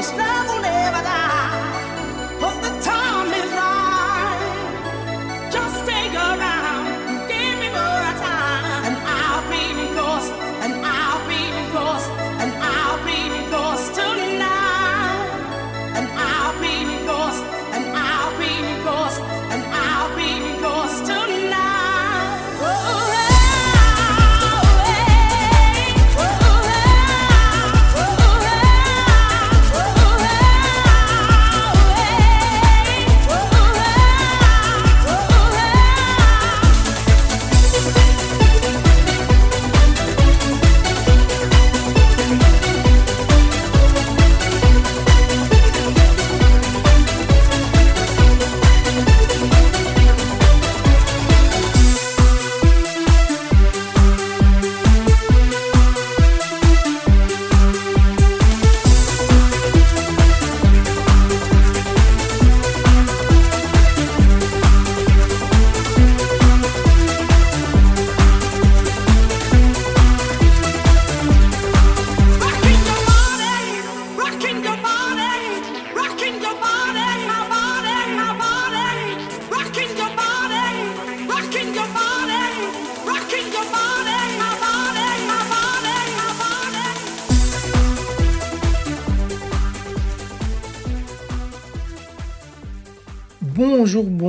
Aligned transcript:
this 0.00 0.12
love. 0.14 0.39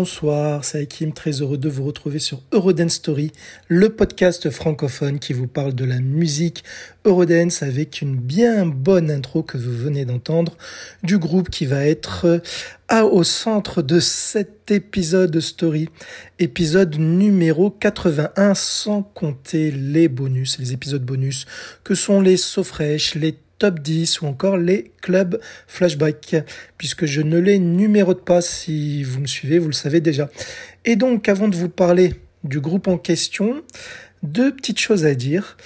Bonsoir, 0.02 0.66
c'est 0.66 0.80
Hakim, 0.80 1.13
très 1.13 1.41
heureux 1.41 1.59
de 1.59 1.69
vous 1.69 1.83
retrouver 1.83 2.17
sur 2.17 2.41
Eurodance 2.52 2.94
Story, 2.94 3.31
le 3.67 3.89
podcast 3.89 4.49
francophone 4.49 5.19
qui 5.19 5.31
vous 5.31 5.45
parle 5.45 5.75
de 5.75 5.85
la 5.85 5.99
musique 5.99 6.63
Eurodance 7.05 7.61
avec 7.61 8.02
une 8.02 8.16
bien 8.16 8.66
bonne 8.66 9.11
intro 9.11 9.43
que 9.43 9.59
vous 9.59 9.71
venez 9.71 10.05
d'entendre 10.05 10.58
du 11.03 11.19
groupe 11.19 11.52
qui 11.52 11.67
va 11.67 11.85
être 11.85 12.41
à, 12.88 13.05
au 13.05 13.23
centre 13.23 13.83
de 13.83 13.99
cet 13.99 14.71
épisode 14.71 15.39
Story, 15.39 15.88
épisode 16.39 16.97
numéro 16.97 17.69
81 17.69 18.55
sans 18.55 19.03
compter 19.03 19.69
les 19.69 20.08
bonus, 20.08 20.58
les 20.58 20.73
épisodes 20.73 21.05
bonus 21.05 21.45
que 21.83 21.93
sont 21.93 22.21
les 22.21 22.38
So 22.38 22.63
Fresh, 22.63 23.13
les 23.13 23.38
top 23.62 23.80
10 23.80 24.22
ou 24.22 24.26
encore 24.26 24.58
les 24.58 24.92
clubs 25.02 25.39
flashback, 25.67 26.38
puisque 26.80 27.05
je 27.05 27.22
ne 27.22 27.38
les 27.38 27.60
numérote 27.60 28.26
pas 28.26 28.42
si 28.42 29.04
vous 29.04 29.20
me 29.20 29.27
suivez, 29.27 29.60
vous 29.60 29.67
le 29.67 29.73
savez 29.73 30.02
déjà. 30.02 30.32
Et 30.83 30.95
donc, 30.95 31.30
avant 31.30 31.48
de 31.48 31.55
vous 31.55 31.70
parler 31.70 32.16
du 32.44 32.60
groupe 32.60 32.88
en 32.88 32.98
question, 32.98 33.61
deux 34.23 34.52
petites 34.52 34.80
choses 34.80 35.05
à 35.05 35.14
dire. 35.14 35.58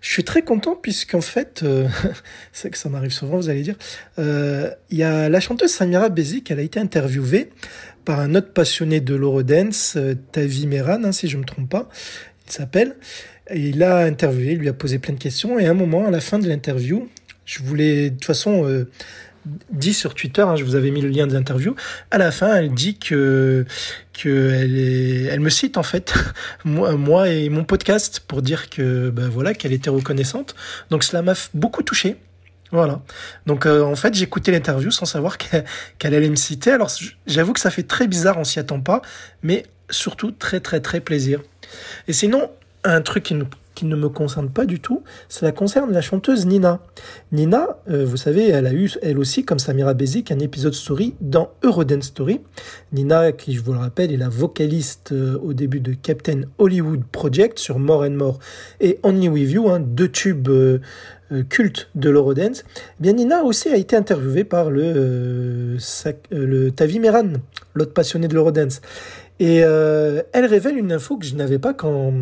Je 0.00 0.10
suis 0.10 0.24
très 0.24 0.42
content 0.42 0.74
puisqu'en 0.74 1.20
fait, 1.20 1.62
euh, 1.62 1.86
c'est 2.52 2.70
que 2.70 2.76
ça 2.76 2.88
m'arrive 2.88 3.12
souvent, 3.12 3.36
vous 3.36 3.48
allez 3.48 3.62
dire, 3.62 3.76
euh, 4.18 4.68
il 4.90 4.98
y 4.98 5.04
a 5.04 5.28
la 5.28 5.38
chanteuse 5.38 5.70
Samira 5.70 6.08
Bezik, 6.08 6.50
elle 6.50 6.58
a 6.58 6.62
été 6.62 6.80
interviewée 6.80 7.50
par 8.04 8.18
un 8.18 8.34
autre 8.34 8.52
passionné 8.52 9.00
de 9.00 9.14
l'Eurodance, 9.14 9.94
euh, 9.96 10.16
Tavi 10.32 10.66
Meran, 10.66 11.04
hein, 11.04 11.12
si 11.12 11.28
je 11.28 11.36
me 11.36 11.44
trompe 11.44 11.70
pas, 11.70 11.88
il 12.48 12.52
s'appelle. 12.52 12.96
Et 13.48 13.68
il 13.68 13.82
a 13.84 13.98
interviewé, 13.98 14.52
il 14.54 14.58
lui 14.58 14.68
a 14.68 14.72
posé 14.72 14.98
plein 14.98 15.14
de 15.14 15.20
questions 15.20 15.58
et 15.60 15.66
à 15.66 15.70
un 15.70 15.74
moment, 15.74 16.08
à 16.08 16.10
la 16.10 16.20
fin 16.20 16.40
de 16.40 16.48
l'interview, 16.48 17.08
je 17.44 17.62
voulais, 17.62 18.10
de 18.10 18.14
toute 18.14 18.24
façon, 18.24 18.66
euh, 18.66 18.88
dit 19.70 19.94
sur 19.94 20.14
Twitter, 20.14 20.42
hein, 20.42 20.56
je 20.56 20.64
vous 20.64 20.74
avais 20.74 20.90
mis 20.90 21.00
le 21.00 21.08
lien 21.08 21.26
de 21.26 21.34
l'interview. 21.34 21.74
À 22.10 22.18
la 22.18 22.30
fin, 22.30 22.54
elle 22.56 22.72
dit 22.72 22.98
que 22.98 23.66
que 24.12 24.50
elle 24.52 25.28
elle 25.28 25.40
me 25.40 25.50
cite 25.50 25.76
en 25.76 25.82
fait 25.82 26.14
moi, 26.64 26.92
moi 26.92 27.28
et 27.28 27.48
mon 27.48 27.64
podcast 27.64 28.20
pour 28.26 28.42
dire 28.42 28.70
que 28.70 29.10
ben 29.10 29.28
voilà 29.28 29.54
qu'elle 29.54 29.72
était 29.72 29.90
reconnaissante. 29.90 30.54
Donc 30.90 31.04
cela 31.04 31.22
m'a 31.22 31.34
beaucoup 31.52 31.82
touché. 31.82 32.16
Voilà. 32.70 33.02
Donc 33.46 33.66
euh, 33.66 33.82
en 33.82 33.94
fait, 33.96 34.20
écouté 34.20 34.50
l'interview 34.50 34.90
sans 34.90 35.04
savoir 35.04 35.38
qu'elle 35.38 36.14
allait 36.14 36.30
me 36.30 36.36
citer. 36.36 36.70
Alors 36.70 36.90
j'avoue 37.26 37.52
que 37.52 37.60
ça 37.60 37.70
fait 37.70 37.84
très 37.84 38.08
bizarre, 38.08 38.38
on 38.38 38.44
s'y 38.44 38.58
attend 38.58 38.80
pas, 38.80 39.02
mais 39.42 39.64
surtout 39.90 40.32
très 40.32 40.60
très 40.60 40.80
très 40.80 41.00
plaisir. 41.00 41.40
Et 42.08 42.12
sinon, 42.12 42.50
un 42.82 43.00
truc 43.00 43.24
qui 43.24 43.34
nous 43.34 43.46
qui 43.74 43.86
ne 43.86 43.96
me 43.96 44.08
concerne 44.08 44.48
pas 44.50 44.66
du 44.66 44.80
tout, 44.80 45.02
cela 45.28 45.52
concerne 45.52 45.92
la 45.92 46.00
chanteuse 46.00 46.46
Nina. 46.46 46.80
Nina, 47.32 47.78
euh, 47.90 48.04
vous 48.04 48.16
savez, 48.16 48.48
elle 48.48 48.66
a 48.66 48.72
eu 48.72 48.90
elle 49.02 49.18
aussi, 49.18 49.44
comme 49.44 49.58
Samira 49.58 49.94
Bezik, 49.94 50.30
un 50.30 50.38
épisode 50.38 50.74
story 50.74 51.14
dans 51.20 51.50
Eurodance 51.62 52.04
Story. 52.04 52.40
Nina, 52.92 53.32
qui 53.32 53.54
je 53.54 53.62
vous 53.62 53.72
le 53.72 53.78
rappelle, 53.78 54.12
est 54.12 54.16
la 54.16 54.28
vocaliste 54.28 55.12
euh, 55.12 55.38
au 55.42 55.52
début 55.52 55.80
de 55.80 55.92
Captain 55.92 56.42
Hollywood 56.58 57.02
Project 57.10 57.58
sur 57.58 57.78
More 57.78 58.02
and 58.02 58.10
More 58.10 58.38
et 58.80 58.98
Only 59.02 59.28
With 59.28 59.50
You, 59.50 59.68
hein, 59.68 59.80
deux 59.80 60.08
tubes 60.08 60.48
euh, 60.48 60.78
cultes 61.48 61.88
de 61.94 62.10
l'Eurodance. 62.10 62.64
Eh 63.00 63.02
bien 63.02 63.12
Nina 63.14 63.42
aussi 63.42 63.68
a 63.68 63.76
été 63.76 63.96
interviewée 63.96 64.44
par 64.44 64.70
le, 64.70 65.76
le 66.30 66.70
Tavi 66.70 67.00
Meran, 67.00 67.32
l'autre 67.74 67.92
passionné 67.92 68.28
de 68.28 68.34
l'Eurodance. 68.34 68.80
Et 69.40 69.62
euh, 69.64 70.22
elle 70.32 70.46
révèle 70.46 70.78
une 70.78 70.92
info 70.92 71.16
que 71.16 71.26
je 71.26 71.34
n'avais 71.34 71.58
pas 71.58 71.74
quand, 71.74 72.12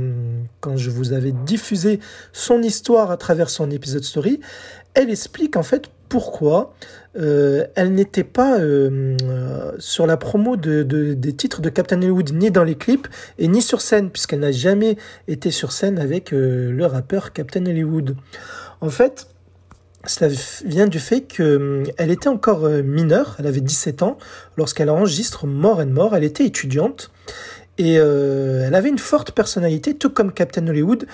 quand 0.60 0.76
je 0.76 0.90
vous 0.90 1.12
avais 1.12 1.32
diffusé 1.32 2.00
son 2.32 2.62
histoire 2.62 3.10
à 3.10 3.16
travers 3.16 3.50
son 3.50 3.70
épisode 3.70 4.02
story. 4.02 4.40
Elle 4.94 5.10
explique 5.10 5.56
en 5.56 5.62
fait 5.62 5.90
pourquoi 6.08 6.74
euh, 7.18 7.66
elle 7.74 7.92
n'était 7.94 8.24
pas 8.24 8.58
euh, 8.58 9.16
sur 9.78 10.06
la 10.06 10.16
promo 10.16 10.56
de, 10.56 10.82
de, 10.82 11.14
des 11.14 11.34
titres 11.34 11.60
de 11.60 11.68
Captain 11.68 11.98
Hollywood, 11.98 12.32
ni 12.32 12.50
dans 12.50 12.64
les 12.64 12.74
clips, 12.74 13.08
et 13.38 13.48
ni 13.48 13.62
sur 13.62 13.80
scène, 13.80 14.10
puisqu'elle 14.10 14.40
n'a 14.40 14.52
jamais 14.52 14.96
été 15.28 15.50
sur 15.50 15.72
scène 15.72 15.98
avec 15.98 16.30
le 16.32 16.84
rappeur 16.84 17.32
Captain 17.32 17.64
Hollywood. 17.64 18.16
En 18.80 18.90
fait, 18.90 19.26
cela 20.06 20.32
vient 20.64 20.86
du 20.86 20.98
fait 20.98 21.22
qu'elle 21.22 21.56
hum, 21.56 21.84
était 21.98 22.28
encore 22.28 22.64
euh, 22.64 22.82
mineure, 22.82 23.36
elle 23.38 23.46
avait 23.46 23.60
17 23.60 24.02
ans, 24.02 24.18
lorsqu'elle 24.56 24.90
enregistre 24.90 25.46
More 25.46 25.78
and 25.78 25.86
More, 25.86 26.16
elle 26.16 26.24
était 26.24 26.44
étudiante, 26.44 27.10
et 27.78 27.98
euh, 27.98 28.64
elle 28.66 28.74
avait 28.74 28.88
une 28.88 28.98
forte 28.98 29.32
personnalité, 29.32 29.94
tout 29.94 30.10
comme 30.10 30.32
Captain 30.32 30.66
Hollywood, 30.66 31.06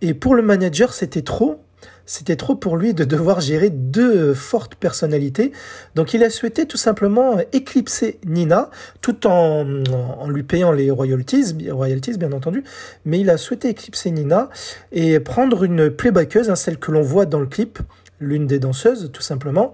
et 0.00 0.14
pour 0.14 0.34
le 0.34 0.42
manager, 0.42 0.92
c'était 0.92 1.22
trop, 1.22 1.60
c'était 2.06 2.36
trop 2.36 2.54
pour 2.54 2.76
lui 2.76 2.94
de 2.94 3.02
devoir 3.16 3.40
gérer 3.40 3.68
deux 3.68 4.16
euh, 4.16 4.34
fortes 4.34 4.76
personnalités. 4.76 5.50
Donc 5.96 6.14
il 6.14 6.22
a 6.22 6.30
souhaité 6.30 6.66
tout 6.66 6.76
simplement 6.76 7.38
éclipser 7.52 8.20
Nina, 8.24 8.70
tout 9.00 9.26
en, 9.26 9.66
en 9.92 10.28
lui 10.30 10.44
payant 10.44 10.70
les 10.70 10.92
royalties, 10.92 11.56
royalties 11.68 12.16
bien 12.16 12.30
entendu, 12.30 12.62
mais 13.04 13.18
il 13.18 13.28
a 13.28 13.38
souhaité 13.38 13.70
éclipser 13.70 14.12
Nina 14.12 14.50
et 14.92 15.18
prendre 15.18 15.64
une 15.64 15.90
playbackeuse, 15.90 16.48
hein, 16.48 16.54
celle 16.54 16.78
que 16.78 16.92
l'on 16.92 17.02
voit 17.02 17.26
dans 17.26 17.40
le 17.40 17.46
clip, 17.46 17.80
l'une 18.20 18.46
des 18.46 18.58
danseuses, 18.58 19.10
tout 19.12 19.22
simplement. 19.22 19.72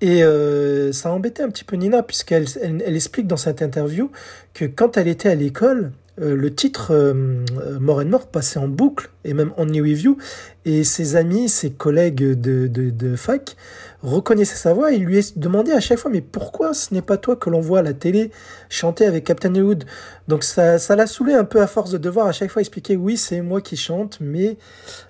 Et 0.00 0.22
euh, 0.22 0.92
ça 0.92 1.08
a 1.08 1.12
embêté 1.12 1.42
un 1.42 1.48
petit 1.48 1.64
peu 1.64 1.76
Nina, 1.76 2.02
puisqu'elle 2.02 2.46
elle, 2.60 2.94
explique 2.94 3.26
dans 3.26 3.36
cette 3.36 3.62
interview 3.62 4.10
que 4.52 4.64
quand 4.64 4.96
elle 4.96 5.08
était 5.08 5.30
à 5.30 5.34
l'école, 5.34 5.92
euh, 6.20 6.36
le 6.36 6.54
titre 6.54 6.88
euh, 6.90 7.44
More 7.80 8.00
and 8.00 8.06
More 8.06 8.26
passait 8.26 8.58
en 8.58 8.68
boucle, 8.68 9.10
et 9.24 9.34
même 9.34 9.52
en 9.56 9.66
New 9.66 9.82
Review, 9.82 10.18
et 10.64 10.84
ses 10.84 11.16
amis, 11.16 11.48
ses 11.48 11.70
collègues 11.70 12.38
de, 12.38 12.66
de, 12.66 12.90
de 12.90 13.16
fac 13.16 13.56
reconnaissait 14.04 14.56
sa 14.56 14.74
voix 14.74 14.92
et 14.92 14.98
lui 14.98 15.18
est 15.18 15.38
demandé 15.38 15.72
à 15.72 15.80
chaque 15.80 15.98
fois 15.98 16.10
mais 16.10 16.20
pourquoi 16.20 16.74
ce 16.74 16.92
n'est 16.92 17.02
pas 17.02 17.16
toi 17.16 17.36
que 17.36 17.48
l'on 17.50 17.60
voit 17.60 17.78
à 17.80 17.82
la 17.82 17.94
télé 17.94 18.30
chanter 18.68 19.06
avec 19.06 19.24
Captain 19.24 19.50
Hollywood? 19.50 19.84
Donc 20.28 20.44
ça 20.44 20.78
ça 20.78 20.94
l'a 20.94 21.06
saoulé 21.06 21.32
un 21.34 21.44
peu 21.44 21.60
à 21.60 21.66
force 21.66 21.90
de 21.90 21.98
devoir 21.98 22.26
à 22.26 22.32
chaque 22.32 22.50
fois 22.50 22.60
expliquer 22.60 22.96
oui 22.96 23.16
c'est 23.16 23.40
moi 23.40 23.60
qui 23.60 23.76
chante 23.76 24.18
mais 24.20 24.56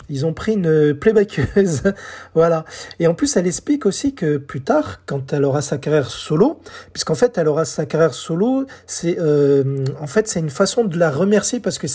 ils 0.08 0.24
ont 0.24 0.32
pris 0.32 0.52
une 0.52 0.94
playbackeuse 0.94 1.82
voilà. 2.34 2.64
Et 3.00 3.06
en 3.06 3.14
plus 3.14 3.36
elle 3.36 3.46
explique 3.46 3.84
aussi 3.84 4.14
que 4.14 4.36
plus 4.36 4.62
tard 4.62 5.00
quand 5.06 5.32
elle 5.32 5.44
aura 5.44 5.60
sa 5.60 5.78
carrière 5.78 6.10
solo 6.10 6.60
puisqu'en 6.92 7.14
fait 7.16 7.36
elle 7.36 7.48
aura 7.48 7.64
sa 7.64 7.86
carrière 7.86 8.14
solo 8.14 8.66
c'est 8.86 9.18
euh, 9.18 9.84
en 10.00 10.06
fait 10.06 10.28
c'est 10.28 10.40
une 10.40 10.50
façon 10.50 10.84
de 10.84 10.98
la 10.98 11.10
remercier 11.10 11.60
parce 11.60 11.78
que 11.78 11.86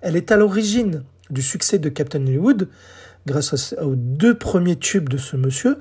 elle 0.00 0.16
est 0.16 0.32
à 0.32 0.36
l'origine 0.36 1.02
du 1.30 1.42
succès 1.42 1.78
de 1.78 1.88
Captain 1.88 2.22
Hollywood 2.22 2.68
grâce 3.26 3.74
aux 3.82 3.94
deux 3.96 4.34
premiers 4.34 4.76
tubes 4.76 5.08
de 5.08 5.18
ce 5.18 5.36
monsieur. 5.36 5.78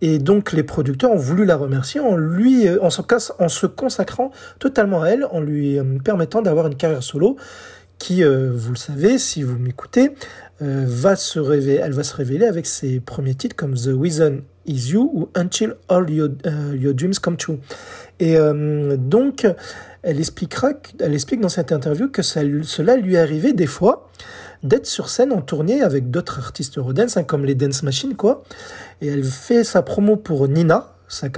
Et 0.00 0.18
donc 0.18 0.52
les 0.52 0.62
producteurs 0.62 1.12
ont 1.12 1.16
voulu 1.16 1.44
la 1.44 1.56
remercier 1.56 2.00
en 2.00 2.16
lui, 2.16 2.68
en 2.80 2.90
se, 2.90 3.02
en 3.38 3.48
se 3.48 3.66
consacrant 3.66 4.30
totalement 4.58 5.02
à 5.02 5.08
elle, 5.08 5.24
en 5.30 5.40
lui 5.40 5.78
permettant 6.04 6.42
d'avoir 6.42 6.66
une 6.66 6.76
carrière 6.76 7.02
solo 7.02 7.36
qui, 7.98 8.22
vous 8.22 8.70
le 8.70 8.76
savez, 8.76 9.18
si 9.18 9.42
vous 9.42 9.58
m'écoutez, 9.58 10.12
va 10.60 11.16
se 11.16 11.38
révéler, 11.40 11.80
elle 11.82 11.92
va 11.92 12.04
se 12.04 12.14
révéler 12.14 12.46
avec 12.46 12.66
ses 12.66 13.00
premiers 13.00 13.34
titres 13.34 13.56
comme 13.56 13.74
The 13.74 13.90
Reason 13.92 14.40
Is 14.66 14.92
You 14.92 15.10
ou 15.12 15.28
Until 15.34 15.74
All 15.88 16.08
Your, 16.10 16.28
your 16.74 16.94
Dreams 16.94 17.14
Come 17.20 17.36
True. 17.36 17.58
Et 18.20 18.36
donc, 18.98 19.46
elle 20.02 20.20
expliquera, 20.20 20.70
elle 21.00 21.14
explique 21.14 21.40
dans 21.40 21.48
cette 21.48 21.72
interview 21.72 22.08
que 22.08 22.22
cela 22.22 22.96
lui 22.96 23.16
arrivé 23.16 23.52
des 23.52 23.66
fois 23.66 24.08
d'être 24.62 24.86
sur 24.86 25.08
scène 25.08 25.32
en 25.32 25.40
tournée 25.40 25.82
avec 25.82 26.10
d'autres 26.10 26.38
artistes 26.38 26.78
Eurodance, 26.78 27.16
hein, 27.16 27.24
comme 27.24 27.44
les 27.44 27.54
Dance 27.54 27.82
Machines, 27.82 28.16
quoi. 28.16 28.42
Et 29.00 29.08
elle 29.08 29.24
fait 29.24 29.64
sa 29.64 29.82
promo 29.82 30.16
pour 30.16 30.48
Nina, 30.48 30.94
sa, 31.08 31.28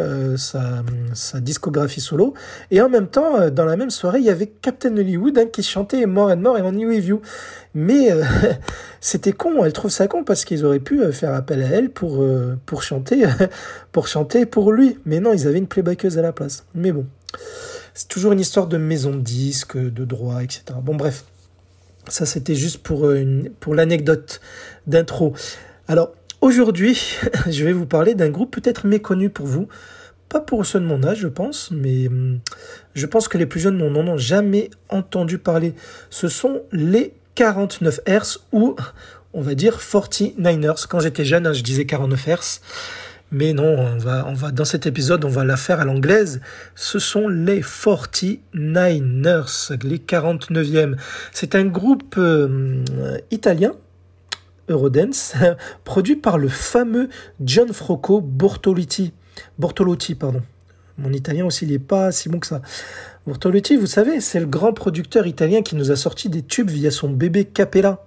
sa, 1.14 1.40
discographie 1.40 2.00
solo. 2.00 2.34
Et 2.70 2.80
en 2.80 2.88
même 2.88 3.06
temps, 3.06 3.40
euh, 3.40 3.50
dans 3.50 3.64
la 3.64 3.76
même 3.76 3.90
soirée, 3.90 4.18
il 4.18 4.24
y 4.24 4.30
avait 4.30 4.48
Captain 4.48 4.96
Hollywood 4.96 5.38
hein, 5.38 5.46
qui 5.46 5.62
chantait 5.62 6.06
More 6.06 6.30
and 6.30 6.38
More 6.38 6.58
et 6.58 6.62
On 6.62 6.72
New 6.72 6.88
With 6.88 7.06
You. 7.06 7.22
Mais 7.74 8.10
euh, 8.10 8.24
c'était 9.00 9.32
con, 9.32 9.64
elle 9.64 9.72
trouve 9.72 9.90
ça 9.90 10.08
con 10.08 10.24
parce 10.24 10.44
qu'ils 10.44 10.64
auraient 10.64 10.80
pu 10.80 11.00
euh, 11.00 11.12
faire 11.12 11.34
appel 11.34 11.62
à 11.62 11.66
elle 11.66 11.90
pour, 11.90 12.24
pour, 12.66 12.82
chanter, 12.82 13.24
pour 13.92 14.08
chanter 14.08 14.46
pour 14.46 14.72
lui. 14.72 14.98
Mais 15.04 15.20
non, 15.20 15.32
ils 15.32 15.46
avaient 15.46 15.58
une 15.58 15.68
playbackeuse 15.68 16.18
à 16.18 16.22
la 16.22 16.32
place. 16.32 16.64
Mais 16.74 16.92
bon. 16.92 17.06
C'est 17.94 18.08
toujours 18.08 18.32
une 18.32 18.40
histoire 18.40 18.66
de 18.66 18.76
maison 18.76 19.10
de 19.10 19.20
disques, 19.20 19.76
de 19.76 20.04
droits, 20.04 20.42
etc. 20.42 20.64
Bon, 20.82 20.94
bref. 20.94 21.24
Ça, 22.08 22.26
c'était 22.26 22.54
juste 22.54 22.78
pour, 22.78 23.06
euh, 23.06 23.42
pour 23.60 23.74
l'anecdote 23.74 24.40
d'intro. 24.86 25.34
Alors, 25.88 26.12
aujourd'hui, 26.40 27.18
je 27.50 27.64
vais 27.64 27.72
vous 27.72 27.86
parler 27.86 28.14
d'un 28.14 28.30
groupe 28.30 28.50
peut-être 28.50 28.86
méconnu 28.86 29.30
pour 29.30 29.46
vous. 29.46 29.68
Pas 30.28 30.40
pour 30.40 30.64
ceux 30.64 30.78
de 30.80 30.84
mon 30.84 31.02
âge, 31.02 31.18
je 31.18 31.28
pense, 31.28 31.70
mais 31.72 32.06
hum, 32.06 32.38
je 32.94 33.06
pense 33.06 33.26
que 33.26 33.36
les 33.36 33.46
plus 33.46 33.60
jeunes 33.60 33.78
n'en 33.78 34.06
ont 34.06 34.16
jamais 34.16 34.70
entendu 34.88 35.38
parler. 35.38 35.74
Ce 36.08 36.28
sont 36.28 36.62
les 36.72 37.14
49 37.34 38.00
Hz 38.06 38.38
ou, 38.52 38.76
on 39.32 39.40
va 39.40 39.54
dire, 39.54 39.78
49ers. 39.78 40.86
Quand 40.88 41.00
j'étais 41.00 41.24
jeune, 41.24 41.46
hein, 41.46 41.52
je 41.52 41.62
disais 41.62 41.84
49 41.84 42.28
Hz. 42.28 42.60
Mais 43.32 43.52
non, 43.52 43.96
on 44.26 44.34
va, 44.34 44.50
dans 44.50 44.64
cet 44.64 44.86
épisode, 44.86 45.24
on 45.24 45.28
va 45.28 45.44
la 45.44 45.56
faire 45.56 45.78
à 45.78 45.84
l'anglaise. 45.84 46.40
Ce 46.74 46.98
sont 46.98 47.28
les 47.28 47.60
49ers, 47.60 49.84
les 49.84 49.98
49e. 49.98 50.96
C'est 51.32 51.54
un 51.54 51.64
groupe 51.64 52.16
euh, 52.18 52.82
italien, 53.30 53.72
Eurodance, 54.68 55.34
produit 55.84 56.16
par 56.16 56.38
le 56.38 56.48
fameux 56.48 57.08
Gianfranco 57.40 58.20
Bortolotti. 58.20 59.12
Bortolotti, 59.58 60.16
pardon. 60.16 60.42
Mon 60.98 61.12
italien 61.12 61.46
aussi, 61.46 61.66
il 61.66 61.70
n'est 61.70 61.78
pas 61.78 62.10
si 62.10 62.28
bon 62.28 62.40
que 62.40 62.48
ça. 62.48 62.62
Bortolotti, 63.28 63.76
vous 63.76 63.86
savez, 63.86 64.20
c'est 64.20 64.40
le 64.40 64.46
grand 64.46 64.72
producteur 64.72 65.28
italien 65.28 65.62
qui 65.62 65.76
nous 65.76 65.92
a 65.92 65.96
sorti 65.96 66.28
des 66.28 66.42
tubes 66.42 66.70
via 66.70 66.90
son 66.90 67.08
bébé 67.08 67.44
Capella. 67.44 68.04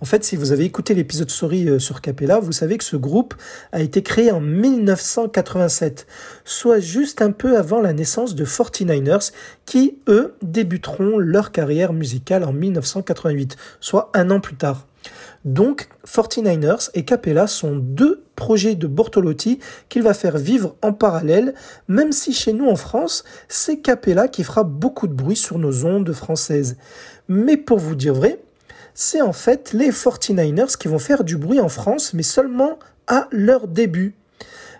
En 0.00 0.06
fait, 0.06 0.24
si 0.24 0.36
vous 0.36 0.52
avez 0.52 0.64
écouté 0.64 0.94
l'épisode 0.94 1.30
Story 1.30 1.68
euh, 1.68 1.78
sur 1.78 2.00
Capella, 2.00 2.40
vous 2.40 2.52
savez 2.52 2.78
que 2.78 2.84
ce 2.84 2.96
groupe 2.96 3.34
a 3.72 3.80
été 3.80 4.02
créé 4.02 4.30
en 4.30 4.40
1987, 4.40 6.06
soit 6.44 6.80
juste 6.80 7.20
un 7.20 7.32
peu 7.32 7.58
avant 7.58 7.80
la 7.80 7.92
naissance 7.92 8.34
de 8.34 8.44
49ers, 8.44 9.32
qui, 9.66 9.98
eux, 10.08 10.34
débuteront 10.42 11.18
leur 11.18 11.52
carrière 11.52 11.92
musicale 11.92 12.44
en 12.44 12.52
1988, 12.52 13.56
soit 13.80 14.10
un 14.14 14.30
an 14.30 14.40
plus 14.40 14.56
tard. 14.56 14.86
Donc, 15.44 15.88
49ers 16.06 16.90
et 16.94 17.04
Capella 17.04 17.46
sont 17.46 17.76
deux 17.76 18.24
projets 18.36 18.74
de 18.74 18.86
Bortolotti 18.86 19.58
qu'il 19.88 20.02
va 20.02 20.14
faire 20.14 20.36
vivre 20.36 20.76
en 20.82 20.92
parallèle, 20.92 21.54
même 21.88 22.12
si 22.12 22.32
chez 22.32 22.52
nous 22.52 22.68
en 22.68 22.76
France, 22.76 23.24
c'est 23.48 23.80
Capella 23.80 24.28
qui 24.28 24.44
fera 24.44 24.64
beaucoup 24.64 25.06
de 25.06 25.14
bruit 25.14 25.36
sur 25.36 25.58
nos 25.58 25.84
ondes 25.86 26.12
françaises. 26.12 26.76
Mais 27.28 27.56
pour 27.56 27.78
vous 27.78 27.94
dire 27.94 28.14
vrai, 28.14 28.40
c'est 29.00 29.22
en 29.22 29.32
fait 29.32 29.72
les 29.72 29.90
49ers 29.90 30.76
qui 30.76 30.86
vont 30.86 30.98
faire 30.98 31.24
du 31.24 31.38
bruit 31.38 31.58
en 31.58 31.70
France, 31.70 32.12
mais 32.12 32.22
seulement 32.22 32.78
à 33.06 33.28
leur 33.32 33.66
début. 33.66 34.14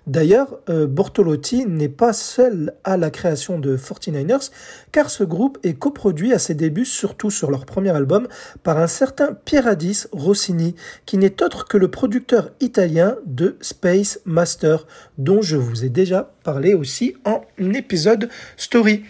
D'ailleurs, 0.07 0.59
euh, 0.69 0.87
Bortolotti 0.87 1.65
n'est 1.67 1.89
pas 1.89 2.13
seul 2.13 2.75
à 2.85 2.99
la 2.99 3.11
création 3.11 3.59
de 3.59 3.79
49ers, 3.79 4.51
car 4.93 5.09
ce 5.09 5.25
groupe 5.25 5.59
est 5.63 5.73
coproduit 5.73 6.35
à 6.35 6.39
ses 6.39 6.53
débuts, 6.53 6.85
surtout 6.85 7.31
sur 7.31 7.51
leur 7.51 7.65
premier 7.65 7.91
album, 7.91 8.29
par 8.63 8.77
un 8.77 8.89
certain 8.89 9.33
Pieradis 9.33 10.05
Rossini, 10.13 10.75
qui 11.07 11.17
n'est 11.17 11.43
autre 11.43 11.67
que 11.67 11.79
le 11.79 11.91
producteur 11.91 12.51
italien 12.61 13.17
de 13.25 13.57
Space 13.63 14.21
Master, 14.27 14.87
dont 15.17 15.41
je 15.41 15.57
vous 15.57 15.83
ai 15.83 15.89
déjà 15.89 16.35
parlé 16.45 16.75
aussi 16.75 17.15
en 17.25 17.41
épisode 17.59 18.29
story. 18.59 19.03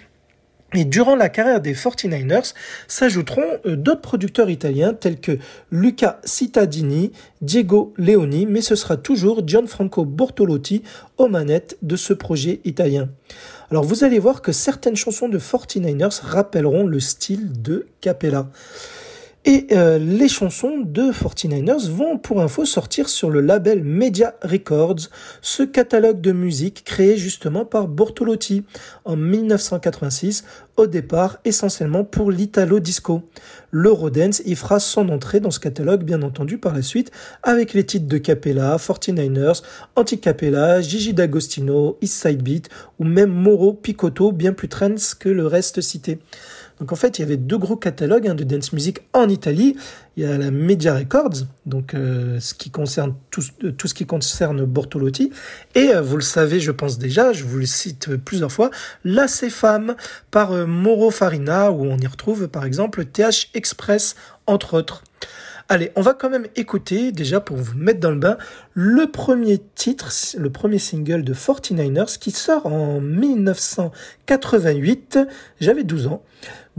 Et 0.75 0.85
durant 0.85 1.17
la 1.17 1.29
carrière 1.29 1.61
des 1.61 1.75
49ers 1.75 2.55
s'ajouteront 2.87 3.59
euh, 3.67 3.77
d'autres 3.77 4.01
producteurs 4.01 4.51
italiens 4.51 4.95
tels 4.95 5.19
que 5.19 5.39
Luca 5.73 6.21
Cittadini, 6.25 7.11
Diego 7.43 7.93
Leoni, 7.97 8.47
mais 8.47 8.61
ce 8.61 8.77
sera 8.77 8.97
toujours 8.97 9.47
Gianfranco 9.47 10.05
Bortolotti 10.05 10.83
aux 11.19 11.29
manettes 11.29 11.77
de 11.83 11.97
ce 11.97 12.13
projet 12.13 12.61
italien. 12.65 13.09
Alors 13.71 13.85
vous 13.85 14.05
allez 14.05 14.19
voir 14.19 14.43
que 14.43 14.53
certaines 14.53 14.97
chansons 14.97 15.29
de 15.29 15.39
49ers 15.39 16.21
rappelleront 16.23 16.87
le 16.87 17.01
style 17.01 17.61
de 17.61 17.87
Capella. 18.01 18.49
Et 19.47 19.69
euh, 19.73 19.99
les 19.99 20.29
chansons 20.29 20.81
de 20.85 21.13
49ers 21.13 21.89
vont 21.89 22.19
pour 22.19 22.43
info 22.43 22.67
sortir 22.67 23.09
sur 23.09 23.31
le 23.31 23.41
label 23.41 23.83
Media 23.83 24.35
Records, 24.43 25.09
ce 25.41 25.63
catalogue 25.63 26.21
de 26.21 26.33
musique 26.33 26.85
créé 26.85 27.17
justement 27.17 27.65
par 27.65 27.89
Bortolotti 27.89 28.65
en 29.07 29.17
1986, 29.17 30.45
au 30.77 30.87
départ 30.87 31.39
essentiellement 31.47 32.05
pour 32.05 32.31
l'Italo 32.31 32.81
Disco. 32.81 33.23
L'Eurodance 33.71 34.43
y 34.45 34.55
fera 34.57 34.79
son 34.79 35.09
entrée 35.09 35.41
dans 35.41 35.51
ce 35.51 35.61
catalogue 35.61 36.05
bien 36.05 36.21
entendu 36.21 36.59
par 36.59 36.75
la 36.75 36.83
suite 36.83 37.11
avec 37.43 37.73
les 37.73 37.87
titres 37.87 38.09
de 38.09 38.19
Capella, 38.19 38.77
49ers, 38.77 39.63
Anti-Capella, 39.97 40.83
Gigi 40.83 41.15
D'Agostino, 41.15 41.97
East 42.03 42.21
Side 42.21 42.43
Beat 42.43 42.69
ou 42.99 43.05
même 43.05 43.31
Moro 43.31 43.73
Picotto 43.73 44.33
bien 44.33 44.53
plus 44.53 44.69
trends 44.69 45.15
que 45.19 45.31
le 45.31 45.47
reste 45.47 45.81
cité. 45.81 46.19
Donc 46.81 46.93
en 46.93 46.97
fait, 46.97 47.19
il 47.19 47.23
y 47.23 47.25
avait 47.25 47.37
deux 47.37 47.59
gros 47.59 47.77
catalogues 47.77 48.27
hein, 48.27 48.35
de 48.35 48.43
dance 48.43 48.73
music 48.73 49.01
en 49.13 49.29
Italie. 49.29 49.77
Il 50.17 50.25
y 50.25 50.27
a 50.27 50.37
la 50.39 50.51
Media 50.51 50.95
Records, 50.95 51.45
donc 51.67 51.95
euh, 51.95 52.39
euh, 52.39 52.41
tout, 52.41 53.89
ce 53.89 53.95
qui 53.95 54.07
concerne 54.07 54.65
Bortolotti, 54.65 55.31
et 55.75 55.91
euh, 55.91 56.01
vous 56.01 56.17
le 56.17 56.23
savez, 56.23 56.59
je 56.59 56.71
pense 56.71 56.99
déjà, 56.99 57.33
je 57.33 57.45
vous 57.45 57.59
le 57.59 57.67
cite 57.67 58.17
plusieurs 58.17 58.51
fois, 58.51 58.71
La 59.05 59.29
Cefam 59.29 59.95
par 60.31 60.53
Moro 60.67 61.11
Farina, 61.11 61.71
où 61.71 61.85
on 61.85 61.99
y 61.99 62.07
retrouve 62.07 62.49
par 62.49 62.65
exemple 62.65 63.05
TH 63.05 63.51
Express 63.55 64.17
entre 64.47 64.75
autres. 64.75 65.05
Allez, 65.73 65.93
on 65.95 66.01
va 66.01 66.15
quand 66.15 66.31
même 66.31 66.49
écouter, 66.57 67.13
déjà 67.13 67.39
pour 67.39 67.57
vous 67.57 67.79
mettre 67.79 68.01
dans 68.01 68.11
le 68.11 68.19
bain, 68.19 68.39
le 68.75 69.07
premier 69.07 69.61
titre, 69.77 70.11
le 70.37 70.51
premier 70.51 70.81
single 70.81 71.23
de 71.23 71.33
49ers 71.33 72.19
qui 72.19 72.33
sort 72.33 72.67
en 72.67 73.01
1988. 73.01 75.21
J'avais 75.61 75.85
12 75.85 76.09
ans. 76.09 76.25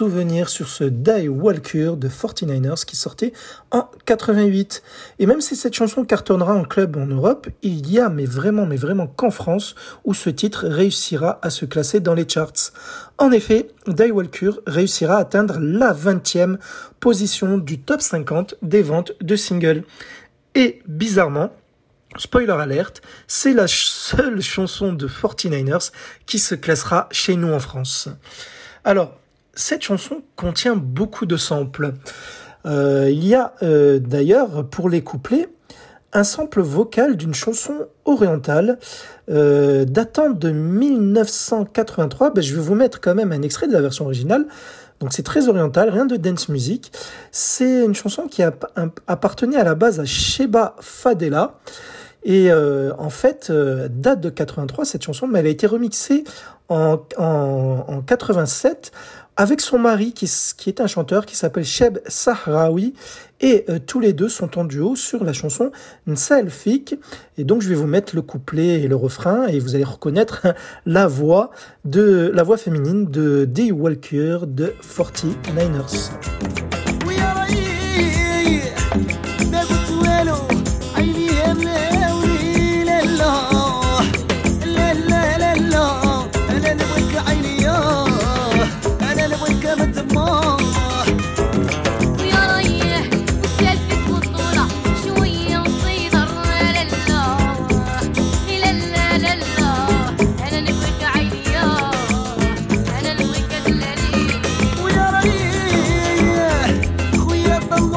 de 0.00 0.10
souvenirs 0.10 0.48
sur 0.48 0.66
ce 0.66 0.84
Die 0.84 1.28
Walker 1.28 1.92
de 1.98 2.08
49ers 2.08 2.86
qui 2.86 2.96
sortait 2.96 3.34
en 3.70 3.90
88. 4.06 4.82
Et 5.18 5.26
même 5.26 5.42
si 5.42 5.56
cette 5.56 5.74
chanson 5.74 6.06
cartonnera 6.06 6.54
en 6.54 6.64
club 6.64 6.96
en 6.96 7.04
Europe, 7.04 7.48
il 7.60 7.90
y 7.90 7.98
a, 7.98 8.08
mais 8.08 8.24
vraiment, 8.24 8.64
mais 8.64 8.76
vraiment 8.76 9.06
qu'en 9.06 9.30
France, 9.30 9.74
où 10.04 10.14
ce 10.14 10.30
titre 10.30 10.66
réussira 10.66 11.38
à 11.42 11.50
se 11.50 11.66
classer 11.66 12.00
dans 12.00 12.14
les 12.14 12.26
charts. 12.26 12.72
En 13.18 13.30
effet, 13.30 13.68
Die 13.88 14.10
Walker 14.10 14.52
réussira 14.66 15.16
à 15.16 15.20
atteindre 15.20 15.58
la 15.60 15.92
20e 15.92 16.56
position 16.98 17.58
du 17.58 17.78
top 17.80 18.00
50 18.00 18.54
des 18.62 18.80
ventes 18.80 19.12
de 19.20 19.36
singles. 19.36 19.84
Et 20.54 20.80
bizarrement, 20.86 21.50
Spoiler 22.16 22.52
alerte, 22.58 23.02
c'est 23.28 23.52
la 23.52 23.68
seule 23.68 24.40
chanson 24.40 24.94
de 24.94 25.06
49ers 25.06 25.92
qui 26.26 26.38
se 26.38 26.56
classera 26.56 27.06
chez 27.12 27.36
nous 27.36 27.52
en 27.52 27.60
France. 27.60 28.08
Alors, 28.82 29.19
cette 29.60 29.82
chanson 29.82 30.22
contient 30.36 30.74
beaucoup 30.74 31.26
de 31.26 31.36
samples. 31.36 31.94
Euh, 32.66 33.08
il 33.10 33.26
y 33.26 33.34
a 33.34 33.54
euh, 33.62 33.98
d'ailleurs 33.98 34.66
pour 34.68 34.88
les 34.88 35.02
couplets 35.02 35.48
un 36.12 36.24
sample 36.24 36.60
vocal 36.60 37.16
d'une 37.16 37.34
chanson 37.34 37.86
orientale 38.04 38.78
euh, 39.30 39.84
datant 39.84 40.30
de 40.30 40.50
1983. 40.50 42.30
Ben, 42.30 42.42
je 42.42 42.54
vais 42.54 42.60
vous 42.60 42.74
mettre 42.74 43.00
quand 43.00 43.14
même 43.14 43.32
un 43.32 43.42
extrait 43.42 43.68
de 43.68 43.72
la 43.72 43.80
version 43.80 44.06
originale. 44.06 44.46
Donc 44.98 45.12
c'est 45.12 45.22
très 45.22 45.48
oriental, 45.48 45.88
rien 45.88 46.06
de 46.06 46.16
dance 46.16 46.48
music. 46.48 46.92
C'est 47.30 47.84
une 47.84 47.94
chanson 47.94 48.26
qui 48.26 48.42
appartenait 48.42 49.56
à 49.56 49.64
la 49.64 49.74
base 49.74 50.00
à 50.00 50.04
Sheba 50.04 50.74
Fadela. 50.80 51.54
Et 52.22 52.52
en 52.52 53.08
fait, 53.08 53.50
date 53.50 54.20
de 54.20 54.28
83 54.28 54.84
cette 54.84 55.02
chanson, 55.02 55.26
mais 55.26 55.38
elle 55.38 55.46
a 55.46 55.50
été 55.50 55.66
remixée 55.66 56.24
en, 56.68 56.98
en, 57.16 57.84
en 57.88 58.02
87 58.02 58.92
avec 59.36 59.60
son 59.60 59.78
mari 59.78 60.12
qui, 60.12 60.30
qui 60.56 60.68
est 60.68 60.80
un 60.80 60.86
chanteur 60.86 61.26
qui 61.26 61.36
s'appelle 61.36 61.64
Sheb 61.64 61.98
Sahraoui 62.06 62.94
et 63.40 63.64
euh, 63.68 63.78
tous 63.84 64.00
les 64.00 64.12
deux 64.12 64.28
sont 64.28 64.58
en 64.58 64.64
duo 64.64 64.96
sur 64.96 65.24
la 65.24 65.32
chanson 65.32 65.70
Nselfik 66.06 66.96
et 67.38 67.44
donc 67.44 67.62
je 67.62 67.68
vais 67.68 67.74
vous 67.74 67.86
mettre 67.86 68.14
le 68.14 68.22
couplet 68.22 68.82
et 68.82 68.88
le 68.88 68.96
refrain 68.96 69.46
et 69.46 69.58
vous 69.58 69.74
allez 69.74 69.84
reconnaître 69.84 70.46
la 70.86 71.06
voix 71.06 71.50
de 71.84 72.30
la 72.34 72.42
voix 72.42 72.56
féminine 72.56 73.06
de 73.06 73.44
Dee 73.44 73.72
Walker 73.72 74.40
de 74.46 74.74
49ers. 74.82 76.69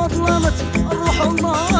ما 0.03 0.09
ظلمت 0.09 0.65
الروح 0.75 1.21
الله. 1.21 1.72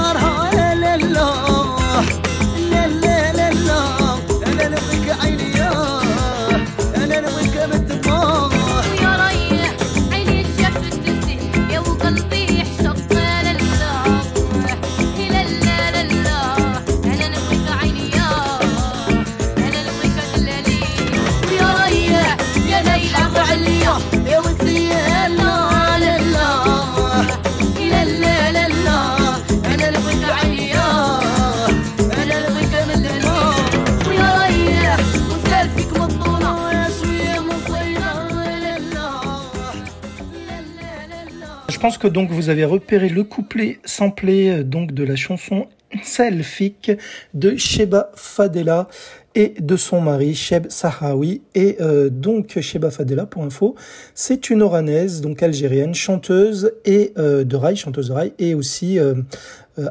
Pense 41.84 41.98
que 41.98 42.08
donc 42.08 42.32
vous 42.32 42.48
avez 42.48 42.64
repéré 42.64 43.10
le 43.10 43.26
couplet 43.26 43.78
samplé 43.84 44.48
euh, 44.48 44.64
donc 44.64 44.94
de 44.94 45.04
la 45.04 45.18
chanson 45.18 45.68
Selfik 46.02 46.94
de 47.34 47.58
Sheba 47.58 48.10
Fadela 48.16 48.88
et 49.36 49.54
de 49.60 49.76
son 49.76 50.00
mari 50.00 50.34
Sheb 50.34 50.68
Sahawi. 50.70 51.42
Et 51.56 51.76
euh, 51.82 52.10
donc 52.10 52.58
Sheba 52.58 52.90
Fadela, 52.90 53.26
pour 53.26 53.44
info, 53.44 53.76
c'est 54.16 54.50
une 54.50 54.62
oranaise, 54.62 55.20
donc 55.20 55.44
algérienne, 55.44 55.94
chanteuse 55.94 56.72
et 56.86 57.12
euh, 57.18 57.44
de 57.44 57.56
rail, 57.58 57.76
chanteuse 57.76 58.08
de 58.08 58.14
rail, 58.14 58.34
et 58.40 58.56
aussi 58.56 58.98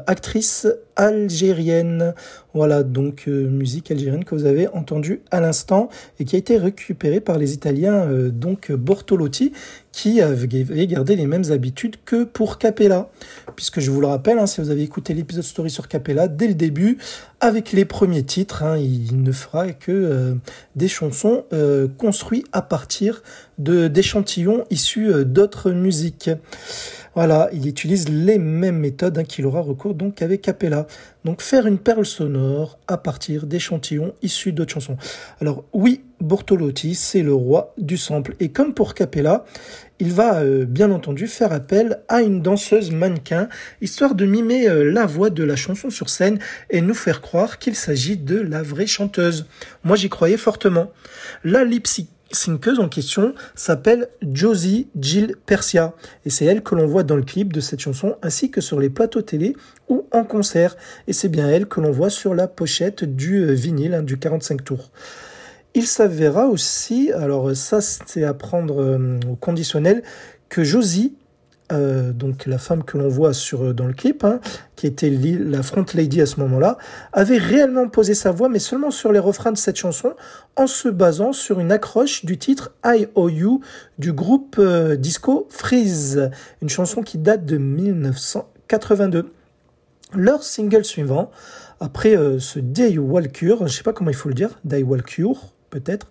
actrice 0.07 0.67
algérienne. 0.95 2.13
Voilà, 2.53 2.83
donc 2.83 3.27
musique 3.27 3.89
algérienne 3.91 4.23
que 4.23 4.35
vous 4.35 4.45
avez 4.45 4.67
entendue 4.67 5.21
à 5.31 5.39
l'instant 5.39 5.89
et 6.19 6.25
qui 6.25 6.35
a 6.35 6.39
été 6.39 6.57
récupérée 6.57 7.19
par 7.19 7.37
les 7.37 7.53
Italiens, 7.53 8.07
donc 8.31 8.71
Bortolotti, 8.71 9.51
qui 9.93 10.21
avait 10.21 10.47
gardé 10.87 11.15
les 11.15 11.27
mêmes 11.27 11.51
habitudes 11.51 11.97
que 12.03 12.23
pour 12.23 12.57
Capella. 12.57 13.09
Puisque 13.55 13.79
je 13.79 13.91
vous 13.91 14.01
le 14.01 14.07
rappelle, 14.07 14.39
hein, 14.39 14.47
si 14.47 14.59
vous 14.59 14.71
avez 14.71 14.81
écouté 14.81 15.13
l'épisode 15.13 15.43
story 15.43 15.69
sur 15.69 15.87
Capella, 15.87 16.27
dès 16.27 16.47
le 16.47 16.55
début, 16.55 16.97
avec 17.39 17.71
les 17.71 17.85
premiers 17.85 18.23
titres, 18.23 18.63
hein, 18.63 18.77
il 18.77 19.21
ne 19.21 19.31
fera 19.31 19.71
que 19.71 19.91
euh, 19.91 20.33
des 20.75 20.87
chansons 20.87 21.45
euh, 21.53 21.87
construites 21.97 22.47
à 22.51 22.63
partir 22.63 23.21
d'échantillons 23.59 24.65
issus 24.71 25.13
euh, 25.13 25.23
d'autres 25.23 25.71
musiques. 25.71 26.31
Voilà, 27.15 27.49
il 27.53 27.67
utilise 27.67 28.09
les 28.09 28.39
mêmes 28.39 28.79
méthodes 28.79 29.17
hein, 29.19 29.23
qu'il 29.23 29.45
aura 29.45 29.61
recours 29.61 29.93
donc 29.93 30.21
avec 30.21 30.41
Capella. 30.41 30.87
Donc 31.25 31.41
faire 31.41 31.67
une 31.67 31.77
perle 31.77 32.05
sonore 32.05 32.79
à 32.87 32.97
partir 32.97 33.45
d'échantillons 33.45 34.13
issus 34.21 34.51
d'autres 34.51 34.73
chansons. 34.73 34.97
Alors 35.39 35.63
oui, 35.73 36.01
Bortolotti, 36.21 36.95
c'est 36.95 37.21
le 37.21 37.33
roi 37.33 37.73
du 37.77 37.97
sample. 37.97 38.35
Et 38.39 38.49
comme 38.49 38.73
pour 38.73 38.93
Capella, 38.95 39.45
il 39.99 40.11
va 40.11 40.39
euh, 40.39 40.65
bien 40.65 40.89
entendu 40.91 41.27
faire 41.27 41.53
appel 41.53 41.99
à 42.07 42.21
une 42.21 42.41
danseuse 42.41 42.91
mannequin, 42.91 43.47
histoire 43.81 44.15
de 44.15 44.25
mimer 44.25 44.67
euh, 44.67 44.83
la 44.91 45.05
voix 45.05 45.29
de 45.29 45.43
la 45.43 45.55
chanson 45.55 45.89
sur 45.89 46.09
scène 46.09 46.39
et 46.69 46.81
nous 46.81 46.93
faire 46.93 47.21
croire 47.21 47.59
qu'il 47.59 47.75
s'agit 47.75 48.17
de 48.17 48.39
la 48.39 48.63
vraie 48.63 48.87
chanteuse. 48.87 49.45
Moi 49.83 49.95
j'y 49.95 50.09
croyais 50.09 50.37
fortement. 50.37 50.91
La 51.43 51.63
lip 51.63 51.87
synceuse 52.35 52.79
en 52.79 52.89
question 52.89 53.33
s'appelle 53.55 54.09
Josie 54.33 54.87
Jill 54.99 55.35
Persia 55.45 55.93
et 56.25 56.29
c'est 56.29 56.45
elle 56.45 56.63
que 56.63 56.75
l'on 56.75 56.87
voit 56.87 57.03
dans 57.03 57.15
le 57.15 57.23
clip 57.23 57.53
de 57.53 57.59
cette 57.59 57.79
chanson 57.79 58.15
ainsi 58.21 58.51
que 58.51 58.61
sur 58.61 58.79
les 58.79 58.89
plateaux 58.89 59.21
télé 59.21 59.55
ou 59.89 60.05
en 60.11 60.23
concert 60.23 60.75
et 61.07 61.13
c'est 61.13 61.29
bien 61.29 61.49
elle 61.49 61.67
que 61.67 61.81
l'on 61.81 61.91
voit 61.91 62.09
sur 62.09 62.33
la 62.33 62.47
pochette 62.47 63.03
du 63.03 63.43
euh, 63.43 63.53
vinyle 63.53 63.93
hein, 63.93 64.03
du 64.03 64.17
45 64.17 64.63
tours. 64.63 64.91
Il 65.75 65.87
s'avéra 65.87 66.47
aussi, 66.47 67.11
alors 67.11 67.55
ça 67.55 67.81
c'est 67.81 68.23
à 68.23 68.33
prendre 68.33 68.81
euh, 68.81 69.19
au 69.29 69.35
conditionnel, 69.35 70.03
que 70.49 70.63
Josie, 70.63 71.15
euh, 71.73 72.11
donc 72.11 72.45
la 72.45 72.57
femme 72.57 72.83
que 72.83 72.97
l'on 72.97 73.09
voit 73.09 73.33
sur 73.33 73.63
euh, 73.63 73.73
dans 73.73 73.85
le 73.87 73.93
clip, 73.93 74.23
hein, 74.23 74.39
qui 74.75 74.87
était 74.87 75.09
la 75.09 75.63
front 75.63 75.85
lady 75.93 76.21
à 76.21 76.25
ce 76.25 76.39
moment-là, 76.39 76.77
avait 77.11 77.37
réellement 77.37 77.89
posé 77.89 78.13
sa 78.13 78.31
voix, 78.31 78.49
mais 78.49 78.59
seulement 78.59 78.91
sur 78.91 79.11
les 79.11 79.19
refrains 79.19 79.51
de 79.51 79.57
cette 79.57 79.75
chanson, 79.75 80.13
en 80.55 80.67
se 80.67 80.87
basant 80.87 81.33
sur 81.33 81.59
une 81.59 81.71
accroche 81.71 82.25
du 82.25 82.37
titre 82.37 82.73
I 82.85 83.07
O 83.15 83.29
You 83.29 83.61
du 83.97 84.13
groupe 84.13 84.61
disco 84.97 85.47
Freeze, 85.49 86.29
une 86.61 86.69
chanson 86.69 87.01
qui 87.01 87.17
date 87.17 87.45
de 87.45 87.57
1982. 87.57 89.31
Leur 90.15 90.43
single 90.43 90.85
suivant, 90.85 91.31
après 91.79 92.15
ce 92.37 92.59
Day 92.59 92.97
Walker, 92.99 93.55
je 93.65 93.67
sais 93.67 93.83
pas 93.83 93.93
comment 93.93 94.11
il 94.11 94.15
faut 94.15 94.29
le 94.29 94.35
dire, 94.35 94.59
Day 94.63 94.83
Walker, 94.83 95.31
peut-être. 95.71 96.07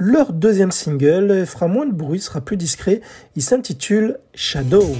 Leur 0.00 0.32
deuxième 0.32 0.70
single 0.70 1.44
fera 1.44 1.66
moins 1.66 1.84
de 1.84 1.92
bruit, 1.92 2.20
sera 2.20 2.40
plus 2.40 2.56
discret. 2.56 3.00
Il 3.34 3.42
s'intitule 3.42 4.18
Shadows. 4.32 4.94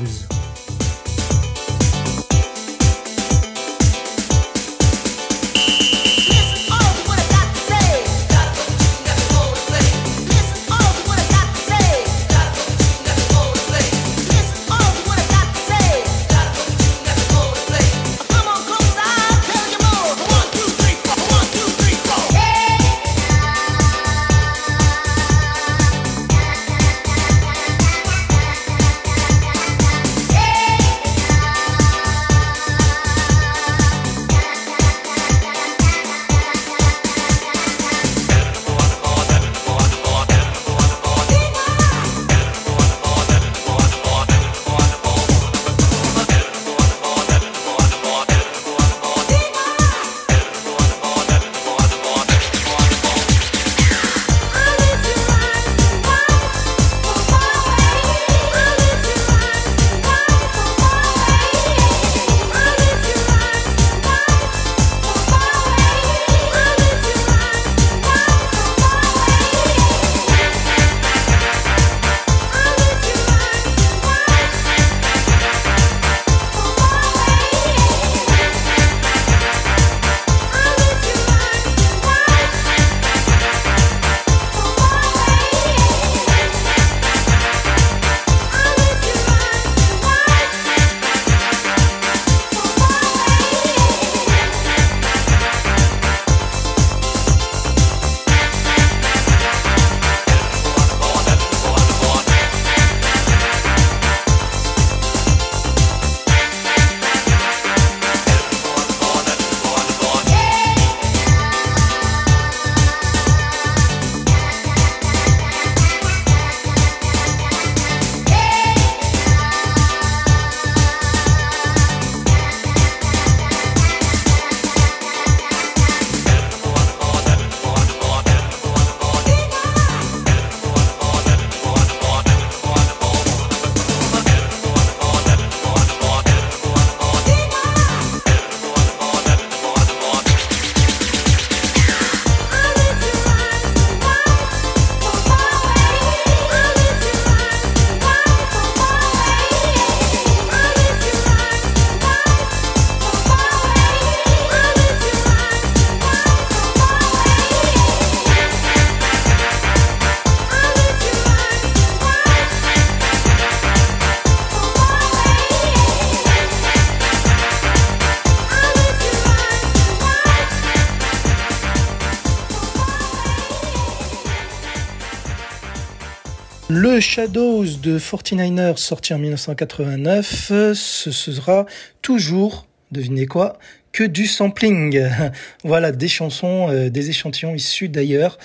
Shadows 177.19 177.79
de 177.83 177.99
49ers 177.99 178.77
sorti 178.77 179.13
en 179.13 179.19
1989, 179.19 180.53
ce 180.73 181.11
sera 181.11 181.67
toujours, 182.01 182.69
devinez 182.93 183.27
quoi, 183.27 183.59
que 183.91 184.05
du 184.05 184.29
sampling. 184.29 185.05
voilà, 185.65 185.91
des 185.91 186.07
chansons, 186.07 186.69
euh, 186.71 186.91
des 186.91 187.11
échantillons 187.11 187.57
issus 187.57 187.89
d'ailleurs. 187.89 188.39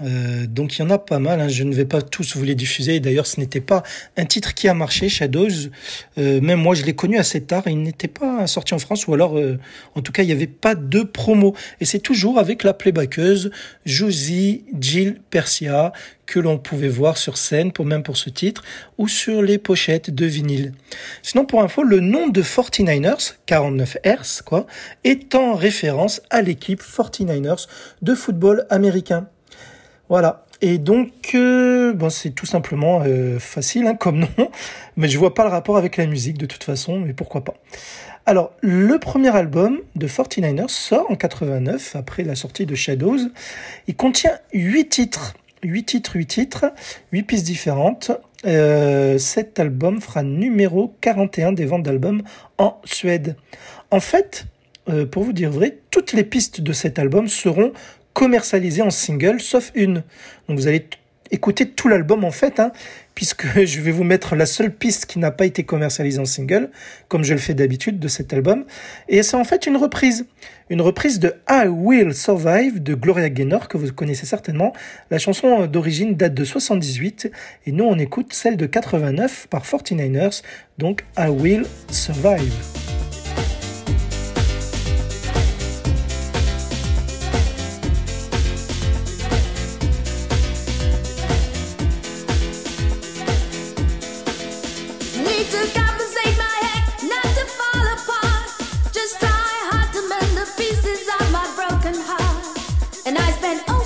Euh, 0.00 0.46
donc 0.46 0.78
il 0.78 0.80
y 0.80 0.84
en 0.86 0.88
a 0.88 0.96
pas 0.96 1.18
mal, 1.18 1.38
hein. 1.38 1.48
je 1.48 1.64
ne 1.64 1.74
vais 1.74 1.84
pas 1.84 2.00
tous 2.00 2.34
vous 2.34 2.44
les 2.44 2.54
diffuser. 2.54 2.98
D'ailleurs, 2.98 3.26
ce 3.26 3.38
n'était 3.38 3.60
pas 3.60 3.82
un 4.16 4.24
titre 4.24 4.54
qui 4.54 4.68
a 4.68 4.74
marché, 4.74 5.10
Shadows. 5.10 5.68
Euh, 6.16 6.40
même 6.40 6.60
moi, 6.60 6.74
je 6.74 6.82
l'ai 6.82 6.94
connu 6.94 7.18
assez 7.18 7.42
tard. 7.42 7.64
Il 7.66 7.82
n'était 7.82 8.08
pas 8.08 8.33
sorti 8.46 8.74
en 8.74 8.78
France, 8.78 9.06
ou 9.06 9.14
alors, 9.14 9.38
euh, 9.38 9.58
en 9.94 10.00
tout 10.00 10.12
cas, 10.12 10.22
il 10.22 10.26
n'y 10.26 10.32
avait 10.32 10.46
pas 10.46 10.74
de 10.74 11.02
promo. 11.02 11.54
Et 11.80 11.84
c'est 11.84 11.98
toujours 11.98 12.38
avec 12.38 12.64
la 12.64 12.74
playbackeuse 12.74 13.50
Josie 13.84 14.64
Jill 14.78 15.20
Persia 15.30 15.92
que 16.26 16.40
l'on 16.40 16.58
pouvait 16.58 16.88
voir 16.88 17.16
sur 17.16 17.36
scène, 17.36 17.72
pour 17.72 17.84
même 17.84 18.02
pour 18.02 18.16
ce 18.16 18.30
titre, 18.30 18.62
ou 18.98 19.08
sur 19.08 19.42
les 19.42 19.58
pochettes 19.58 20.10
de 20.10 20.26
vinyle. 20.26 20.72
Sinon, 21.22 21.44
pour 21.44 21.62
info, 21.62 21.82
le 21.82 22.00
nom 22.00 22.28
de 22.28 22.42
49ers, 22.42 23.34
49 23.46 23.98
Hz, 24.04 24.42
quoi, 24.44 24.66
est 25.04 25.34
en 25.34 25.54
référence 25.54 26.22
à 26.30 26.42
l'équipe 26.42 26.82
49ers 26.82 27.66
de 28.02 28.14
football 28.14 28.66
américain. 28.70 29.28
Voilà. 30.08 30.44
Et 30.60 30.78
donc, 30.78 31.32
euh, 31.34 31.92
bon, 31.92 32.08
c'est 32.10 32.30
tout 32.30 32.46
simplement 32.46 33.02
euh, 33.04 33.38
facile 33.38 33.86
hein, 33.86 33.94
comme 33.94 34.20
nom, 34.20 34.50
mais 34.96 35.08
je 35.08 35.18
vois 35.18 35.34
pas 35.34 35.44
le 35.44 35.50
rapport 35.50 35.76
avec 35.76 35.96
la 35.96 36.06
musique 36.06 36.38
de 36.38 36.46
toute 36.46 36.64
façon, 36.64 37.00
mais 37.00 37.12
pourquoi 37.12 37.44
pas. 37.44 37.54
Alors, 38.26 38.52
le 38.62 38.98
premier 38.98 39.36
album 39.36 39.80
de 39.96 40.08
49ers 40.08 40.68
sort 40.68 41.10
en 41.10 41.14
89, 41.14 41.94
après 41.94 42.24
la 42.24 42.34
sortie 42.34 42.64
de 42.64 42.74
Shadows. 42.74 43.18
Il 43.86 43.96
contient 43.96 44.38
8 44.54 44.88
titres. 44.88 45.34
8 45.62 45.84
titres, 45.84 46.16
8 46.16 46.26
titres, 46.26 46.64
8 47.12 47.22
pistes 47.24 47.44
différentes. 47.44 48.12
Euh, 48.46 49.18
cet 49.18 49.60
album 49.60 50.00
fera 50.00 50.22
numéro 50.22 50.94
41 51.02 51.52
des 51.52 51.66
ventes 51.66 51.82
d'albums 51.82 52.22
en 52.56 52.80
Suède. 52.84 53.36
En 53.90 54.00
fait, 54.00 54.46
euh, 54.88 55.04
pour 55.04 55.22
vous 55.22 55.34
dire 55.34 55.50
vrai, 55.50 55.78
toutes 55.90 56.12
les 56.12 56.24
pistes 56.24 56.62
de 56.62 56.72
cet 56.72 56.98
album 56.98 57.28
seront 57.28 57.72
commercialisé 58.14 58.80
en 58.80 58.90
single, 58.90 59.40
sauf 59.40 59.70
une. 59.74 60.02
Donc 60.48 60.58
vous 60.58 60.66
allez 60.66 60.86
écouter 61.30 61.68
tout 61.68 61.88
l'album 61.88 62.24
en 62.24 62.30
fait, 62.30 62.60
hein, 62.60 62.72
puisque 63.14 63.46
je 63.64 63.80
vais 63.80 63.90
vous 63.90 64.04
mettre 64.04 64.36
la 64.36 64.46
seule 64.46 64.72
piste 64.72 65.06
qui 65.06 65.18
n'a 65.18 65.30
pas 65.30 65.46
été 65.46 65.64
commercialisée 65.64 66.18
en 66.18 66.24
single, 66.24 66.70
comme 67.08 67.24
je 67.24 67.34
le 67.34 67.40
fais 67.40 67.54
d'habitude 67.54 67.98
de 67.98 68.08
cet 68.08 68.32
album. 68.32 68.64
Et 69.08 69.22
c'est 69.22 69.36
en 69.36 69.44
fait 69.44 69.66
une 69.66 69.76
reprise. 69.76 70.26
Une 70.70 70.80
reprise 70.80 71.20
de 71.20 71.34
I 71.48 71.66
Will 71.68 72.14
Survive 72.14 72.82
de 72.82 72.94
Gloria 72.94 73.28
Gaynor, 73.28 73.68
que 73.68 73.76
vous 73.76 73.92
connaissez 73.92 74.24
certainement. 74.24 74.72
La 75.10 75.18
chanson 75.18 75.66
d'origine 75.66 76.14
date 76.14 76.32
de 76.32 76.44
78, 76.44 77.30
et 77.66 77.72
nous 77.72 77.84
on 77.84 77.98
écoute 77.98 78.32
celle 78.32 78.56
de 78.56 78.66
89 78.66 79.48
par 79.48 79.64
49ers, 79.64 80.42
donc 80.78 81.04
I 81.18 81.28
Will 81.28 81.64
Survive. 81.90 82.52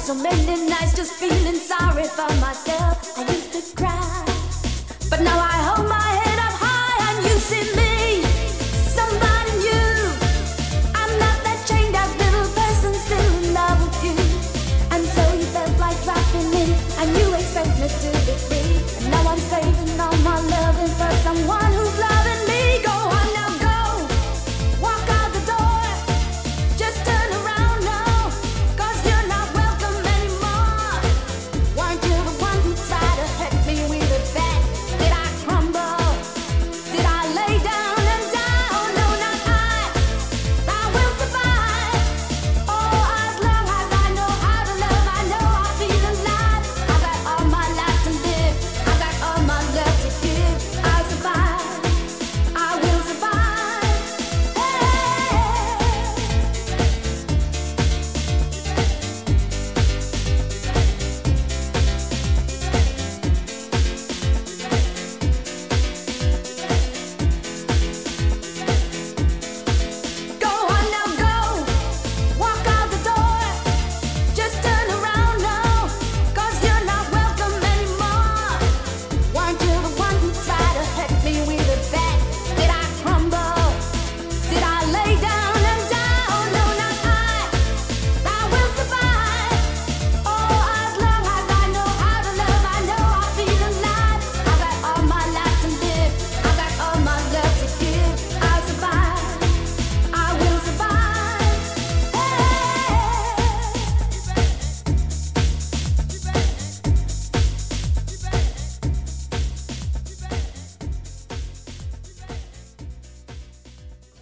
So 0.09 0.14
many 0.14 0.66
nights 0.66 0.94
just 0.97 1.12
feeling 1.12 1.57
sorry 1.57 2.05
for 2.05 2.35
myself. 2.40 3.38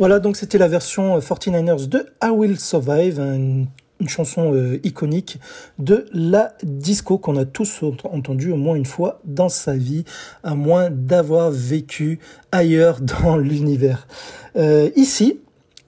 Voilà, 0.07 0.21
donc 0.21 0.37
c'était 0.37 0.57
la 0.57 0.69
version 0.69 1.19
49ers 1.19 1.83
euh, 1.83 1.87
de 1.89 2.07
I 2.23 2.29
Will 2.29 2.61
Survive, 2.61 3.19
une, 3.19 3.67
chanson 4.07 4.55
euh, 4.55 4.79
iconique 4.85 5.41
de 5.81 6.07
la 6.13 6.53
disco 6.63 7.19
qu'on 7.19 7.37
a 7.37 7.45
tous 7.45 7.83
entendu 8.05 8.53
au 8.53 8.57
moins 8.57 8.77
une 8.77 8.87
fois 8.87 9.21
dans 9.25 9.49
sa 9.49 9.77
vie, 9.77 10.05
à 10.45 10.55
moins 10.55 10.91
d'avoir 10.91 11.51
vécu 11.51 12.21
ailleurs 12.53 13.01
dans 13.25 13.37
l'univers. 13.37 14.07
Euh, 14.55 14.91
ici, 14.95 15.41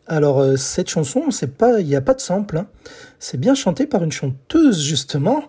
alors 0.08 0.58
cette 0.58 0.90
chanson, 0.90 1.30
c'est 1.30 1.56
pas, 1.56 1.78
il 1.78 1.86
n'y 1.86 1.94
a 1.94 2.00
pas 2.00 2.14
de 2.14 2.20
sample, 2.20 2.58
hein. 2.58 2.66
c'est 3.20 3.38
bien 3.38 3.54
chanté 3.54 3.86
par 3.86 4.02
une 4.02 4.10
chanteuse 4.10 4.82
justement, 4.82 5.44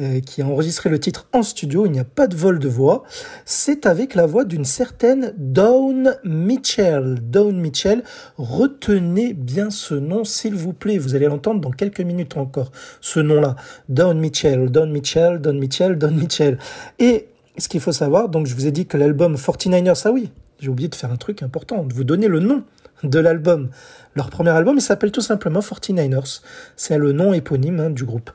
euh, 0.00 0.20
qui 0.20 0.42
a 0.42 0.46
enregistré 0.46 0.88
le 0.88 0.98
titre 0.98 1.26
en 1.32 1.42
studio, 1.42 1.86
il 1.86 1.92
n'y 1.92 2.00
a 2.00 2.04
pas 2.04 2.26
de 2.26 2.34
vol 2.34 2.58
de 2.58 2.68
voix, 2.68 3.02
c'est 3.44 3.86
avec 3.86 4.14
la 4.14 4.26
voix 4.26 4.44
d'une 4.44 4.64
certaine 4.64 5.34
Dawn 5.36 6.16
Mitchell. 6.24 7.18
Dawn 7.22 7.60
Mitchell, 7.60 8.02
retenez 8.38 9.34
bien 9.34 9.70
ce 9.70 9.94
nom 9.94 10.24
s'il 10.24 10.54
vous 10.54 10.72
plaît, 10.72 10.98
vous 10.98 11.14
allez 11.14 11.26
l'entendre 11.26 11.60
dans 11.60 11.70
quelques 11.70 12.00
minutes 12.00 12.36
encore, 12.36 12.72
ce 13.00 13.20
nom-là. 13.20 13.56
Dawn 13.88 14.18
Mitchell, 14.18 14.70
Dawn 14.70 14.90
Mitchell, 14.90 15.38
Dawn 15.38 15.58
Mitchell, 15.58 15.98
Dawn 15.98 16.16
Mitchell. 16.16 16.58
Et 16.98 17.28
ce 17.58 17.68
qu'il 17.68 17.80
faut 17.80 17.92
savoir, 17.92 18.28
donc 18.28 18.46
je 18.46 18.54
vous 18.54 18.66
ai 18.66 18.72
dit 18.72 18.86
que 18.86 18.96
l'album 18.96 19.34
49ers, 19.34 20.02
ah 20.04 20.10
oui, 20.12 20.30
j'ai 20.60 20.68
oublié 20.68 20.88
de 20.88 20.94
faire 20.94 21.12
un 21.12 21.16
truc 21.16 21.42
important, 21.42 21.84
de 21.84 21.92
vous 21.92 22.04
donner 22.04 22.28
le 22.28 22.40
nom 22.40 22.64
de 23.02 23.18
l'album. 23.18 23.70
Leur 24.14 24.30
premier 24.30 24.50
album, 24.50 24.76
il 24.76 24.82
s'appelle 24.82 25.12
tout 25.12 25.20
simplement 25.20 25.60
49ers. 25.60 26.40
C'est 26.76 26.98
le 26.98 27.12
nom 27.12 27.32
éponyme 27.32 27.80
hein, 27.80 27.90
du 27.90 28.04
groupe. 28.04 28.30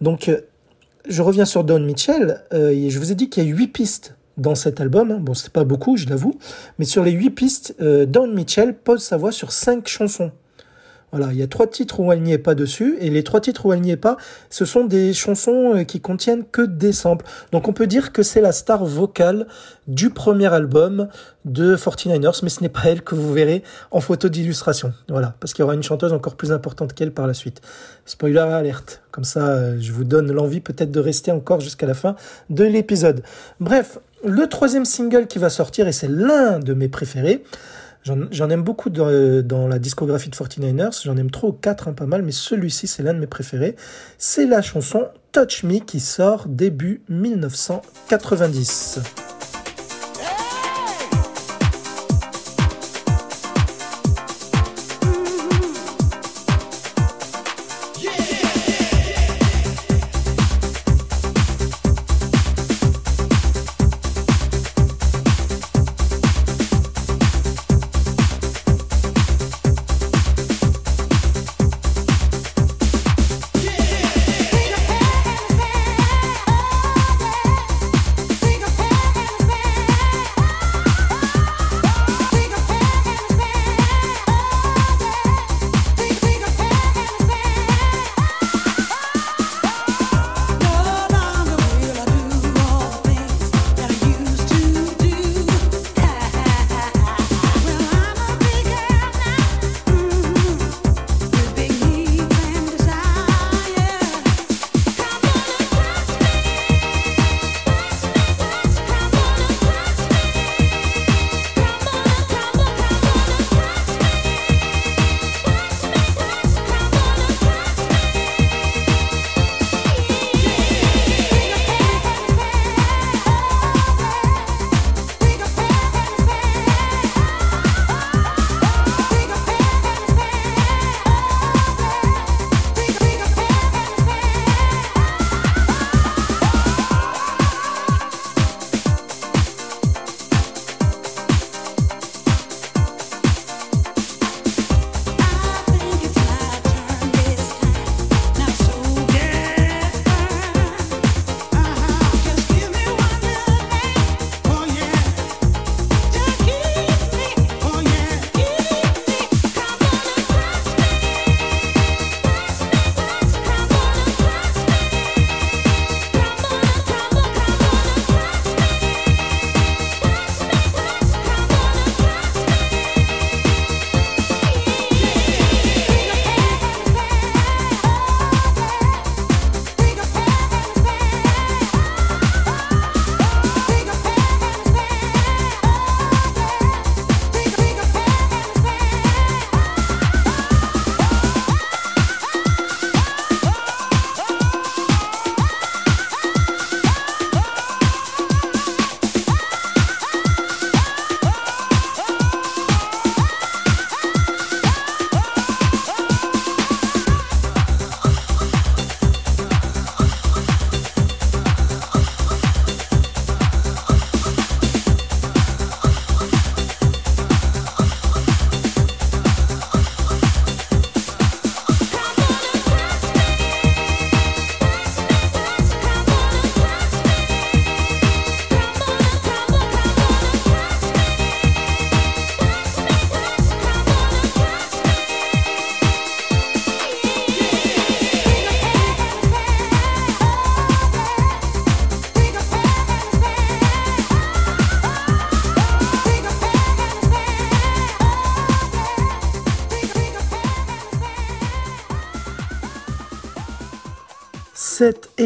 Donc, 0.00 0.28
euh, 0.28 0.40
je 1.08 1.22
reviens 1.22 1.44
sur 1.44 1.64
Don 1.64 1.80
Mitchell. 1.80 2.42
Euh, 2.52 2.88
je 2.88 2.98
vous 2.98 3.12
ai 3.12 3.14
dit 3.14 3.28
qu'il 3.28 3.44
y 3.44 3.46
a 3.46 3.50
huit 3.50 3.68
pistes 3.68 4.16
dans 4.36 4.54
cet 4.54 4.80
album. 4.80 5.18
Bon, 5.20 5.34
c'est 5.34 5.52
pas 5.52 5.64
beaucoup, 5.64 5.96
je 5.96 6.06
l'avoue, 6.06 6.38
mais 6.78 6.84
sur 6.84 7.02
les 7.02 7.12
huit 7.12 7.30
pistes, 7.30 7.74
euh, 7.80 8.06
Don 8.06 8.28
Mitchell 8.28 8.74
pose 8.74 9.02
sa 9.02 9.16
voix 9.16 9.32
sur 9.32 9.52
cinq 9.52 9.88
chansons. 9.88 10.30
Voilà, 11.12 11.32
il 11.32 11.38
y 11.38 11.42
a 11.42 11.46
trois 11.46 11.68
titres 11.68 12.00
où 12.00 12.12
elle 12.12 12.20
n'y 12.20 12.32
est 12.32 12.38
pas 12.38 12.54
dessus, 12.54 12.96
et 13.00 13.10
les 13.10 13.22
trois 13.22 13.40
titres 13.40 13.64
où 13.64 13.72
elle 13.72 13.80
n'y 13.80 13.92
est 13.92 13.96
pas, 13.96 14.16
ce 14.50 14.64
sont 14.64 14.84
des 14.84 15.14
chansons 15.14 15.76
euh, 15.76 15.84
qui 15.84 16.00
contiennent 16.00 16.44
que 16.44 16.62
des 16.62 16.92
samples. 16.92 17.24
Donc 17.52 17.68
on 17.68 17.72
peut 17.72 17.86
dire 17.86 18.12
que 18.12 18.22
c'est 18.22 18.40
la 18.40 18.52
star 18.52 18.84
vocale 18.84 19.46
du 19.86 20.10
premier 20.10 20.52
album 20.52 21.08
de 21.44 21.76
49ers, 21.76 22.40
mais 22.42 22.48
ce 22.48 22.60
n'est 22.60 22.68
pas 22.68 22.82
elle 22.86 23.02
que 23.02 23.14
vous 23.14 23.32
verrez 23.32 23.62
en 23.92 24.00
photo 24.00 24.28
d'illustration. 24.28 24.92
Voilà, 25.08 25.36
parce 25.38 25.54
qu'il 25.54 25.62
y 25.62 25.64
aura 25.64 25.74
une 25.74 25.82
chanteuse 25.84 26.12
encore 26.12 26.34
plus 26.34 26.50
importante 26.50 26.92
qu'elle 26.92 27.12
par 27.12 27.28
la 27.28 27.34
suite. 27.34 27.60
Spoiler 28.04 28.38
alerte. 28.40 29.00
Comme 29.12 29.24
ça, 29.24 29.48
euh, 29.48 29.76
je 29.80 29.92
vous 29.92 30.04
donne 30.04 30.32
l'envie 30.32 30.60
peut-être 30.60 30.90
de 30.90 31.00
rester 31.00 31.30
encore 31.30 31.60
jusqu'à 31.60 31.86
la 31.86 31.94
fin 31.94 32.16
de 32.50 32.64
l'épisode. 32.64 33.22
Bref, 33.60 33.98
le 34.24 34.48
troisième 34.48 34.84
single 34.84 35.28
qui 35.28 35.38
va 35.38 35.50
sortir, 35.50 35.86
et 35.86 35.92
c'est 35.92 36.08
l'un 36.08 36.58
de 36.58 36.74
mes 36.74 36.88
préférés, 36.88 37.44
J'en 38.30 38.50
aime 38.50 38.62
beaucoup 38.62 38.88
dans, 38.88 39.68
la 39.68 39.78
discographie 39.80 40.30
de 40.30 40.36
49ers, 40.36 41.02
j'en 41.04 41.16
aime 41.16 41.30
trop, 41.30 41.52
quatre, 41.52 41.88
hein, 41.88 41.92
pas 41.92 42.06
mal, 42.06 42.22
mais 42.22 42.30
celui-ci 42.30 42.86
c'est 42.86 43.02
l'un 43.02 43.14
de 43.14 43.18
mes 43.18 43.26
préférés. 43.26 43.74
C'est 44.16 44.46
la 44.46 44.62
chanson 44.62 45.08
Touch 45.32 45.64
Me 45.64 45.80
qui 45.80 45.98
sort 45.98 46.46
début 46.46 47.02
1990. 47.08 49.00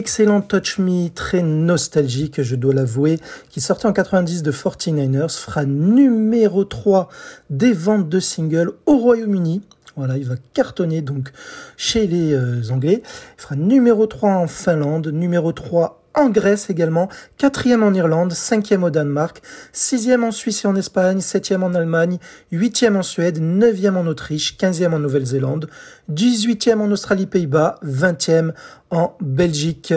Cette 0.00 0.06
excellente 0.06 0.48
Touch 0.48 0.78
Me, 0.78 1.10
très 1.10 1.42
nostalgique, 1.42 2.40
je 2.40 2.56
dois 2.56 2.72
l'avouer, 2.72 3.18
qui 3.50 3.60
sortait 3.60 3.84
en 3.84 3.92
90 3.92 4.42
de 4.42 4.50
49ers, 4.50 5.38
fera 5.38 5.66
numéro 5.66 6.64
3 6.64 7.10
des 7.50 7.74
ventes 7.74 8.08
de 8.08 8.18
singles 8.18 8.72
au 8.86 8.96
Royaume-Uni. 8.96 9.60
Voilà, 9.96 10.16
il 10.16 10.24
va 10.24 10.36
cartonner 10.54 11.02
donc 11.02 11.32
chez 11.76 12.06
les 12.06 12.32
euh, 12.32 12.62
Anglais. 12.70 13.02
Il 13.36 13.42
fera 13.42 13.56
numéro 13.56 14.06
3 14.06 14.30
en 14.30 14.46
Finlande, 14.46 15.08
numéro 15.08 15.52
3 15.52 15.99
en 16.20 16.30
Grèce 16.30 16.70
également, 16.70 17.08
quatrième 17.38 17.82
en 17.82 17.92
Irlande, 17.92 18.32
cinquième 18.32 18.84
au 18.84 18.90
Danemark, 18.90 19.42
sixième 19.72 20.22
en 20.22 20.30
Suisse 20.30 20.64
et 20.64 20.68
en 20.68 20.76
Espagne, 20.76 21.20
septième 21.20 21.62
en 21.62 21.74
Allemagne, 21.74 22.18
huitième 22.52 22.96
en 22.96 23.02
Suède, 23.02 23.40
neuvième 23.40 23.96
en 23.96 24.06
Autriche, 24.06 24.56
quinzième 24.56 24.94
en 24.94 24.98
Nouvelle-Zélande, 24.98 25.68
dix-huitième 26.08 26.80
en 26.80 26.90
Australie-Pays-Bas, 26.90 27.76
vingtième 27.82 28.52
en 28.90 29.16
Belgique. 29.20 29.94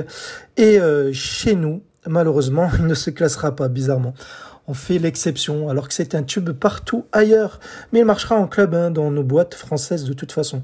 Et 0.58 0.80
euh, 0.80 1.12
chez 1.14 1.56
nous, 1.56 1.84
malheureusement, 2.08 2.70
il 2.80 2.88
ne 2.88 2.96
se 2.96 3.10
classera 3.10 3.56
pas, 3.56 3.68
bizarrement 3.68 4.14
on 4.68 4.74
fait 4.74 4.98
l'exception, 4.98 5.68
alors 5.70 5.88
que 5.88 5.94
c'est 5.94 6.16
un 6.16 6.24
tube 6.24 6.52
partout 6.52 7.06
ailleurs. 7.12 7.60
Mais 7.92 8.00
il 8.00 8.06
marchera 8.06 8.36
en 8.36 8.48
club 8.48 8.74
hein, 8.74 8.92
dans 8.92 9.12
nos 9.12 9.24
boîtes 9.24 9.56
françaises 9.56 10.06
de 10.06 10.14
toute 10.14 10.32
façon. 10.32 10.62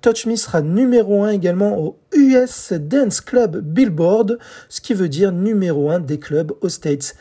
Touch 0.00 0.26
Me 0.26 0.36
sera 0.36 0.62
numéro 0.62 1.22
1 1.24 1.30
également 1.30 1.78
au 1.78 1.98
US 2.14 2.72
Dance 2.72 3.20
Club 3.20 3.58
Billboard, 3.58 4.38
ce 4.68 4.80
qui 4.80 4.94
veut 4.94 5.08
dire 5.08 5.32
numéro 5.32 5.90
1 5.90 6.00
des 6.00 6.18
clubs 6.18 6.52
aux 6.62 6.70
States. 6.70 7.14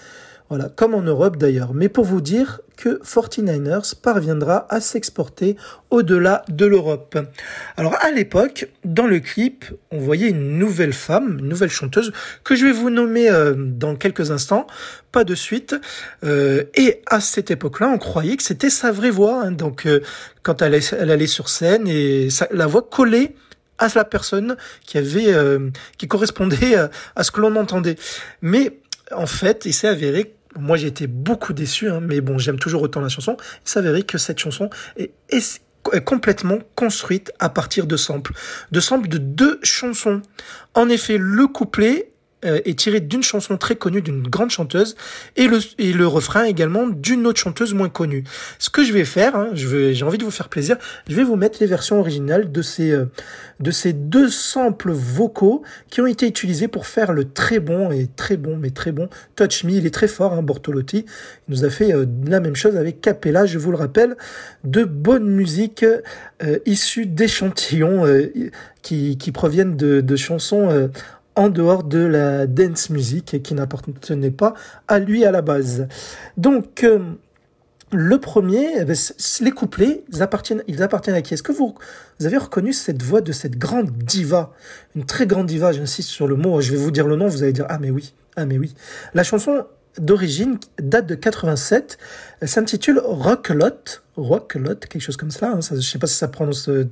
Voilà, 0.49 0.69
comme 0.69 0.93
en 0.93 1.01
Europe 1.01 1.37
d'ailleurs. 1.37 1.73
Mais 1.73 1.89
pour 1.89 2.05
vous 2.05 2.21
dire 2.21 2.61
que 2.81 2.99
49ers 3.03 3.93
parviendra 4.01 4.65
à 4.69 4.81
s'exporter 4.81 5.55
au-delà 5.91 6.43
de 6.49 6.65
l'Europe. 6.65 7.15
Alors 7.77 7.95
à 8.01 8.09
l'époque, 8.09 8.69
dans 8.83 9.05
le 9.05 9.19
clip, 9.19 9.65
on 9.91 9.99
voyait 9.99 10.29
une 10.29 10.57
nouvelle 10.57 10.93
femme, 10.93 11.37
une 11.37 11.47
nouvelle 11.47 11.69
chanteuse, 11.69 12.11
que 12.43 12.55
je 12.55 12.65
vais 12.65 12.71
vous 12.71 12.89
nommer 12.89 13.29
euh, 13.29 13.53
dans 13.55 13.95
quelques 13.95 14.31
instants, 14.31 14.65
pas 15.11 15.23
de 15.23 15.35
suite. 15.35 15.75
Euh, 16.23 16.63
et 16.73 17.03
à 17.05 17.19
cette 17.19 17.51
époque-là, 17.51 17.87
on 17.87 17.99
croyait 17.99 18.35
que 18.35 18.43
c'était 18.43 18.71
sa 18.71 18.91
vraie 18.91 19.11
voix. 19.11 19.43
Hein. 19.43 19.51
donc 19.51 19.85
euh, 19.85 19.99
quand 20.41 20.63
elle, 20.63 20.81
allait 20.91 21.27
sur 21.27 21.49
scène 21.49 21.87
et 21.87 22.29
la 22.49 22.65
voix 22.65 22.81
collait 22.81 23.35
à 23.77 23.89
la 23.93 24.05
personne 24.05 24.57
qui 24.87 24.97
avait, 24.97 25.35
qui 25.97 26.07
correspondait 26.07 26.75
à 27.15 27.23
ce 27.23 27.29
que 27.29 27.41
l'on 27.41 27.55
entendait. 27.55 27.95
Mais 28.41 28.79
en 29.11 29.27
fait, 29.27 29.65
il 29.65 29.73
s'est 29.73 29.87
avéré 29.87 30.35
moi 30.57 30.77
j'ai 30.77 30.87
été 30.87 31.07
beaucoup 31.07 31.53
déçu, 31.53 31.89
hein, 31.89 31.99
mais 32.01 32.21
bon, 32.21 32.37
j'aime 32.37 32.59
toujours 32.59 32.81
autant 32.81 33.01
la 33.01 33.09
chanson. 33.09 33.37
Il 33.65 33.69
s'avérait 33.69 34.03
que 34.03 34.17
cette 34.17 34.39
chanson 34.39 34.69
est, 34.97 35.11
est, 35.29 35.61
complètement 36.05 36.59
construite 36.75 37.31
à 37.39 37.49
partir 37.49 37.87
de 37.87 37.97
samples, 37.97 38.33
de 38.71 38.79
samples 38.79 39.07
de 39.07 39.17
deux 39.17 39.59
chansons. 39.63 40.21
En 40.75 40.89
effet, 40.89 41.17
le 41.17 41.47
couplet 41.47 42.11
est 42.43 42.77
tiré 42.77 42.99
d'une 42.99 43.23
chanson 43.23 43.57
très 43.57 43.75
connue 43.75 44.01
d'une 44.01 44.27
grande 44.27 44.49
chanteuse 44.49 44.95
et 45.35 45.47
le, 45.47 45.59
et 45.77 45.93
le 45.93 46.07
refrain 46.07 46.43
également 46.43 46.87
d'une 46.87 47.27
autre 47.27 47.39
chanteuse 47.39 47.73
moins 47.73 47.89
connue. 47.89 48.23
Ce 48.59 48.69
que 48.69 48.83
je 48.83 48.93
vais 48.93 49.05
faire, 49.05 49.35
hein, 49.35 49.49
j'ai 49.53 50.03
envie 50.03 50.17
de 50.17 50.23
vous 50.23 50.31
faire 50.31 50.49
plaisir, 50.49 50.77
je 51.07 51.15
vais 51.15 51.23
vous 51.23 51.35
mettre 51.35 51.57
les 51.61 51.67
versions 51.67 51.99
originales 51.99 52.51
de 52.51 52.61
ces, 52.61 52.91
euh, 52.91 53.05
de 53.59 53.71
ces 53.71 53.93
deux 53.93 54.29
samples 54.29 54.91
vocaux 54.91 55.63
qui 55.89 56.01
ont 56.01 56.07
été 56.07 56.27
utilisés 56.27 56.67
pour 56.67 56.87
faire 56.87 57.13
le 57.13 57.25
très 57.25 57.59
bon 57.59 57.91
et 57.91 58.07
très 58.15 58.37
bon, 58.37 58.57
mais 58.57 58.69
très 58.69 58.91
bon 58.91 59.09
Touch 59.35 59.63
Me. 59.63 59.71
Il 59.71 59.85
est 59.85 59.93
très 59.93 60.07
fort, 60.07 60.33
hein, 60.33 60.41
Bortolotti. 60.41 61.05
Il 61.47 61.55
nous 61.55 61.65
a 61.65 61.69
fait 61.69 61.93
euh, 61.93 62.05
la 62.25 62.39
même 62.39 62.55
chose 62.55 62.75
avec 62.75 63.01
Capella, 63.01 63.45
je 63.45 63.57
vous 63.57 63.71
le 63.71 63.77
rappelle, 63.77 64.15
de 64.63 64.83
bonne 64.83 65.25
musique 65.25 65.83
euh, 65.83 66.59
issue 66.65 67.05
d'échantillons 67.05 68.05
qui, 68.81 69.17
qui 69.17 69.31
proviennent 69.31 69.75
de, 69.75 70.01
de 70.01 70.15
chansons 70.15 70.89
en 71.35 71.49
dehors 71.49 71.83
de 71.83 71.99
la 71.99 72.47
dance 72.47 72.89
music 72.89 73.41
qui 73.41 73.53
n'appartenait 73.53 74.31
pas 74.31 74.53
à 74.87 74.99
lui 74.99 75.25
à 75.25 75.31
la 75.31 75.41
base. 75.41 75.87
Donc, 76.37 76.83
euh, 76.83 76.99
le 77.93 78.19
premier, 78.19 78.67
eh 78.79 78.85
ben, 78.85 78.95
les 79.41 79.51
couplets, 79.51 80.03
ils 80.11 80.21
appartiennent, 80.21 80.63
ils 80.67 80.81
appartiennent 80.81 81.15
à 81.15 81.21
qui? 81.21 81.33
Est-ce 81.33 81.43
que 81.43 81.51
vous, 81.51 81.75
avez 82.23 82.37
reconnu 82.37 82.73
cette 82.73 83.01
voix 83.03 83.21
de 83.21 83.31
cette 83.31 83.57
grande 83.57 83.91
diva? 83.91 84.53
Une 84.95 85.05
très 85.05 85.27
grande 85.27 85.47
diva, 85.47 85.71
j'insiste 85.71 86.09
sur 86.09 86.27
le 86.27 86.35
mot, 86.35 86.61
je 86.61 86.71
vais 86.71 86.77
vous 86.77 86.91
dire 86.91 87.07
le 87.07 87.15
nom, 87.15 87.27
vous 87.27 87.43
allez 87.43 87.53
dire, 87.53 87.65
ah 87.69 87.79
mais 87.79 87.91
oui, 87.91 88.13
ah 88.35 88.45
mais 88.45 88.57
oui. 88.57 88.73
La 89.13 89.23
chanson 89.23 89.65
d'origine 89.97 90.57
date 90.79 91.05
de 91.05 91.15
87. 91.15 91.97
Elle 92.39 92.47
s'intitule 92.47 93.01
Rocklot. 93.03 93.99
Rocklot, 94.15 94.75
quelque 94.75 95.01
chose 95.01 95.17
comme 95.17 95.31
ça. 95.31 95.51
Hein, 95.51 95.61
ça 95.61 95.75
je 95.75 95.81
sais 95.81 95.99
pas 95.99 96.07
si 96.07 96.15
ça 96.15 96.27
prononce 96.27 96.69
euh, 96.69 96.89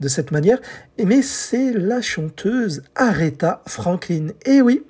de 0.00 0.08
cette 0.08 0.30
manière. 0.30 0.58
Mais 1.02 1.22
c'est 1.22 1.72
la 1.72 2.00
chanteuse 2.00 2.82
Aretha 2.94 3.62
Franklin. 3.66 4.28
Et 4.44 4.60
oui, 4.60 4.82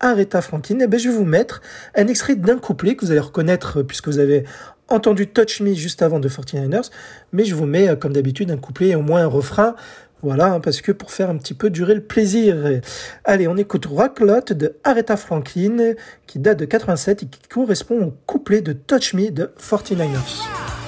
Aretha 0.00 0.40
Franklin. 0.40 0.80
Et 0.80 0.84
eh 0.84 0.86
ben, 0.86 0.98
je 0.98 1.08
vais 1.08 1.14
vous 1.14 1.24
mettre 1.24 1.60
un 1.94 2.06
extrait 2.06 2.36
d'un 2.36 2.58
couplet 2.58 2.96
que 2.96 3.04
vous 3.04 3.10
allez 3.10 3.20
reconnaître 3.20 3.80
euh, 3.80 3.82
puisque 3.82 4.08
vous 4.08 4.18
avez 4.18 4.44
entendu 4.88 5.26
Touch 5.26 5.60
Me 5.60 5.74
juste 5.74 6.02
avant 6.02 6.20
de 6.20 6.28
49ers. 6.28 6.90
Mais 7.32 7.44
je 7.44 7.54
vous 7.54 7.66
mets, 7.66 7.88
euh, 7.88 7.96
comme 7.96 8.12
d'habitude, 8.12 8.50
un 8.50 8.56
couplet 8.56 8.88
et 8.88 8.94
au 8.94 9.02
moins 9.02 9.22
un 9.22 9.26
refrain 9.26 9.74
voilà, 10.22 10.46
hein, 10.46 10.60
parce 10.60 10.80
que 10.80 10.92
pour 10.92 11.12
faire 11.12 11.28
un 11.28 11.36
petit 11.36 11.54
peu 11.54 11.68
durer 11.70 11.94
le 11.94 12.02
plaisir. 12.02 12.56
Allez, 13.24 13.46
on 13.48 13.56
écoute 13.56 13.86
Rocklot 13.86 14.54
de 14.54 14.74
Aretha 14.82 15.16
Franklin, 15.16 15.92
qui 16.26 16.38
date 16.38 16.58
de 16.58 16.64
87 16.64 17.22
et 17.22 17.26
qui 17.26 17.40
correspond 17.48 18.02
au 18.02 18.14
couplet 18.26 18.62
de 18.62 18.72
Touch 18.72 19.14
Me 19.14 19.30
de 19.30 19.52
49ers. 19.60 20.85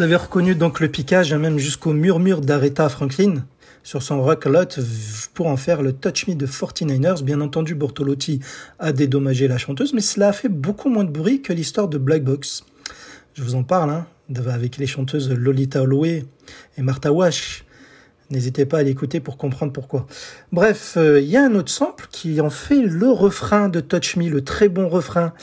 Vous 0.00 0.04
avez 0.04 0.16
reconnu 0.16 0.54
donc 0.54 0.80
le 0.80 0.88
piquage, 0.88 1.30
hein, 1.30 1.38
même 1.38 1.58
jusqu'au 1.58 1.92
murmure 1.92 2.40
d'Aretha 2.40 2.88
Franklin 2.88 3.44
sur 3.82 4.02
son 4.02 4.22
rock 4.22 4.46
lot 4.46 4.80
pour 5.34 5.46
en 5.48 5.58
faire 5.58 5.82
le 5.82 5.92
Touch 5.92 6.26
Me 6.26 6.34
de 6.34 6.46
49ers. 6.46 7.22
Bien 7.22 7.42
entendu, 7.42 7.74
Bortolotti 7.74 8.40
a 8.78 8.92
dédommagé 8.92 9.46
la 9.46 9.58
chanteuse, 9.58 9.92
mais 9.92 10.00
cela 10.00 10.28
a 10.28 10.32
fait 10.32 10.48
beaucoup 10.48 10.88
moins 10.88 11.04
de 11.04 11.10
bruit 11.10 11.42
que 11.42 11.52
l'histoire 11.52 11.86
de 11.86 11.98
Black 11.98 12.24
Box. 12.24 12.64
Je 13.34 13.42
vous 13.42 13.54
en 13.56 13.62
parle, 13.62 13.90
hein, 13.90 14.06
avec 14.48 14.78
les 14.78 14.86
chanteuses 14.86 15.30
Lolita 15.30 15.82
Holloway 15.82 16.24
et 16.78 16.80
Martha 16.80 17.12
Wash. 17.12 17.66
N'hésitez 18.30 18.64
pas 18.64 18.78
à 18.78 18.82
l'écouter 18.82 19.20
pour 19.20 19.36
comprendre 19.36 19.74
pourquoi. 19.74 20.06
Bref, 20.50 20.94
euh, 20.96 21.20
il 21.20 21.28
y 21.28 21.36
a 21.36 21.44
un 21.44 21.54
autre 21.54 21.70
sample 21.70 22.06
qui 22.10 22.40
en 22.40 22.48
fait 22.48 22.80
le 22.80 23.10
refrain 23.10 23.68
de 23.68 23.80
Touch 23.80 24.16
Me, 24.16 24.30
le 24.30 24.42
très 24.42 24.70
bon 24.70 24.88
refrain. 24.88 25.34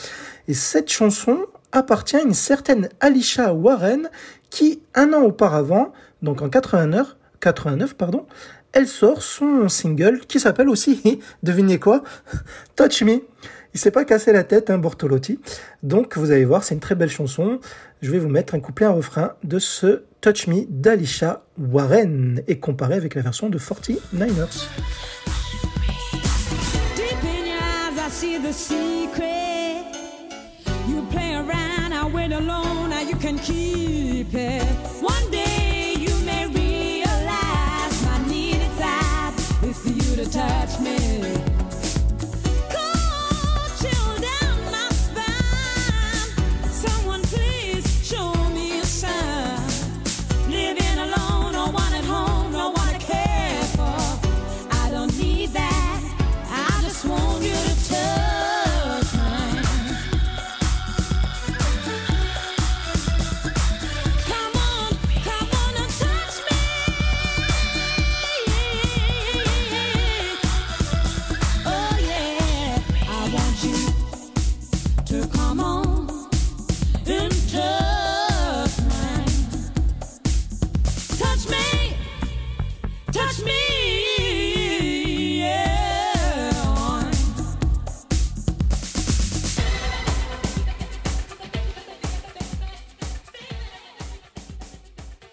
Et 0.47 0.55
cette 0.55 0.91
chanson 0.91 1.37
appartient 1.71 2.15
à 2.15 2.21
une 2.21 2.33
certaine 2.33 2.89
Alicia 2.99 3.53
Warren 3.53 4.09
qui, 4.49 4.81
un 4.95 5.13
an 5.13 5.21
auparavant, 5.21 5.93
donc 6.21 6.41
en 6.41 6.49
89, 6.49 7.15
89 7.39 7.95
pardon, 7.95 8.25
elle 8.73 8.87
sort 8.87 9.21
son 9.21 9.69
single 9.69 10.21
qui 10.27 10.39
s'appelle 10.39 10.69
aussi, 10.69 11.21
devinez 11.43 11.79
quoi, 11.79 12.03
Touch 12.75 13.03
Me. 13.03 13.21
Il 13.73 13.79
s'est 13.79 13.91
pas 13.91 14.05
cassé 14.05 14.31
la 14.31 14.43
tête, 14.43 14.69
hein, 14.69 14.77
Bortolotti. 14.77 15.39
Donc 15.83 16.17
vous 16.17 16.31
allez 16.31 16.45
voir, 16.45 16.63
c'est 16.63 16.73
une 16.73 16.79
très 16.79 16.95
belle 16.95 17.09
chanson. 17.09 17.59
Je 18.01 18.11
vais 18.11 18.17
vous 18.17 18.29
mettre 18.29 18.55
un 18.55 18.59
couplet, 18.59 18.85
un 18.85 18.91
refrain 18.91 19.33
de 19.43 19.59
ce 19.59 20.03
Touch 20.21 20.47
Me 20.47 20.65
d'Alisha 20.67 21.43
Warren 21.59 22.41
et 22.47 22.59
comparer 22.59 22.95
avec 22.95 23.13
la 23.13 23.21
version 23.21 23.49
de 23.49 23.59
49ers. 23.59 24.67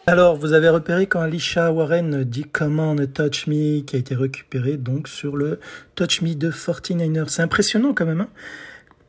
Alors, 0.07 0.37
vous 0.37 0.53
avez 0.53 0.69
repéré 0.69 1.07
quand 1.07 1.21
Alicia 1.21 1.73
Warren 1.73 2.25
dit 2.25 2.45
Come 2.45 2.79
on, 2.79 2.97
touch 3.07 3.47
me, 3.47 3.81
qui 3.81 3.97
a 3.97 3.99
été 3.99 4.15
récupéré 4.15 4.77
donc 4.77 5.09
sur 5.09 5.35
le 5.35 5.59
Touch 5.95 6.21
Me 6.21 6.35
de 6.35 6.51
49ers. 6.51 7.29
C'est 7.29 7.41
impressionnant 7.41 7.95
quand 7.95 8.05
même, 8.05 8.21
hein 8.21 8.29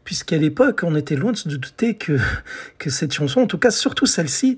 puisqu'à 0.06 0.38
l'époque, 0.38 0.82
on 0.84 0.96
était 0.96 1.18
loin 1.18 1.34
de 1.34 1.38
se 1.38 1.50
douter 1.50 1.96
que, 1.96 2.18
que 2.78 2.90
cette 2.90 3.12
chanson, 3.12 3.42
en 3.42 3.48
tout 3.48 3.58
cas 3.58 3.72
surtout 3.72 4.06
celle-ci, 4.06 4.58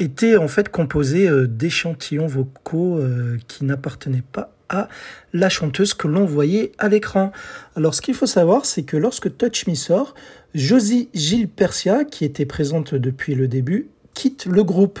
était 0.00 0.36
en 0.36 0.48
fait 0.48 0.68
composée 0.68 1.28
euh, 1.28 1.46
d'échantillons 1.46 2.26
vocaux 2.26 2.98
euh, 2.98 3.36
qui 3.46 3.64
n'appartenaient 3.64 4.24
pas 4.32 4.52
à 4.68 4.88
la 5.32 5.48
chanteuse 5.48 5.94
que 5.94 6.08
l'on 6.08 6.24
voyait 6.24 6.72
à 6.78 6.88
l'écran. 6.88 7.30
Alors 7.76 7.94
ce 7.94 8.02
qu'il 8.02 8.14
faut 8.14 8.26
savoir, 8.26 8.66
c'est 8.66 8.82
que 8.82 8.96
lorsque 8.96 9.36
Touch 9.36 9.66
Me 9.68 9.74
sort, 9.74 10.14
Josie 10.54 11.08
Gilles 11.14 11.48
Persia, 11.48 12.04
qui 12.04 12.24
était 12.24 12.46
présente 12.46 12.94
depuis 12.94 13.34
le 13.36 13.46
début, 13.46 13.88
quitte 14.14 14.46
le 14.46 14.64
groupe. 14.64 15.00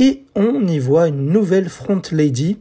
Et 0.00 0.24
on 0.34 0.66
y 0.66 0.78
voit 0.78 1.08
une 1.08 1.26
nouvelle 1.26 1.68
front 1.68 2.00
lady 2.10 2.56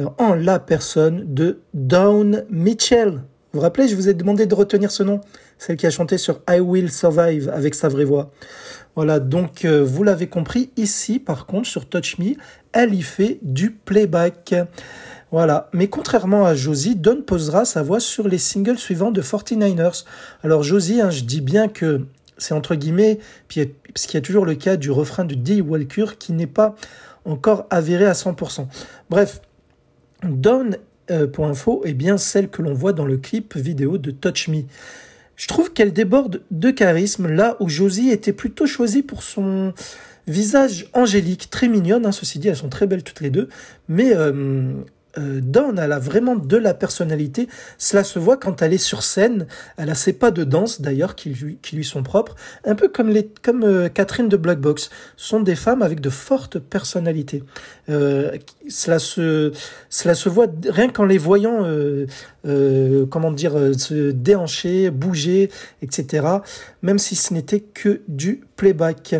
euh, 0.00 0.04
en 0.18 0.34
la 0.34 0.58
personne 0.58 1.24
de 1.32 1.60
Dawn 1.72 2.44
Mitchell. 2.50 3.12
Vous 3.12 3.20
vous 3.54 3.60
rappelez, 3.60 3.88
je 3.88 3.96
vous 3.96 4.10
ai 4.10 4.12
demandé 4.12 4.44
de 4.44 4.54
retenir 4.54 4.90
ce 4.90 5.02
nom 5.02 5.22
celle 5.56 5.78
qui 5.78 5.86
a 5.86 5.90
chanté 5.90 6.18
sur 6.18 6.42
I 6.46 6.60
Will 6.60 6.92
Survive 6.92 7.48
avec 7.48 7.74
sa 7.74 7.88
vraie 7.88 8.04
voix. 8.04 8.32
Voilà, 8.96 9.18
donc 9.18 9.64
euh, 9.64 9.82
vous 9.82 10.02
l'avez 10.02 10.26
compris, 10.26 10.72
ici 10.76 11.18
par 11.18 11.46
contre 11.46 11.66
sur 11.66 11.88
Touch 11.88 12.18
Me, 12.18 12.34
elle 12.74 12.92
y 12.92 13.00
fait 13.00 13.38
du 13.40 13.70
playback. 13.70 14.54
Voilà, 15.30 15.70
mais 15.72 15.88
contrairement 15.88 16.44
à 16.44 16.54
Josie, 16.54 16.96
Don 16.96 17.22
posera 17.22 17.64
sa 17.64 17.82
voix 17.82 17.98
sur 17.98 18.28
les 18.28 18.36
singles 18.36 18.76
suivants 18.76 19.10
de 19.10 19.22
49ers. 19.22 20.04
Alors 20.42 20.62
Josie, 20.62 21.00
hein, 21.00 21.08
je 21.08 21.22
dis 21.22 21.40
bien 21.40 21.68
que 21.68 22.02
c'est 22.36 22.54
entre 22.54 22.74
guillemets, 22.74 23.18
puis, 23.48 23.72
parce 23.94 24.06
qu'il 24.06 24.14
y 24.16 24.18
a 24.18 24.22
toujours 24.22 24.44
le 24.44 24.56
cas 24.56 24.76
du 24.76 24.90
refrain 24.90 25.24
de 25.24 25.34
Dee 25.34 25.60
Walker 25.60 26.06
qui 26.18 26.32
n'est 26.32 26.48
pas 26.48 26.74
encore 27.24 27.66
avéré 27.70 28.06
à 28.06 28.12
100%. 28.12 28.66
Bref, 29.08 29.40
Don, 30.22 30.70
euh, 31.10 31.26
pour 31.26 31.46
info, 31.46 31.82
est 31.84 31.94
bien 31.94 32.18
celle 32.18 32.48
que 32.48 32.60
l'on 32.60 32.74
voit 32.74 32.92
dans 32.92 33.06
le 33.06 33.16
clip 33.16 33.56
vidéo 33.56 33.98
de 33.98 34.10
Touch 34.10 34.48
Me. 34.48 34.62
Je 35.36 35.48
trouve 35.48 35.72
qu'elle 35.72 35.92
déborde 35.92 36.42
de 36.50 36.70
charisme 36.70 37.28
là 37.28 37.56
où 37.60 37.68
Josie 37.68 38.10
était 38.10 38.32
plutôt 38.32 38.66
choisie 38.66 39.02
pour 39.02 39.22
son 39.22 39.72
visage 40.26 40.88
angélique, 40.92 41.50
très 41.50 41.68
mignonne. 41.68 42.06
Hein, 42.06 42.12
ceci 42.12 42.38
dit, 42.38 42.48
elles 42.48 42.56
sont 42.56 42.68
très 42.68 42.86
belles 42.86 43.02
toutes 43.02 43.20
les 43.20 43.30
deux, 43.30 43.48
mais 43.88 44.14
euh, 44.14 44.72
euh, 45.18 45.40
Dawn, 45.42 45.78
elle 45.78 45.92
a 45.92 45.98
vraiment 45.98 46.36
de 46.36 46.56
la 46.56 46.74
personnalité. 46.74 47.48
Cela 47.78 48.04
se 48.04 48.18
voit 48.18 48.36
quand 48.36 48.62
elle 48.62 48.72
est 48.72 48.78
sur 48.78 49.02
scène. 49.02 49.46
Elle 49.76 49.90
a 49.90 49.94
ses 49.94 50.12
pas 50.12 50.30
de 50.30 50.44
danse 50.44 50.80
d'ailleurs 50.80 51.14
qui 51.14 51.30
lui, 51.30 51.58
qui 51.62 51.76
lui 51.76 51.84
sont 51.84 52.02
propres, 52.02 52.34
un 52.64 52.74
peu 52.74 52.88
comme 52.88 53.08
les 53.08 53.28
comme 53.42 53.64
euh, 53.64 53.88
Catherine 53.88 54.28
de 54.28 54.36
Black 54.36 54.60
Box. 54.60 54.90
Ce 55.16 55.28
sont 55.28 55.40
des 55.40 55.56
femmes 55.56 55.82
avec 55.82 56.00
de 56.00 56.10
fortes 56.10 56.58
personnalités. 56.58 57.42
Euh, 57.88 58.36
cela 58.68 58.98
se 58.98 59.52
cela 59.88 60.14
se 60.14 60.28
voit 60.28 60.46
rien 60.68 60.88
qu'en 60.88 61.04
les 61.04 61.18
voyant, 61.18 61.64
euh, 62.46 63.02
euh, 63.02 63.06
comment 63.06 63.30
dire, 63.30 63.52
se 63.78 64.10
déhancher, 64.10 64.90
bouger, 64.90 65.50
etc. 65.82 66.26
Même 66.82 66.98
si 66.98 67.16
ce 67.16 67.32
n'était 67.32 67.60
que 67.60 68.02
du 68.08 68.42
playback. 68.56 69.16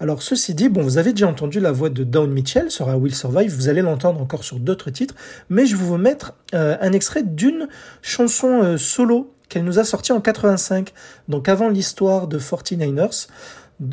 Alors 0.00 0.22
ceci 0.22 0.54
dit, 0.54 0.68
bon, 0.68 0.82
vous 0.82 0.98
avez 0.98 1.12
déjà 1.12 1.28
entendu 1.28 1.60
la 1.60 1.72
voix 1.72 1.90
de 1.90 2.04
Dawn 2.04 2.30
Mitchell 2.30 2.70
sur 2.70 2.90
I 2.90 2.94
Will 2.94 3.14
Survive. 3.14 3.54
Vous 3.54 3.68
allez 3.68 3.82
l'entendre 3.82 4.20
encore 4.20 4.44
sur 4.44 4.58
d'autres 4.58 4.90
titres 4.90 5.14
mais 5.50 5.66
je 5.66 5.76
vais 5.76 5.84
vous 5.84 5.98
mettre 5.98 6.34
euh, 6.54 6.76
un 6.80 6.92
extrait 6.92 7.22
d'une 7.22 7.68
chanson 8.02 8.62
euh, 8.62 8.76
solo 8.76 9.32
qu'elle 9.48 9.64
nous 9.64 9.78
a 9.78 9.84
sortie 9.84 10.12
en 10.12 10.20
85, 10.20 10.92
donc 11.28 11.48
avant 11.48 11.68
l'histoire 11.68 12.28
de 12.28 12.38
49ers, 12.38 13.28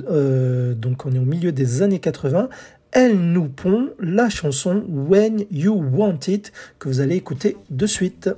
euh, 0.09 0.73
donc 0.73 1.05
on 1.05 1.11
est 1.11 1.19
au 1.19 1.25
milieu 1.25 1.51
des 1.51 1.81
années 1.81 1.99
80, 1.99 2.49
elle 2.93 3.17
nous 3.19 3.47
pond 3.47 3.89
la 3.99 4.29
chanson 4.29 4.83
When 4.87 5.45
You 5.51 5.73
Want 5.93 6.19
It, 6.27 6.51
que 6.79 6.87
vous 6.87 6.99
allez 6.99 7.15
écouter 7.15 7.57
de 7.69 7.85
suite. 7.85 8.29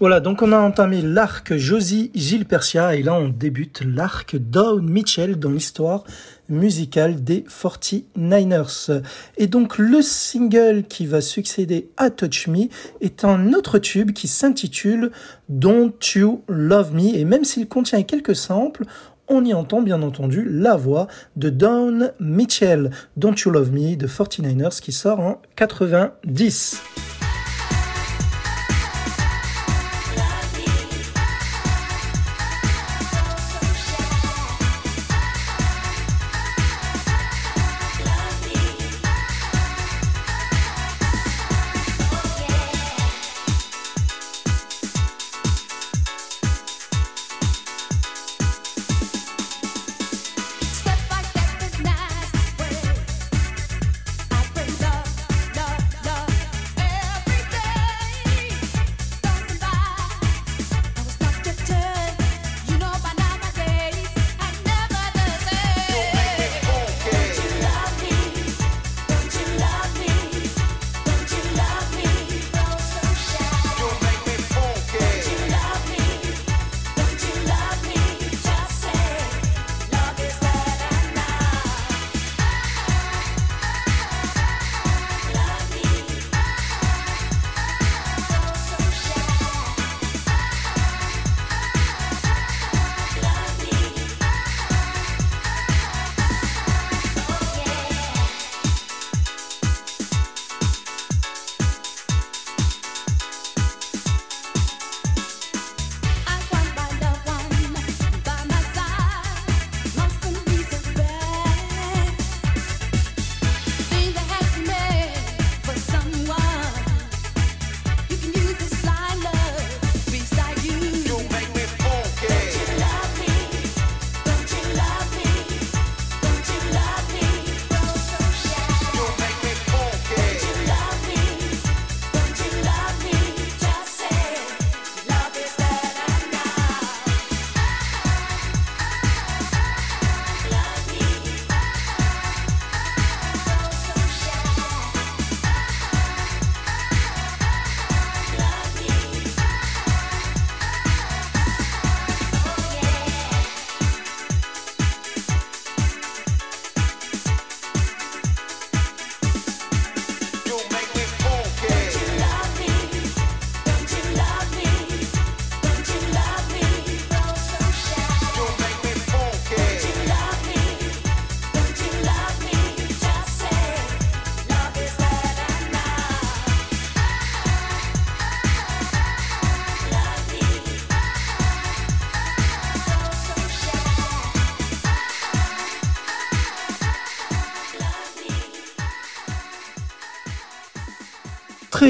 Voilà, 0.00 0.20
donc 0.20 0.40
on 0.40 0.52
a 0.52 0.58
entamé 0.58 1.02
l'arc 1.02 1.54
Josie 1.54 2.10
Gilles 2.14 2.46
Persia 2.46 2.94
et 2.94 3.02
là 3.02 3.12
on 3.12 3.28
débute 3.28 3.82
l'arc 3.84 4.34
Dawn 4.34 4.82
Mitchell 4.88 5.38
dans 5.38 5.50
l'histoire 5.50 6.04
musicale 6.48 7.22
des 7.22 7.42
49ers. 7.42 9.02
Et 9.36 9.46
donc 9.46 9.76
le 9.76 10.00
single 10.00 10.84
qui 10.88 11.04
va 11.04 11.20
succéder 11.20 11.90
à 11.98 12.08
Touch 12.08 12.48
Me 12.48 12.68
est 13.02 13.26
un 13.26 13.52
autre 13.52 13.78
tube 13.78 14.12
qui 14.12 14.26
s'intitule 14.26 15.10
Don't 15.50 15.92
You 16.14 16.44
Love 16.48 16.94
Me 16.94 17.14
et 17.18 17.26
même 17.26 17.44
s'il 17.44 17.68
contient 17.68 18.02
quelques 18.02 18.36
samples, 18.36 18.86
on 19.28 19.44
y 19.44 19.52
entend 19.52 19.82
bien 19.82 20.00
entendu 20.00 20.48
la 20.48 20.76
voix 20.76 21.08
de 21.36 21.50
Dawn 21.50 22.12
Mitchell, 22.20 22.90
Don't 23.18 23.36
You 23.44 23.50
Love 23.50 23.70
Me 23.70 23.96
de 23.96 24.06
49ers 24.06 24.80
qui 24.80 24.92
sort 24.92 25.20
en 25.20 25.42
90. 25.56 27.19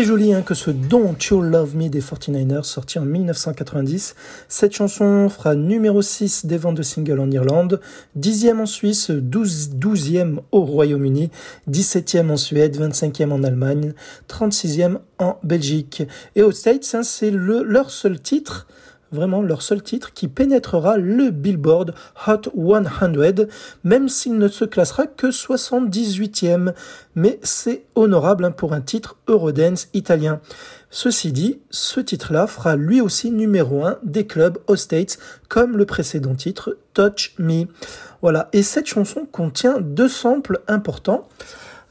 Très 0.00 0.06
joli 0.06 0.32
hein, 0.32 0.40
que 0.40 0.54
ce 0.54 0.70
Don't 0.70 1.22
You 1.30 1.42
Love 1.42 1.76
Me 1.76 1.90
des 1.90 2.00
49ers 2.00 2.62
sorti 2.62 2.98
en 2.98 3.04
1990. 3.04 4.14
Cette 4.48 4.72
chanson 4.72 5.28
fera 5.28 5.54
numéro 5.54 6.00
6 6.00 6.46
des 6.46 6.56
ventes 6.56 6.78
de 6.78 6.82
singles 6.82 7.20
en 7.20 7.30
Irlande, 7.30 7.82
10e 8.18 8.60
en 8.60 8.64
Suisse, 8.64 9.10
12, 9.10 9.72
12e 9.78 10.38
au 10.52 10.62
Royaume-Uni, 10.62 11.28
17e 11.70 12.30
en 12.30 12.38
Suède, 12.38 12.78
25e 12.80 13.30
en 13.30 13.44
Allemagne, 13.44 13.92
36e 14.26 15.00
en 15.18 15.38
Belgique. 15.42 16.04
Et 16.34 16.42
aux 16.42 16.52
States, 16.52 16.94
hein, 16.94 17.02
c'est 17.02 17.30
le, 17.30 17.62
leur 17.62 17.90
seul 17.90 18.22
titre 18.22 18.66
vraiment 19.12 19.42
leur 19.42 19.62
seul 19.62 19.82
titre, 19.82 20.12
qui 20.12 20.28
pénétrera 20.28 20.96
le 20.96 21.30
Billboard 21.30 21.94
Hot 22.26 22.50
100, 22.54 23.46
même 23.84 24.08
s'il 24.08 24.38
ne 24.38 24.48
se 24.48 24.64
classera 24.64 25.06
que 25.06 25.28
78e. 25.28 26.74
Mais 27.14 27.38
c'est 27.42 27.84
honorable 27.94 28.44
hein, 28.44 28.50
pour 28.50 28.72
un 28.72 28.80
titre 28.80 29.16
Eurodance 29.28 29.88
italien. 29.94 30.40
Ceci 30.90 31.32
dit, 31.32 31.60
ce 31.70 32.00
titre-là 32.00 32.46
fera 32.46 32.76
lui 32.76 33.00
aussi 33.00 33.30
numéro 33.30 33.84
1 33.84 33.98
des 34.02 34.26
clubs 34.26 34.58
aux 34.66 34.76
States, 34.76 35.18
comme 35.48 35.76
le 35.76 35.86
précédent 35.86 36.34
titre 36.34 36.78
Touch 36.94 37.34
Me. 37.38 37.66
Voilà, 38.22 38.48
et 38.52 38.62
cette 38.62 38.86
chanson 38.86 39.26
contient 39.30 39.80
deux 39.80 40.08
samples 40.08 40.60
importants. 40.68 41.28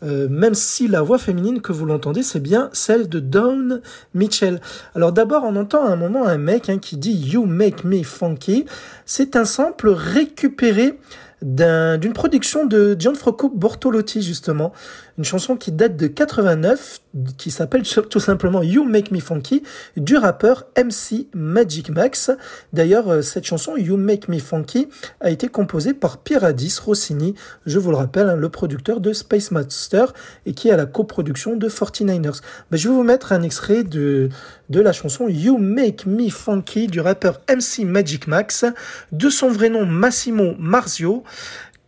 Euh, 0.03 0.27
même 0.29 0.53
si 0.53 0.87
la 0.87 1.01
voix 1.01 1.17
féminine 1.17 1.61
que 1.61 1.71
vous 1.71 1.85
l'entendez, 1.85 2.23
c'est 2.23 2.39
bien 2.39 2.69
celle 2.73 3.09
de 3.09 3.19
Dawn 3.19 3.81
Mitchell. 4.13 4.61
Alors 4.95 5.11
d'abord, 5.11 5.43
on 5.43 5.55
entend 5.55 5.85
à 5.85 5.89
un 5.89 5.95
moment 5.95 6.25
un 6.25 6.37
mec 6.37 6.69
hein, 6.69 6.77
qui 6.77 6.97
dit 6.97 7.13
You 7.13 7.45
make 7.45 7.83
me 7.83 8.03
funky. 8.03 8.65
C'est 9.05 9.35
un 9.35 9.45
sample 9.45 9.89
récupéré 9.89 10.97
d'une 11.41 12.11
production 12.13 12.65
de 12.65 12.97
Gianfranco 12.99 13.49
Bortolotti 13.49 14.21
justement, 14.21 14.73
une 15.19 15.25
chanson 15.25 15.57
qui 15.57 15.73
date 15.73 15.97
de 15.97 16.07
89, 16.07 17.01
qui 17.37 17.51
s'appelle 17.51 17.83
tout 17.83 18.19
simplement 18.21 18.63
You 18.63 18.85
Make 18.85 19.11
Me 19.11 19.19
Funky, 19.19 19.63
du 19.97 20.15
rappeur 20.15 20.67
MC 20.77 21.27
Magic 21.33 21.89
Max. 21.89 22.31
D'ailleurs, 22.71 23.09
euh, 23.09 23.21
cette 23.21 23.43
chanson 23.43 23.75
You 23.75 23.97
Make 23.97 24.29
Me 24.29 24.39
Funky 24.39 24.87
a 25.19 25.29
été 25.29 25.49
composée 25.49 25.93
par 25.93 26.19
Piradis 26.19 26.73
Rossini, 26.81 27.35
je 27.65 27.79
vous 27.79 27.91
le 27.91 27.97
rappelle, 27.97 28.29
hein, 28.29 28.37
le 28.37 28.47
producteur 28.47 29.01
de 29.01 29.11
Space 29.11 29.51
Master 29.51 30.13
et 30.45 30.53
qui 30.53 30.71
a 30.71 30.77
la 30.77 30.85
coproduction 30.85 31.57
de 31.57 31.67
49ers. 31.67 32.39
Ben, 32.71 32.77
je 32.77 32.87
vais 32.87 32.95
vous 32.95 33.03
mettre 33.03 33.33
un 33.33 33.41
extrait 33.41 33.83
de, 33.83 34.29
de 34.69 34.79
la 34.79 34.93
chanson 34.93 35.27
You 35.27 35.57
Make 35.57 36.05
Me 36.05 36.29
Funky 36.29 36.87
du 36.87 37.01
rappeur 37.01 37.41
MC 37.49 37.83
Magic 37.83 38.27
Max, 38.27 38.63
de 39.11 39.29
son 39.29 39.49
vrai 39.49 39.67
nom 39.67 39.85
Massimo 39.85 40.55
Marzio 40.57 41.25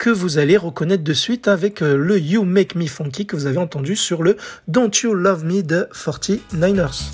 que 0.02 0.10
vous 0.10 0.40
allez 0.40 0.58
reconnaître 0.58 1.04
de 1.04 1.14
suite 1.14 1.48
avec 1.48 1.84
euh, 1.84 1.96
le 1.96 2.20
You 2.20 2.44
Make 2.44 2.74
Me 2.74 2.88
Funky 2.88 3.28
que 3.28 3.36
vous 3.36 3.46
avez 3.46 3.60
entendu 3.60 3.96
sur 3.96 4.24
le 4.24 4.36
Don't 4.68 4.90
You 5.04 5.14
Love 5.14 5.46
Me 5.46 5.62
de 5.62 5.88
49ers. 5.94 7.12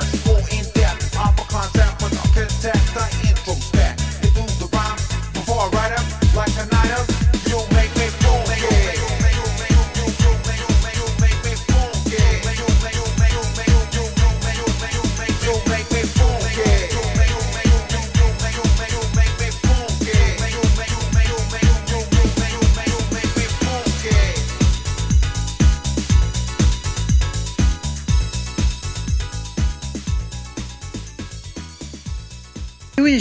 forth. 0.00 0.27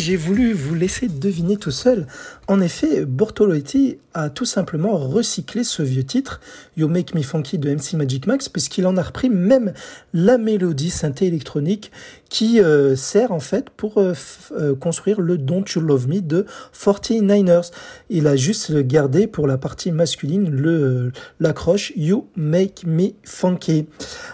J'ai 0.08 0.16
voulu 0.16 0.54
vous 0.54 0.74
laisser 0.74 1.10
deviner 1.10 1.58
tout 1.58 1.72
seul. 1.72 2.08
En 2.48 2.62
effet, 2.62 3.04
Bortolotti 3.04 3.98
a 4.14 4.30
tout 4.30 4.46
simplement 4.46 4.98
recyclé 4.98 5.66
ce 5.66 5.84
vieux 5.84 6.06
titre, 6.06 6.40
You 6.78 6.88
Make 6.88 7.14
Me 7.14 7.22
Funky 7.22 7.58
de 7.58 7.70
MC 7.70 7.96
Magic 7.96 8.26
Max, 8.26 8.48
puisqu'il 8.48 8.88
en 8.88 8.96
a 8.96 9.02
repris 9.02 9.30
même 9.30 9.74
la 10.14 10.38
mélodie 10.38 10.92
synthé 10.92 11.26
électronique 11.26 11.92
qui 12.30 12.62
euh, 12.62 12.96
sert 12.96 13.34
en 13.34 13.42
fait 13.42 13.70
pour 13.70 13.98
euh, 13.98 14.14
euh, 14.54 14.76
construire 14.76 15.20
le 15.20 15.38
Don't 15.38 15.66
You 15.76 15.82
Love 15.82 16.08
Me 16.08 16.22
de 16.22 16.46
49ers. 16.74 17.72
Il 18.10 18.28
a 18.28 18.38
juste 18.38 18.78
gardé 18.80 19.28
pour 19.28 19.46
la 19.46 19.58
partie 19.58 19.92
masculine 19.92 20.50
le 20.50 21.12
l'accroche 21.42 21.92
You 21.98 22.28
Make 22.38 22.86
Me 22.86 23.10
Funky. 23.24 23.88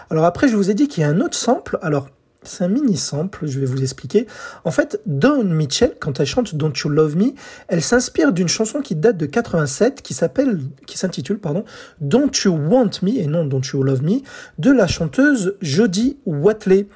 Alors 0.08 0.24
après, 0.24 0.46
je 0.46 0.54
vous 0.54 0.70
ai 0.70 0.74
dit 0.74 0.86
qu'il 0.86 1.00
y 1.00 1.04
a 1.04 1.08
un 1.08 1.20
autre 1.20 1.36
sample. 1.36 1.80
Alors 1.82 2.06
c'est 2.44 2.64
un 2.64 2.68
mini 2.68 2.96
sample, 2.96 3.46
je 3.46 3.60
vais 3.60 3.66
vous 3.66 3.82
expliquer. 3.82 4.26
En 4.64 4.70
fait, 4.70 5.00
Dawn 5.06 5.52
Mitchell, 5.52 5.94
quand 6.00 6.20
elle 6.20 6.26
chante 6.26 6.54
Don't 6.54 6.72
You 6.82 6.90
Love 6.90 7.16
Me, 7.16 7.32
elle 7.68 7.82
s'inspire 7.82 8.32
d'une 8.32 8.48
chanson 8.48 8.80
qui 8.80 8.94
date 8.94 9.16
de 9.16 9.26
87, 9.26 10.02
qui 10.02 10.14
s'appelle, 10.14 10.60
qui 10.86 10.98
s'intitule, 10.98 11.38
pardon, 11.38 11.64
Don't 12.00 12.30
You 12.44 12.52
Want 12.52 12.90
Me, 13.02 13.18
et 13.18 13.26
non 13.26 13.44
Don't 13.44 13.62
You 13.72 13.82
Love 13.82 14.02
Me, 14.02 14.20
de 14.58 14.70
la 14.70 14.86
chanteuse 14.86 15.56
Jodie 15.60 16.18
Watley. 16.26 16.86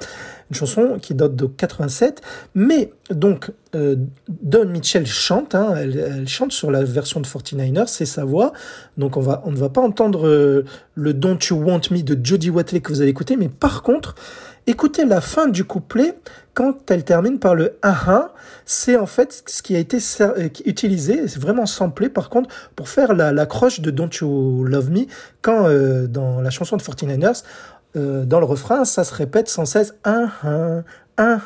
Une 0.51 0.57
chanson 0.57 0.99
qui 1.01 1.15
date 1.15 1.37
de 1.37 1.45
87, 1.45 2.23
mais 2.55 2.91
donc 3.11 3.51
euh, 3.75 3.97
Mitchell 4.67 5.07
chante, 5.07 5.55
hein, 5.55 5.75
elle, 5.77 6.27
chante 6.27 6.53
sur 6.53 6.71
la 6.71 6.85
version 6.85 7.21
de 7.21 7.27
49ers, 7.27 7.87
c'est 7.87 8.07
sa 8.07 8.25
voix, 8.25 8.55
donc 8.97 9.19
on 9.19 9.21
ne 9.51 9.57
va 9.57 9.69
pas 9.69 9.83
entendre 9.83 10.27
euh, 10.27 10.65
le 10.95 11.13
Don't 11.13 11.39
You 11.51 11.57
Want 11.57 11.83
Me 11.91 12.03
de 12.03 12.19
Jodie 12.23 12.49
Watley 12.49 12.81
que 12.81 12.91
vous 12.91 13.03
allez 13.03 13.11
écouter, 13.11 13.37
mais 13.37 13.51
par 13.51 13.83
contre, 13.83 14.15
Écoutez 14.69 15.07
la 15.07 15.23
fin 15.23 15.49
du 15.49 15.65
couplet 15.65 16.19
quand 16.53 16.91
elle 16.91 17.03
termine 17.03 17.39
par 17.39 17.55
le 17.55 17.79
aha, 17.81 18.35
c'est 18.67 18.99
en 18.99 19.07
fait 19.07 19.43
ce 19.47 19.63
qui 19.63 19.75
a 19.75 19.79
été 19.79 19.97
euh, 20.21 20.51
utilisé, 20.67 21.27
c'est 21.27 21.41
vraiment 21.41 21.65
samplé 21.65 22.11
par 22.11 22.29
contre 22.29 22.55
pour 22.77 22.91
faire 22.91 23.15
l'accroche 23.15 23.81
de 23.81 23.91
Don't 23.91 24.11
You 24.21 24.65
Love 24.65 24.91
Me 24.91 25.07
quand 25.41 25.67
euh, 25.67 26.07
dans 26.07 26.43
la 26.43 26.51
chanson 26.51 26.77
de 26.77 26.83
49ers, 26.83 27.45
euh, 27.97 28.27
dans 28.27 28.41
le 28.41 28.45
refrain, 28.45 28.85
ça 28.85 29.05
se 29.05 29.15
répète 29.15 29.49
sans 29.49 29.65
cesse 29.65 29.95
un 30.05 30.31
un 30.37 30.85
un 31.17 31.41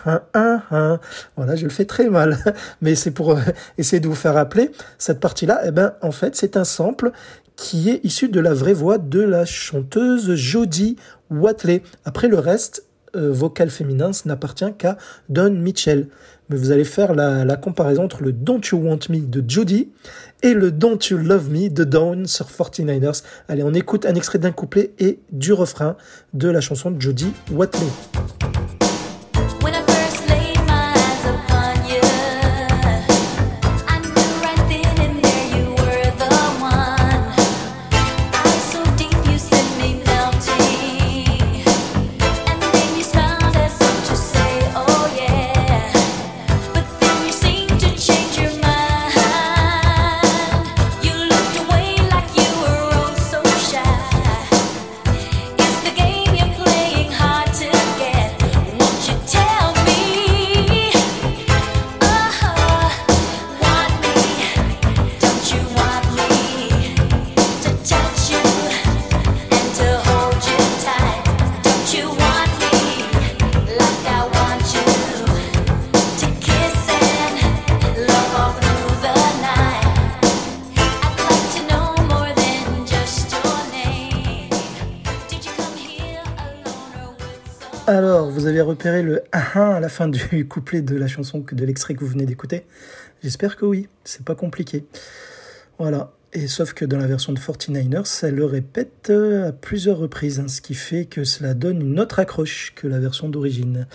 un 0.74 0.98
Voilà, 1.36 1.54
je 1.54 1.62
le 1.62 1.70
fais 1.70 1.84
très 1.84 2.08
mal, 2.08 2.36
mais 2.80 2.96
c'est 2.96 3.12
pour 3.12 3.38
essayer 3.78 4.00
de 4.00 4.08
vous 4.08 4.16
faire 4.16 4.34
rappeler 4.34 4.72
cette 4.98 5.20
partie-là. 5.20 5.60
Eh 5.64 5.70
ben, 5.70 5.94
en 6.02 6.10
fait, 6.10 6.34
c'est 6.34 6.56
un 6.56 6.64
sample 6.64 7.12
qui 7.54 7.88
est 7.88 8.04
issu 8.04 8.28
de 8.28 8.40
la 8.40 8.52
vraie 8.52 8.72
voix 8.72 8.98
de 8.98 9.20
la 9.20 9.44
chanteuse 9.44 10.34
Jodie 10.34 10.96
Watley. 11.30 11.84
Après 12.04 12.26
le 12.26 12.40
reste, 12.40 12.84
euh, 13.16 13.30
vocal 13.32 13.70
féminin 13.70 14.10
n'appartient 14.24 14.72
qu'à 14.78 14.96
Don 15.28 15.50
Mitchell. 15.50 16.08
Mais 16.48 16.56
vous 16.56 16.70
allez 16.70 16.84
faire 16.84 17.14
la, 17.14 17.56
comparaison 17.56 18.04
entre 18.04 18.22
le 18.22 18.32
Don't 18.32 18.60
You 18.70 18.78
Want 18.78 18.98
Me 19.08 19.20
de 19.20 19.42
Judy 19.48 19.90
et 20.42 20.54
le 20.54 20.70
Don't 20.70 20.98
You 21.10 21.18
Love 21.18 21.50
Me 21.50 21.68
de 21.68 21.84
Dawn 21.84 22.26
sur 22.26 22.46
49ers. 22.46 23.22
Allez, 23.48 23.62
on 23.62 23.74
écoute 23.74 24.06
un 24.06 24.14
extrait 24.14 24.38
d'un 24.38 24.52
couplet 24.52 24.92
et 24.98 25.20
du 25.30 25.52
refrain 25.52 25.96
de 26.34 26.48
la 26.48 26.60
chanson 26.60 26.90
de 26.90 27.00
Jody 27.00 27.32
Watley. 27.52 27.88
1 89.32 89.70
à 89.70 89.80
la 89.80 89.88
fin 89.88 90.08
du 90.08 90.46
couplet 90.48 90.82
de 90.82 90.96
la 90.96 91.06
chanson, 91.06 91.44
de 91.50 91.64
l'extrait 91.64 91.94
que 91.94 92.00
vous 92.00 92.10
venez 92.10 92.26
d'écouter 92.26 92.64
J'espère 93.22 93.56
que 93.56 93.64
oui, 93.64 93.88
c'est 94.04 94.24
pas 94.24 94.34
compliqué. 94.34 94.84
Voilà. 95.78 96.12
Et 96.34 96.48
sauf 96.48 96.72
que 96.72 96.86
dans 96.86 96.96
la 96.96 97.06
version 97.06 97.34
de 97.34 97.38
49ers, 97.38 98.06
ça 98.06 98.30
le 98.30 98.46
répète 98.46 99.08
euh, 99.10 99.48
à 99.48 99.52
plusieurs 99.52 99.98
reprises, 99.98 100.40
hein, 100.40 100.48
ce 100.48 100.62
qui 100.62 100.72
fait 100.72 101.04
que 101.04 101.24
cela 101.24 101.52
donne 101.52 101.82
une 101.82 102.00
autre 102.00 102.20
accroche 102.20 102.72
que 102.74 102.86
la 102.86 102.98
version 102.98 103.28
d'origine. 103.28 103.86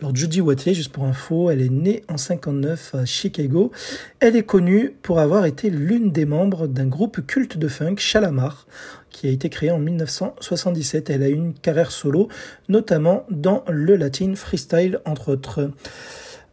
Alors 0.00 0.12
Judy 0.12 0.40
Watley, 0.40 0.74
juste 0.74 0.90
pour 0.90 1.04
info, 1.04 1.50
elle 1.50 1.60
est 1.60 1.70
née 1.70 2.02
en 2.08 2.16
59 2.16 2.96
à 2.96 3.04
Chicago. 3.04 3.70
Elle 4.18 4.34
est 4.34 4.42
connue 4.42 4.96
pour 5.02 5.20
avoir 5.20 5.46
été 5.46 5.70
l'une 5.70 6.10
des 6.10 6.24
membres 6.24 6.66
d'un 6.66 6.86
groupe 6.86 7.24
culte 7.24 7.58
de 7.58 7.68
funk, 7.68 7.98
Shalamar, 7.98 8.66
qui 9.10 9.28
a 9.28 9.30
été 9.30 9.48
créé 9.48 9.70
en 9.70 9.78
1977. 9.78 11.10
Elle 11.10 11.22
a 11.22 11.28
eu 11.28 11.34
une 11.34 11.54
carrière 11.54 11.92
solo, 11.92 12.26
notamment 12.68 13.24
dans 13.30 13.62
le 13.68 13.94
latin 13.94 14.34
freestyle, 14.34 14.98
entre 15.04 15.30
autres. 15.30 15.70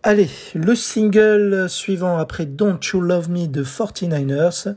Allez, 0.03 0.31
le 0.55 0.73
single 0.73 1.69
suivant 1.69 2.17
après 2.17 2.47
Don't 2.47 2.79
You 2.91 3.01
Love 3.01 3.29
Me 3.29 3.45
de 3.45 3.63
49ers, 3.63 4.73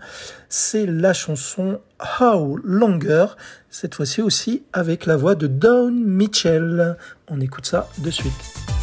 c'est 0.50 0.84
la 0.84 1.14
chanson 1.14 1.80
How 2.20 2.58
Longer, 2.62 3.28
cette 3.70 3.94
fois-ci 3.94 4.20
aussi 4.20 4.64
avec 4.74 5.06
la 5.06 5.16
voix 5.16 5.34
de 5.34 5.46
Dawn 5.46 5.94
Mitchell. 5.94 6.98
On 7.28 7.40
écoute 7.40 7.64
ça 7.64 7.88
de 7.96 8.10
suite. 8.10 8.73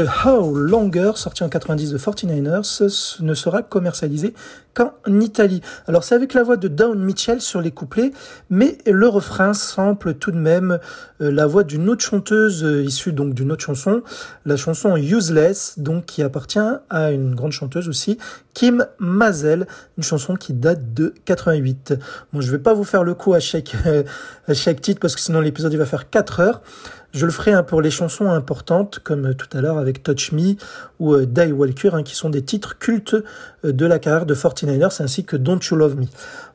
Ce 0.00 0.26
How 0.26 0.54
Longer, 0.54 1.12
sorti 1.16 1.44
en 1.44 1.50
90 1.50 1.92
de 1.92 1.98
49ers, 1.98 3.20
ne 3.20 3.34
sera 3.34 3.62
commercialisé 3.62 4.32
qu'en 4.72 4.92
Italie. 5.06 5.60
Alors 5.86 6.04
c'est 6.04 6.14
avec 6.14 6.32
la 6.32 6.42
voix 6.42 6.56
de 6.56 6.68
Dawn 6.68 6.98
Mitchell 6.98 7.42
sur 7.42 7.60
les 7.60 7.70
couplets, 7.70 8.12
mais 8.48 8.78
le 8.86 9.08
refrain 9.08 9.52
sample 9.52 10.14
tout 10.14 10.30
de 10.30 10.38
même 10.38 10.78
euh, 11.20 11.30
la 11.30 11.46
voix 11.46 11.64
d'une 11.64 11.90
autre 11.90 12.02
chanteuse 12.02 12.64
euh, 12.64 12.82
issue 12.82 13.12
donc 13.12 13.34
d'une 13.34 13.52
autre 13.52 13.64
chanson, 13.64 14.02
la 14.46 14.56
chanson 14.56 14.96
Useless, 14.96 15.78
donc 15.78 16.06
qui 16.06 16.22
appartient 16.22 16.58
à 16.88 17.10
une 17.10 17.34
grande 17.34 17.52
chanteuse 17.52 17.86
aussi, 17.86 18.16
Kim 18.54 18.86
Mazel, 18.98 19.66
une 19.98 20.04
chanson 20.04 20.34
qui 20.34 20.54
date 20.54 20.94
de 20.94 21.12
88. 21.26 21.94
Bon, 22.32 22.40
je 22.40 22.50
vais 22.50 22.58
pas 22.58 22.72
vous 22.72 22.84
faire 22.84 23.02
le 23.02 23.12
coup 23.12 23.34
à 23.34 23.40
chaque, 23.40 23.74
à 24.48 24.54
chaque 24.54 24.80
titre 24.80 25.00
parce 25.00 25.14
que 25.14 25.20
sinon 25.20 25.40
l'épisode 25.40 25.74
il 25.74 25.78
va 25.78 25.86
faire 25.86 26.08
4 26.08 26.40
heures. 26.40 26.62
Je 27.12 27.26
le 27.26 27.32
ferai 27.32 27.52
hein, 27.52 27.64
pour 27.64 27.82
les 27.82 27.90
chansons 27.90 28.30
importantes, 28.30 29.00
comme 29.02 29.34
tout 29.34 29.48
à 29.56 29.60
l'heure 29.60 29.78
avec 29.78 30.02
Touch 30.04 30.30
Me 30.30 30.54
ou 31.00 31.14
euh, 31.14 31.26
Die 31.26 31.50
Walker, 31.50 31.90
hein, 31.92 32.02
qui 32.04 32.14
sont 32.14 32.30
des 32.30 32.42
titres 32.42 32.78
cultes 32.78 33.16
euh, 33.64 33.72
de 33.72 33.84
la 33.84 33.98
carrière 33.98 34.26
de 34.26 34.34
49ers, 34.34 35.02
ainsi 35.02 35.24
que 35.24 35.36
Don't 35.36 35.58
You 35.68 35.76
Love 35.76 35.96
Me. 35.96 36.06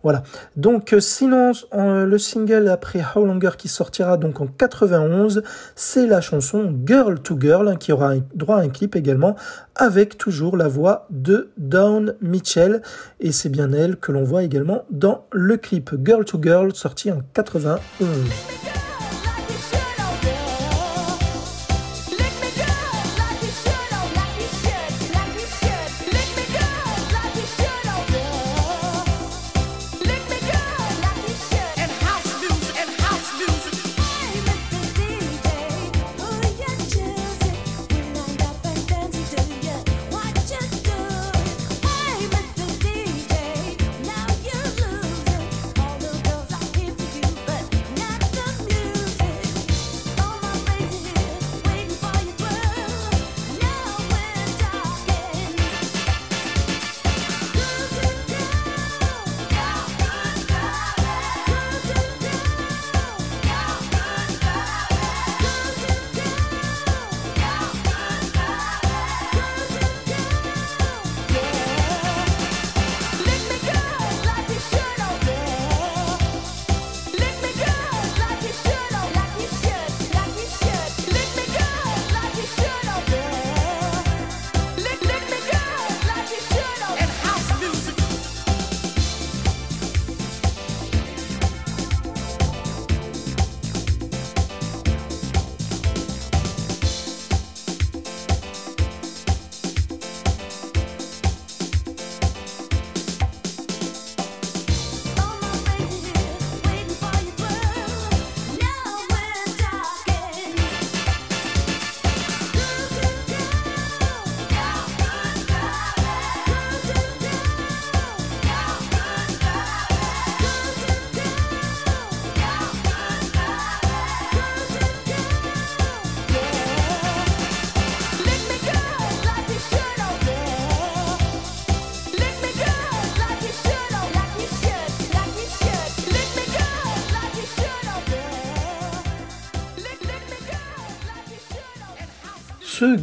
Voilà. 0.04 0.24
Donc 0.56 0.94
euh, 0.94 1.02
sinon, 1.02 1.52
le 1.74 2.18
single 2.18 2.70
après 2.70 3.02
How 3.04 3.26
Longer 3.26 3.52
qui 3.58 3.68
sortira 3.68 4.16
donc 4.16 4.40
en 4.40 4.48
91, 4.48 5.44
c'est 5.76 6.08
la 6.08 6.22
chanson 6.22 6.74
Girl 6.86 7.20
to 7.20 7.38
Girl, 7.38 7.68
hein, 7.68 7.76
qui 7.76 7.92
aura 7.92 8.14
droit 8.34 8.56
à 8.58 8.62
un 8.62 8.70
clip 8.70 8.96
également, 8.96 9.36
avec 9.76 10.18
toujours 10.18 10.56
la 10.56 10.70
voix 10.70 11.06
de 11.10 11.50
Dawn 11.58 12.16
Mitchell, 12.22 12.82
et 13.20 13.34
c'est 13.34 13.50
bien 13.50 13.74
elle 13.74 13.98
que 13.98 14.14
l'on 14.14 14.24
voit 14.24 14.44
également 14.44 14.86
dans 14.90 15.26
le 15.34 15.58
clip 15.58 15.92
Girl 16.06 16.24
to 16.24 16.40
Girl 16.42 16.74
sorti 16.74 17.12
en 17.12 17.22
91. 17.34 17.80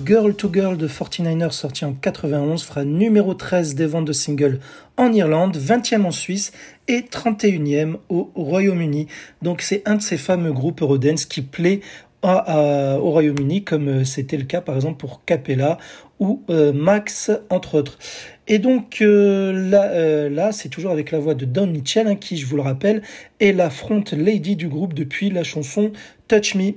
Girl 0.04 0.34
to 0.34 0.50
Girl 0.52 0.76
de 0.76 0.88
49ers 0.88 1.52
sorti 1.52 1.84
en 1.84 1.92
91 1.92 2.64
fera 2.64 2.84
numéro 2.84 3.34
13 3.34 3.74
des 3.74 3.86
ventes 3.86 4.06
de 4.06 4.12
singles 4.12 4.58
en 4.96 5.12
Irlande, 5.12 5.56
20e 5.56 6.04
en 6.04 6.10
Suisse 6.10 6.52
et 6.88 7.02
31e 7.02 7.96
au 8.08 8.30
Royaume-Uni. 8.34 9.06
Donc 9.42 9.60
c'est 9.60 9.82
un 9.86 9.96
de 9.96 10.02
ces 10.02 10.16
fameux 10.16 10.52
groupes 10.52 10.82
Eurodance 10.82 11.24
qui 11.24 11.42
plaît 11.42 11.80
au 12.22 13.10
Royaume-Uni, 13.10 13.64
comme 13.64 13.88
euh, 13.88 14.04
c'était 14.04 14.36
le 14.36 14.44
cas 14.44 14.60
par 14.60 14.76
exemple 14.76 14.98
pour 14.98 15.24
Capella 15.24 15.78
ou 16.20 16.42
euh, 16.50 16.72
Max, 16.72 17.30
entre 17.50 17.76
autres. 17.76 17.98
Et 18.48 18.58
donc 18.58 18.98
euh, 19.02 20.28
là, 20.30 20.52
c'est 20.52 20.68
toujours 20.68 20.90
avec 20.90 21.10
la 21.10 21.18
voix 21.18 21.34
de 21.34 21.44
Don 21.44 21.66
Mitchell, 21.66 22.06
hein, 22.06 22.16
qui, 22.16 22.36
je 22.36 22.46
vous 22.46 22.56
le 22.56 22.62
rappelle, 22.62 23.02
est 23.40 23.52
la 23.52 23.70
front 23.70 24.04
lady 24.12 24.56
du 24.56 24.68
groupe 24.68 24.94
depuis 24.94 25.30
la 25.30 25.44
chanson 25.44 25.92
Touch 26.28 26.54
Me. 26.54 26.72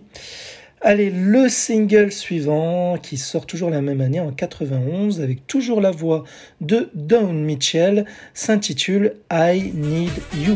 Allez, 0.82 1.10
le 1.10 1.50
single 1.50 2.12
suivant, 2.12 2.98
qui 2.98 3.18
sort 3.18 3.46
toujours 3.46 3.70
la 3.70 3.82
même 3.82 4.02
année, 4.02 4.20
en 4.20 4.32
91, 4.32 5.22
avec 5.22 5.48
toujours 5.48 5.82
la 5.82 5.92
voix 5.92 6.26
de 6.62 6.90
Don 6.94 7.34
Mitchell, 7.34 8.06
s'intitule 8.34 9.16
I 9.32 9.72
Need 9.74 10.12
You. 10.38 10.56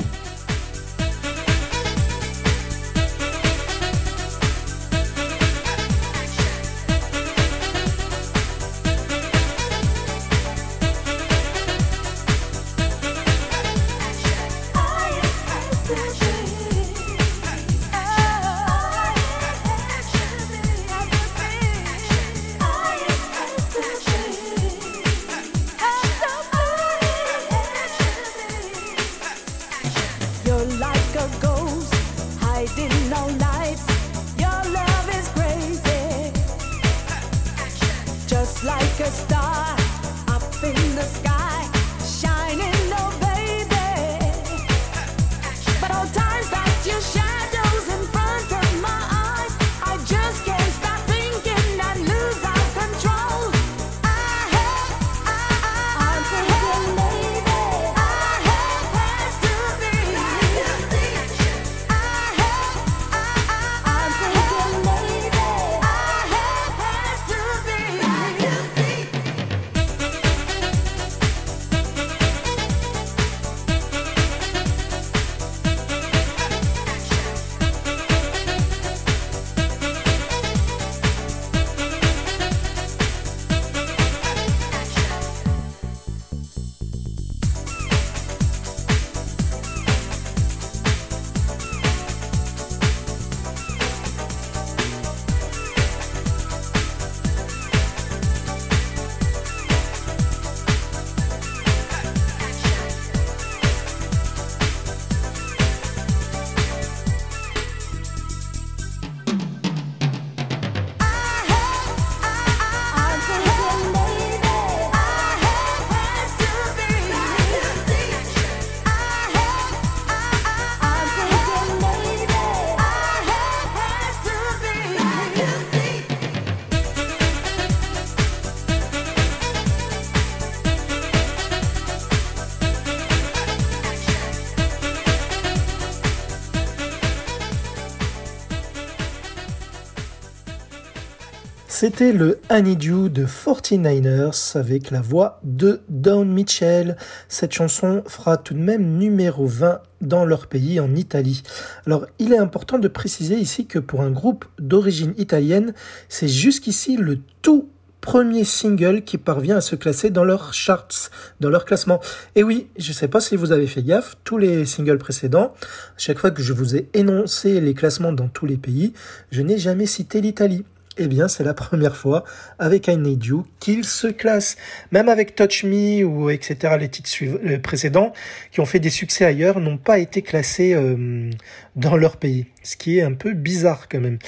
C'était 141.82 142.12
le 142.12 142.42
Honeydew 142.50 143.08
de 143.08 143.26
49ers 143.26 144.58
avec 144.58 144.92
la 144.92 145.00
voix 145.00 145.40
de 145.46 145.80
Don 145.88 146.26
Mitchell. 146.26 146.98
Cette 147.30 147.54
chanson 147.54 148.04
fera 148.06 148.36
tout 148.36 148.54
de 148.54 148.60
même 148.60 148.98
numéro 148.98 149.48
20 149.48 149.80
dans 150.02 150.26
leur 150.26 150.48
pays 150.48 150.82
en 150.82 150.94
Italie. 150.94 151.42
Alors 151.88 152.06
il 152.20 152.34
est 152.34 152.38
important 152.38 152.80
de 152.80 152.90
préciser 152.90 153.36
ici 153.38 153.66
que 153.66 153.80
pour 153.80 154.02
un 154.02 154.12
groupe 154.12 154.44
d'origine 154.60 155.14
italienne, 155.18 155.74
c'est 156.10 156.28
jusqu'ici 156.28 156.98
le 156.98 157.20
tout 157.42 157.70
premier 158.02 158.44
single 158.44 159.04
qui 159.04 159.18
parvient 159.18 159.56
à 159.56 159.62
se 159.62 159.78
classer 159.78 160.10
dans 160.10 160.26
leurs 160.26 160.54
charts, 160.54 161.10
dans 161.40 161.50
leur 161.50 161.64
classement. 161.64 162.02
Et 162.36 162.44
oui, 162.44 162.68
je 162.78 162.90
ne 162.90 162.94
sais 162.94 163.08
pas 163.08 163.22
si 163.22 163.38
vous 163.38 163.54
avez 163.54 163.68
fait 163.68 163.84
gaffe, 163.84 164.18
tous 164.26 164.38
les 164.38 164.66
singles 164.66 164.98
précédents, 164.98 165.54
chaque 165.96 166.20
fois 166.20 166.32
que 166.32 166.44
je 166.44 166.52
vous 166.52 166.76
ai 166.76 166.90
énoncé 166.94 167.62
les 167.62 167.74
classements 167.74 168.12
dans 168.12 168.28
tous 168.28 168.46
les 168.46 168.58
pays, 168.58 168.92
je 169.32 169.42
n'ai 169.42 169.58
jamais 169.58 169.86
cité 169.86 170.20
l'Italie 170.20 170.66
eh 171.00 171.08
bien 171.08 171.28
c'est 171.28 171.44
la 171.44 171.54
première 171.54 171.96
fois 171.96 172.24
avec 172.60 172.88
I 172.88 172.98
Need 172.98 173.26
You 173.26 173.46
qu'il 173.60 173.86
se 173.86 174.08
classe. 174.08 174.58
Même 174.92 175.10
avec 175.10 175.36
Touch 175.36 175.64
Me 175.64 176.04
ou 176.04 176.30
etc. 176.30 176.76
les 176.80 176.90
titres 176.90 177.10
euh, 177.24 177.58
précédents 177.60 178.14
qui 178.52 178.60
ont 178.60 178.66
fait 178.66 178.80
des 178.80 178.90
succès 178.90 179.26
ailleurs 179.26 179.60
n'ont 179.60 179.78
pas 179.78 179.98
été 179.98 180.22
classés 180.22 180.74
euh, 180.74 181.32
dans 181.76 181.96
leur 181.96 182.18
pays. 182.18 182.48
Ce 182.64 182.76
qui 182.76 183.00
est 183.00 183.02
un 183.02 183.14
peu 183.14 183.34
bizarre 183.34 183.88
quand 183.90 184.02
même. 184.02 184.20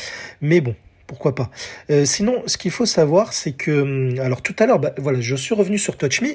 Mais 0.41 0.61
bon, 0.61 0.75
pourquoi 1.11 1.35
pas. 1.35 1.49
Euh, 1.89 2.05
sinon, 2.05 2.41
ce 2.45 2.57
qu'il 2.57 2.71
faut 2.71 2.85
savoir, 2.85 3.33
c'est 3.33 3.51
que, 3.51 3.81
hum, 3.81 4.19
alors 4.21 4.41
tout 4.41 4.55
à 4.59 4.65
l'heure, 4.65 4.79
bah, 4.79 4.93
voilà, 4.97 5.19
je 5.19 5.35
suis 5.35 5.53
revenu 5.53 5.77
sur 5.77 5.97
Touch 5.97 6.21
Me. 6.21 6.29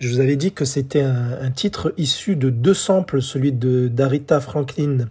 Je 0.00 0.08
vous 0.08 0.20
avais 0.20 0.36
dit 0.36 0.52
que 0.52 0.64
c'était 0.64 1.02
un, 1.02 1.50
titre 1.54 1.92
issu 1.98 2.34
de 2.34 2.48
deux 2.48 2.72
samples, 2.72 3.20
celui 3.20 3.52
d'Arita 3.52 4.40
Franklin 4.40 5.08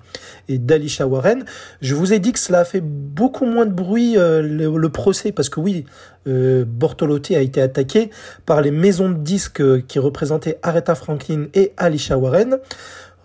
et 0.49 0.57
d'Alisha 0.57 1.05
Warren. 1.05 1.45
Je 1.83 1.93
vous 1.93 2.13
ai 2.13 2.19
dit 2.19 2.31
que 2.31 2.39
cela 2.39 2.61
a 2.61 2.65
fait 2.65 2.81
beaucoup 2.81 3.45
moins 3.45 3.67
de 3.67 3.73
bruit 3.73 4.17
euh, 4.17 4.41
le, 4.41 4.89
procès, 4.89 5.31
parce 5.31 5.49
que 5.49 5.59
oui, 5.59 5.85
euh, 6.27 6.65
Bortolotti 6.65 7.35
a 7.35 7.41
été 7.41 7.61
attaqué 7.61 8.09
par 8.47 8.61
les 8.61 8.71
maisons 8.71 9.11
de 9.11 9.19
disques 9.19 9.85
qui 9.85 9.99
représentaient 9.99 10.57
Aretha 10.63 10.95
Franklin 10.95 11.45
et 11.53 11.73
Alicia 11.77 12.17
Warren. 12.17 12.57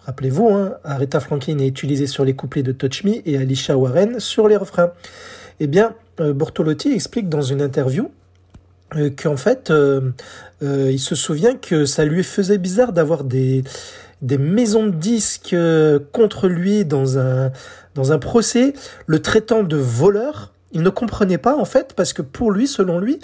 Rappelez-vous, 0.05 0.51
hein, 0.51 0.75
Aretha 0.85 1.21
Franklin 1.21 1.59
est 1.59 1.67
utilisée 1.67 2.07
sur 2.07 2.27
les 2.27 2.35
couplets 2.35 2.63
de 2.63 2.73
Touch 2.73 3.03
Me 3.05 3.27
et 3.27 3.39
Alicia 3.39 3.79
Warren 3.79 4.21
sur 4.21 4.47
les 4.47 4.57
refrains. 4.57 4.93
Eh 5.61 5.67
bien, 5.67 5.95
euh, 6.21 6.33
Bortolotti 6.33 6.93
explique 6.93 7.29
dans 7.29 7.43
une 7.43 7.63
interview 7.63 8.11
euh, 8.95 9.11
qu'en 9.11 9.37
fait, 9.37 9.71
euh, 9.71 10.13
il 10.61 11.01
se 11.01 11.15
souvient 11.15 11.57
que 11.57 11.85
ça 11.87 12.05
lui 12.05 12.23
faisait 12.23 12.59
bizarre 12.59 12.93
d'avoir 12.93 13.25
des, 13.25 13.65
maisons 14.23 14.87
de 14.87 14.95
disques 14.95 15.57
contre 16.13 16.49
lui 16.49 16.85
dans 16.85 17.19
un, 17.19 17.53
dans 17.95 18.13
un 18.13 18.19
procès, 18.19 18.75
le 19.07 19.21
traitant 19.21 19.63
de 19.63 19.77
voleur. 19.77 20.53
Il 20.73 20.83
ne 20.83 20.91
comprenait 20.91 21.39
pas 21.39 21.57
en 21.57 21.65
fait, 21.65 21.95
parce 21.95 22.13
que 22.13 22.23
pour 22.23 22.51
lui, 22.51 22.67
selon 22.67 22.99
lui, 22.99 23.19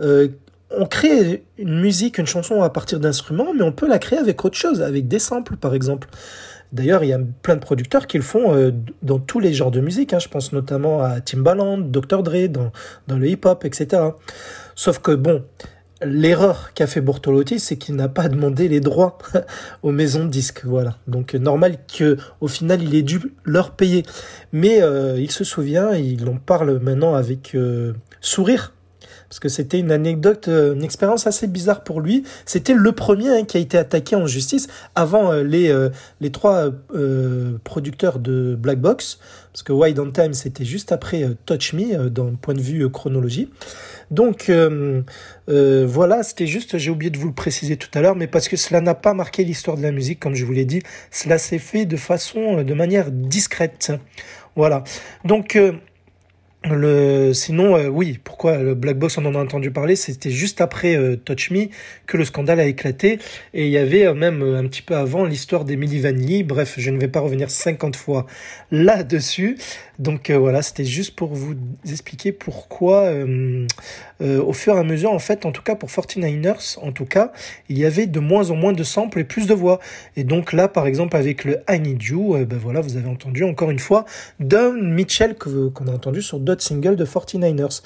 on 0.00 0.86
crée 0.86 1.44
une 1.58 1.80
musique, 1.80 2.18
une 2.18 2.26
chanson 2.26 2.62
à 2.62 2.70
partir 2.70 2.98
d'instruments, 2.98 3.52
mais 3.54 3.62
on 3.62 3.72
peut 3.72 3.88
la 3.88 3.98
créer 3.98 4.18
avec 4.18 4.44
autre 4.44 4.56
chose, 4.56 4.82
avec 4.82 5.08
des 5.08 5.18
samples 5.18 5.56
par 5.56 5.74
exemple. 5.74 6.08
D'ailleurs, 6.74 7.04
il 7.04 7.10
y 7.10 7.12
a 7.12 7.20
plein 7.42 7.54
de 7.54 7.60
producteurs 7.60 8.08
qui 8.08 8.16
le 8.16 8.24
font 8.24 8.52
euh, 8.52 8.72
dans 9.02 9.20
tous 9.20 9.38
les 9.38 9.54
genres 9.54 9.70
de 9.70 9.80
musique. 9.80 10.12
Hein. 10.12 10.18
Je 10.18 10.28
pense 10.28 10.52
notamment 10.52 11.02
à 11.02 11.20
Timbaland, 11.20 11.78
Dr. 11.78 12.24
Dre, 12.24 12.48
dans, 12.48 13.16
le 13.16 13.28
hip-hop, 13.28 13.64
etc. 13.64 14.02
Sauf 14.74 14.98
que, 14.98 15.12
bon, 15.12 15.44
l'erreur 16.02 16.74
qu'a 16.74 16.88
fait 16.88 17.00
Bortolotti, 17.00 17.60
c'est 17.60 17.76
qu'il 17.76 17.94
n'a 17.94 18.08
pas 18.08 18.28
demandé 18.28 18.66
les 18.66 18.80
droits 18.80 19.18
aux 19.84 19.92
maisons 19.92 20.24
de 20.24 20.30
disques. 20.30 20.64
Voilà. 20.64 20.98
Donc, 21.06 21.34
normal 21.34 21.76
que 21.96 22.16
au 22.40 22.48
final, 22.48 22.82
il 22.82 22.92
ait 22.96 23.02
dû 23.02 23.20
leur 23.44 23.70
payer. 23.70 24.02
Mais 24.52 24.82
euh, 24.82 25.16
il 25.20 25.30
se 25.30 25.44
souvient, 25.44 25.92
il 25.92 26.28
en 26.28 26.38
parle 26.38 26.80
maintenant 26.80 27.14
avec 27.14 27.54
euh, 27.54 27.92
sourire 28.20 28.72
parce 29.34 29.40
que 29.40 29.48
c'était 29.48 29.80
une 29.80 29.90
anecdote, 29.90 30.46
euh, 30.46 30.74
une 30.74 30.84
expérience 30.84 31.26
assez 31.26 31.48
bizarre 31.48 31.82
pour 31.82 32.00
lui. 32.00 32.22
C'était 32.46 32.72
le 32.72 32.92
premier 32.92 33.30
hein, 33.30 33.44
qui 33.44 33.56
a 33.56 33.60
été 33.60 33.76
attaqué 33.76 34.14
en 34.14 34.28
justice 34.28 34.68
avant 34.94 35.32
euh, 35.32 35.42
les, 35.42 35.70
euh, 35.70 35.88
les 36.20 36.30
trois 36.30 36.70
producteurs 37.64 38.20
de 38.20 38.54
Black 38.54 38.78
Box, 38.78 39.18
parce 39.52 39.64
que 39.64 39.72
Wide 39.72 39.98
on 39.98 40.12
Time 40.12 40.34
c'était 40.34 40.64
juste 40.64 40.92
après 40.92 41.24
Touch 41.46 41.72
Me 41.72 42.08
d'un 42.10 42.34
point 42.40 42.54
de 42.54 42.60
vue 42.60 42.88
chronologie. 42.90 43.50
Donc 44.12 44.52
voilà, 45.48 46.22
c'était 46.22 46.46
juste, 46.46 46.78
j'ai 46.78 46.90
oublié 46.92 47.10
de 47.10 47.18
vous 47.18 47.26
le 47.26 47.34
préciser 47.34 47.76
tout 47.76 47.88
à 47.94 48.00
l'heure, 48.00 48.14
mais 48.14 48.28
parce 48.28 48.46
que 48.46 48.56
cela 48.56 48.80
n'a 48.80 48.94
pas 48.94 49.14
marqué 49.14 49.42
l'histoire 49.42 49.76
de 49.76 49.82
la 49.82 49.90
musique, 49.90 50.20
comme 50.20 50.36
je 50.36 50.44
vous 50.44 50.52
l'ai 50.52 50.64
dit, 50.64 50.80
cela 51.10 51.38
s'est 51.38 51.58
fait 51.58 51.86
de 51.86 51.96
façon, 51.96 52.62
de 52.62 52.74
manière 52.74 53.10
discrète. 53.10 53.92
Voilà. 54.54 54.84
Donc 55.24 55.58
le, 56.64 57.32
sinon, 57.34 57.76
euh, 57.76 57.88
oui, 57.88 58.18
pourquoi 58.22 58.56
le 58.56 58.74
Black 58.74 58.98
Box 58.98 59.18
on 59.18 59.26
en 59.26 59.34
a 59.34 59.38
entendu 59.38 59.70
parler, 59.70 59.96
c'était 59.96 60.30
juste 60.30 60.62
après 60.62 60.96
euh, 60.96 61.16
Touch 61.16 61.50
Me 61.50 61.66
que 62.06 62.16
le 62.16 62.24
scandale 62.24 62.58
a 62.58 62.64
éclaté 62.64 63.18
et 63.52 63.66
il 63.66 63.70
y 63.70 63.76
avait 63.76 64.06
euh, 64.06 64.14
même 64.14 64.42
un 64.42 64.66
petit 64.66 64.80
peu 64.80 64.96
avant 64.96 65.24
l'histoire 65.24 65.64
d'Emily 65.66 66.00
Vanilli. 66.00 66.42
Bref, 66.42 66.76
je 66.78 66.90
ne 66.90 66.98
vais 66.98 67.08
pas 67.08 67.20
revenir 67.20 67.50
50 67.50 67.96
fois 67.96 68.26
là-dessus. 68.70 69.58
Donc 69.98 70.30
voilà, 70.30 70.62
c'était 70.62 70.84
juste 70.84 71.14
pour 71.14 71.34
vous 71.34 71.54
expliquer 71.88 72.32
pourquoi 72.32 73.12
au 74.20 74.52
fur 74.52 74.76
et 74.76 74.78
à 74.78 74.84
mesure, 74.84 75.12
en 75.12 75.18
fait, 75.18 75.46
en 75.46 75.52
tout 75.52 75.62
cas 75.62 75.74
pour 75.74 75.88
49ers, 75.88 76.78
en 76.80 76.92
tout 76.92 77.04
cas, 77.04 77.32
il 77.68 77.78
y 77.78 77.84
avait 77.84 78.06
de 78.06 78.20
moins 78.20 78.50
en 78.50 78.56
moins 78.56 78.72
de 78.72 78.82
samples 78.82 79.20
et 79.20 79.24
plus 79.24 79.46
de 79.46 79.54
voix. 79.54 79.80
Et 80.16 80.24
donc 80.24 80.52
là, 80.52 80.68
par 80.68 80.86
exemple, 80.86 81.16
avec 81.16 81.44
le 81.44 81.58
I 81.68 81.78
Need 81.80 82.02
You, 82.02 82.36
ben 82.46 82.58
voilà, 82.58 82.80
vous 82.80 82.96
avez 82.96 83.08
entendu 83.08 83.44
encore 83.44 83.70
une 83.70 83.78
fois 83.78 84.04
Don 84.40 84.72
Mitchell 84.74 85.36
qu'on 85.36 85.86
a 85.86 85.92
entendu 85.92 86.22
sur 86.22 86.40
single 86.58 86.96
de 86.96 87.04
49ers. 87.04 87.82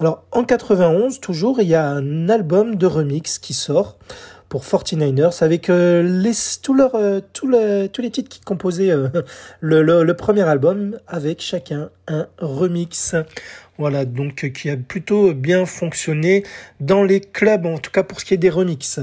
Alors 0.00 0.24
en 0.30 0.44
91, 0.44 1.20
toujours, 1.20 1.60
il 1.60 1.68
y 1.68 1.74
a 1.74 1.84
un 1.84 2.28
album 2.28 2.76
de 2.76 2.86
remix 2.86 3.38
qui 3.38 3.52
sort 3.52 3.98
pour 4.48 4.64
49ers 4.64 5.42
avec 5.42 5.68
euh, 5.68 6.02
les, 6.02 6.32
tout 6.62 6.74
leur, 6.74 6.94
euh, 6.94 7.20
tous 7.32 7.48
les 7.48 8.10
titres 8.10 8.28
qui 8.28 8.40
composaient 8.40 8.90
euh, 8.90 9.08
le, 9.60 10.12
premier 10.12 10.42
album 10.42 10.98
avec 11.06 11.40
chacun 11.40 11.90
un 12.06 12.26
remix. 12.38 13.14
Voilà, 13.76 14.04
donc 14.04 14.50
qui 14.52 14.70
a 14.70 14.76
plutôt 14.76 15.34
bien 15.34 15.64
fonctionné 15.64 16.44
dans 16.80 17.04
les 17.04 17.20
clubs, 17.20 17.66
en 17.66 17.78
tout 17.78 17.92
cas 17.92 18.02
pour 18.02 18.20
ce 18.20 18.24
qui 18.24 18.34
est 18.34 18.38
des 18.38 18.50
remixes. 18.50 19.00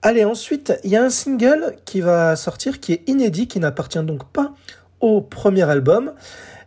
Allez, 0.00 0.24
ensuite, 0.24 0.72
il 0.82 0.90
y 0.90 0.96
a 0.96 1.02
un 1.04 1.10
single 1.10 1.76
qui 1.84 2.00
va 2.00 2.34
sortir 2.36 2.80
qui 2.80 2.92
est 2.94 3.08
inédit, 3.08 3.48
qui 3.48 3.60
n'appartient 3.60 4.02
donc 4.02 4.24
pas 4.32 4.54
au 5.00 5.20
premier 5.20 5.62
album. 5.62 6.12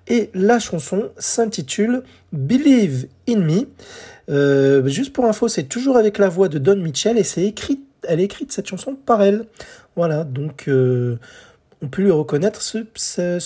Et 0.08 0.30
la 0.36 0.60
chanson 0.60 1.10
s'intitule 1.18 2.04
Believe 2.32 3.08
in 3.28 3.40
Me. 3.40 3.68
Euh, 4.30 4.88
juste 4.88 5.14
pour 5.14 5.26
info, 5.26 5.48
c'est 5.48 5.64
toujours 5.64 5.98
avec 5.98 6.18
la 6.18 6.30
voix 6.30 6.48
de 6.48 6.60
Don 6.60 6.78
Mitchell 6.78 7.18
et 7.18 7.24
c'est 7.24 7.44
écrit, 7.44 7.82
elle 8.08 8.20
est 8.20 8.26
écrite 8.26 8.52
cette 8.52 8.68
chanson 8.68 8.96
par 8.96 9.22
elle. 9.22 9.46
Voilà, 9.96 10.24
donc 10.24 10.68
euh, 10.68 11.18
on 11.82 11.88
peut 11.88 12.02
lui 12.02 12.12
reconnaître 12.12 12.62
ce, 12.62 12.80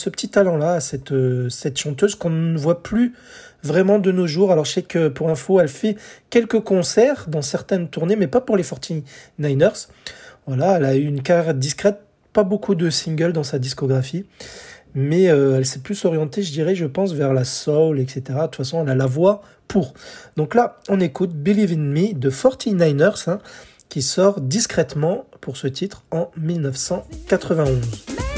petit 0.10 0.30
talent-là, 0.30 0.80
cette, 0.80 1.12
euh, 1.12 1.50
cette 1.50 1.78
chanteuse 1.78 2.16
qu'on 2.16 2.30
ne 2.30 2.58
voit 2.58 2.84
plus 2.84 3.14
vraiment 3.64 4.00
de 4.00 4.12
nos 4.12 4.28
jours. 4.28 4.52
Alors 4.52 4.66
je 4.66 4.74
sais 4.74 4.82
que 4.82 5.10
pour 5.10 5.30
info, 5.30 5.60
elle 5.60 5.68
fait 5.68 5.96
quelques 6.30 6.62
concerts 6.62 7.26
dans 7.28 7.42
certaines 7.42 7.90
tournées, 7.90 8.16
mais 8.16 8.28
pas 8.28 8.42
pour 8.42 8.58
les 8.58 8.64
49ers. 8.64 9.88
Voilà, 10.48 10.78
elle 10.78 10.86
a 10.86 10.96
eu 10.96 11.06
une 11.06 11.22
carrière 11.22 11.54
discrète, 11.54 12.00
pas 12.34 12.44
beaucoup 12.44 12.76
de 12.76 12.90
singles 12.90 13.34
dans 13.34 13.44
sa 13.44 13.60
discographie 13.60 14.26
mais 14.96 15.30
euh, 15.30 15.58
elle 15.58 15.66
s'est 15.66 15.80
plus 15.80 16.04
orientée, 16.06 16.42
je 16.42 16.52
dirais, 16.52 16.76
je 16.76 16.86
pense, 16.86 17.14
vers 17.14 17.34
la 17.34 17.44
soul, 17.44 18.00
etc. 18.00 18.22
De 18.28 18.42
toute 18.44 18.56
façon, 18.58 18.82
elle 18.82 18.90
a 18.90 18.96
la 18.96 19.06
voix 19.06 19.42
pour. 19.68 19.94
Donc 20.36 20.56
là, 20.56 20.80
on 20.90 21.00
écoute 21.00 21.32
Believe 21.32 21.74
in 21.74 21.78
Me 21.78 22.14
de 22.14 22.30
49ers, 22.30 23.30
hein, 23.30 23.40
qui 23.90 24.02
sort 24.02 24.40
discrètement 24.40 25.26
pour 25.42 25.58
ce 25.58 25.68
titre 25.68 26.04
en 26.12 26.32
1991. 26.38 28.29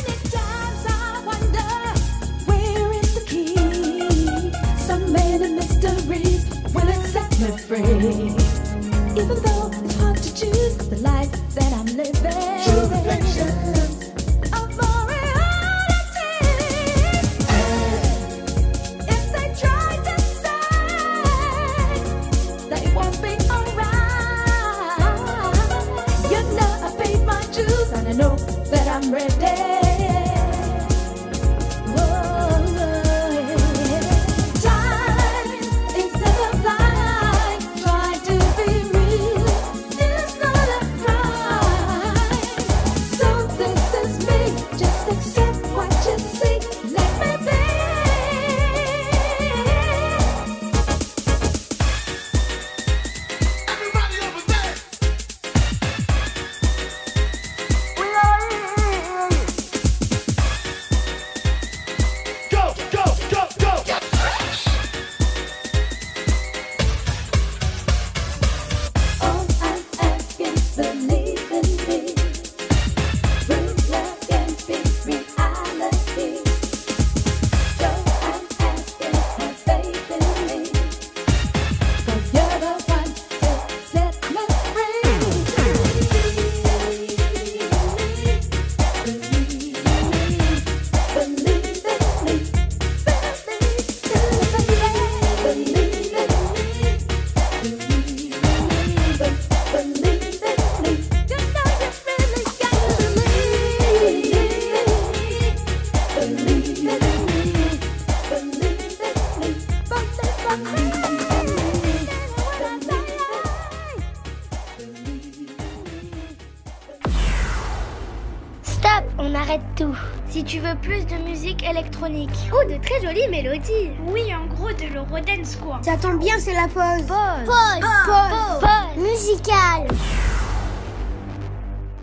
Oh, 122.04 122.64
de 122.68 122.82
très 122.82 123.00
jolies 123.00 123.28
mélodies. 123.30 123.92
Oui, 124.08 124.34
en 124.34 124.48
gros, 124.48 124.70
de 124.70 124.92
l'Eurodance, 124.92 125.56
quoi. 125.58 125.80
Ça 125.84 125.98
tombe 125.98 126.18
bien, 126.20 126.34
c'est 126.40 126.54
la 126.54 126.68
pause. 126.68 127.06
Pause. 127.06 127.46
Pause. 127.46 127.86
Pause. 128.06 128.60
Pause. 128.60 129.04
Musicale. 129.04 129.88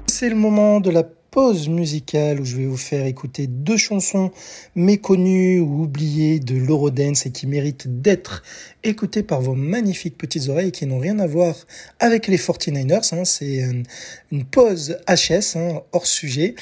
C'est 0.07 0.29
le 0.29 0.37
moment 0.37 0.79
de 0.79 0.91
la 0.91 1.03
pause 1.39 1.69
musicale 1.69 2.41
où 2.41 2.45
je 2.45 2.57
vais 2.57 2.67
vous 2.67 2.77
faire 2.77 3.07
écouter 3.07 3.47
deux 3.47 3.77
chansons 3.77 4.33
méconnues 4.75 5.61
ou 5.61 5.85
oubliées 5.85 6.41
de 6.41 6.57
l'Eurodance 6.57 7.27
et 7.27 7.31
qui 7.31 7.47
méritent 7.47 8.03
d'être 8.03 8.43
écoutées 8.83 9.23
par 9.23 9.41
vos 9.41 9.55
magnifiques 9.55 10.19
petites 10.19 10.49
oreilles 10.49 10.73
qui 10.73 10.85
n'ont 10.85 10.99
rien 10.99 11.21
à 11.21 11.29
voir 11.29 11.55
avec 12.01 12.27
les 12.27 12.39
49ers. 12.39 13.15
Hein. 13.15 13.25
C'est 13.25 13.65
une, 14.33 14.45
pause 14.47 14.99
HS, 15.07 15.57
hein, 15.57 15.83
hors 15.93 16.09
sujet, 16.09 16.57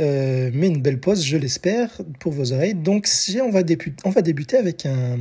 euh, 0.00 0.50
mais 0.52 0.66
une 0.66 0.82
belle 0.82 0.98
pause, 0.98 1.24
je 1.24 1.36
l'espère, 1.36 1.90
pour 2.18 2.32
vos 2.32 2.52
oreilles. 2.52 2.74
Donc 2.74 3.06
on 3.44 3.50
va, 3.50 3.62
débuter, 3.62 4.56
avec 4.56 4.86
un, 4.86 5.18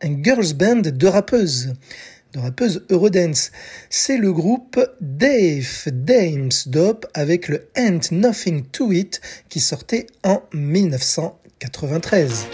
un 0.00 0.22
girls 0.22 0.54
band 0.54 0.82
de 0.82 1.06
rappeuses 1.08 1.74
de 2.34 2.40
rappeuse 2.40 2.84
Eurodance. 2.90 3.50
C'est 3.88 4.18
le 4.18 4.32
groupe 4.32 4.78
Dave 5.00 5.84
Dames 5.86 6.50
Dope 6.66 7.06
avec 7.14 7.48
le 7.48 7.68
Ain't 7.76 8.10
Nothing 8.10 8.64
to 8.66 8.92
It 8.92 9.20
qui 9.48 9.60
sortait 9.60 10.06
en 10.24 10.42
1993. 10.52 12.46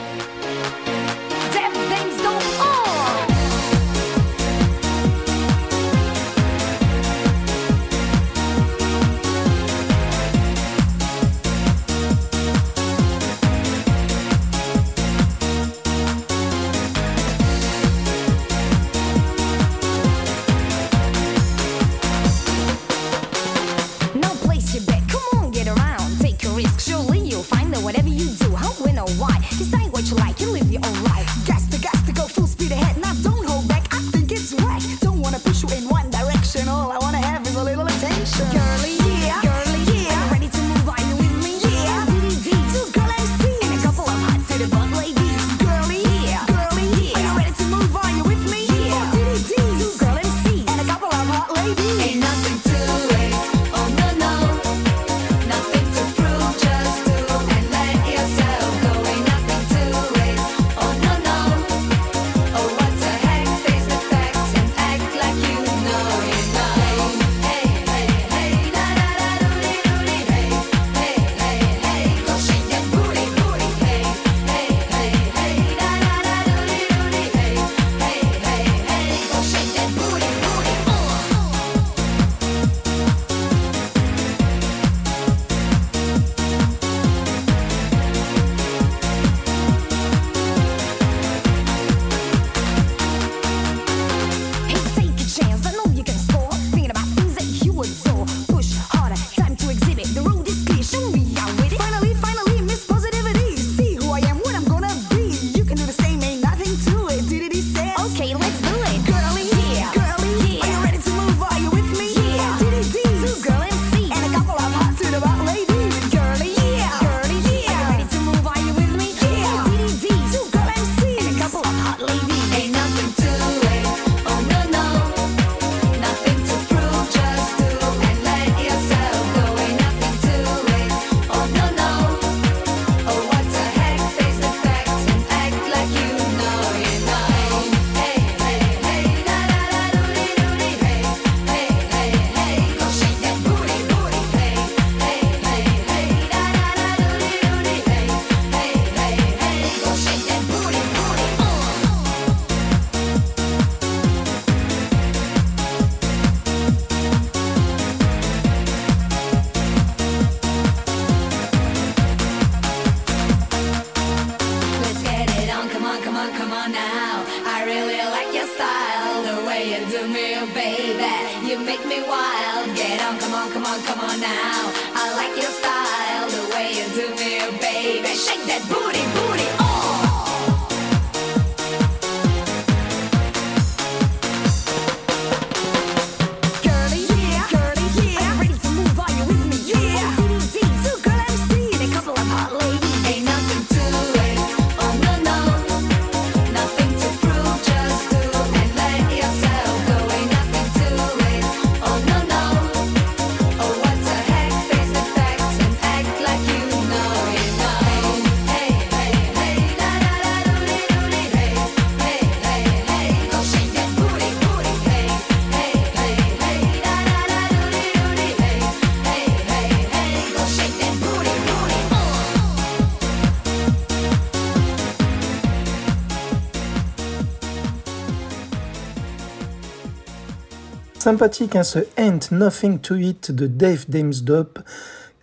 Sympathique, 231.11 231.57
hein, 231.57 231.65
ce 231.65 231.81
Ain't 231.97 232.31
Nothing 232.31 232.79
to 232.79 232.95
It 232.95 233.33
de 233.33 233.49
Dave 233.49 233.87
Damesdop 233.89 234.61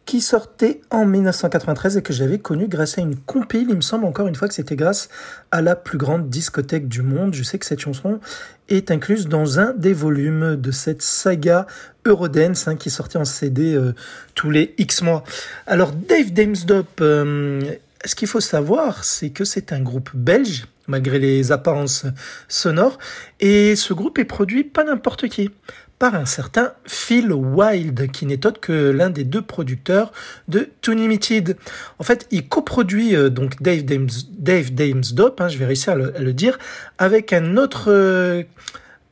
qui 0.05 0.19
sortait 0.19 0.81
en 0.91 1.05
1993 1.05 1.95
et 1.95 2.01
que 2.01 2.11
j'avais 2.11 2.39
connu 2.39 2.67
grâce 2.67 2.97
à 2.97 3.01
une 3.01 3.15
compile. 3.15 3.67
Il 3.69 3.77
me 3.77 3.81
semble 3.81 4.03
encore 4.03 4.27
une 4.27 4.35
fois 4.35 4.49
que 4.49 4.53
c'était 4.53 4.75
grâce 4.75 5.07
à 5.49 5.61
la 5.61 5.77
plus 5.77 5.97
grande 5.97 6.27
discothèque 6.27 6.89
du 6.89 7.03
monde. 7.03 7.33
Je 7.33 7.41
sais 7.41 7.57
que 7.57 7.65
cette 7.65 7.79
chanson 7.79 8.19
est 8.67 8.91
incluse 8.91 9.29
dans 9.29 9.61
un 9.61 9.71
des 9.71 9.93
volumes 9.93 10.57
de 10.57 10.71
cette 10.71 11.01
saga 11.01 11.67
Eurodance 12.05 12.67
hein, 12.67 12.75
qui 12.75 12.89
sortait 12.89 13.17
en 13.17 13.23
CD 13.23 13.73
euh, 13.73 13.95
tous 14.35 14.51
les 14.51 14.75
X 14.77 15.01
mois. 15.03 15.23
Alors 15.67 15.93
Dave 15.93 16.33
Damesdop, 16.33 16.99
euh, 16.99 17.61
ce 18.03 18.13
qu'il 18.13 18.27
faut 18.27 18.41
savoir, 18.41 19.05
c'est 19.05 19.29
que 19.29 19.45
c'est 19.45 19.71
un 19.71 19.79
groupe 19.79 20.09
belge 20.13 20.65
malgré 20.87 21.19
les 21.19 21.51
apparences 21.51 22.05
sonores. 22.47 22.97
Et 23.39 23.75
ce 23.75 23.93
groupe 23.93 24.17
est 24.19 24.25
produit 24.25 24.63
pas 24.63 24.83
n'importe 24.83 25.27
qui, 25.27 25.51
par 25.99 26.13
un 26.13 26.25
certain 26.25 26.73
Phil 26.85 27.31
Wild, 27.33 28.11
qui 28.11 28.25
n'est 28.25 28.45
autre 28.45 28.59
que 28.59 28.91
l'un 28.91 29.09
des 29.09 29.23
deux 29.23 29.41
producteurs 29.41 30.11
de 30.47 30.69
Limited. 30.87 31.57
En 31.99 32.03
fait, 32.03 32.27
il 32.31 32.47
coproduit 32.47 33.15
euh, 33.15 33.29
donc 33.29 33.61
Dave 33.61 33.83
Dames, 33.83 34.09
Dave 34.37 34.71
hein, 35.39 35.47
je 35.47 35.57
vais 35.57 35.65
réussir 35.65 35.93
à 35.93 35.95
le, 35.95 36.33
dire, 36.33 36.59
avec 36.97 37.33
un 37.33 37.57
autre 37.57 37.85
euh, 37.91 38.43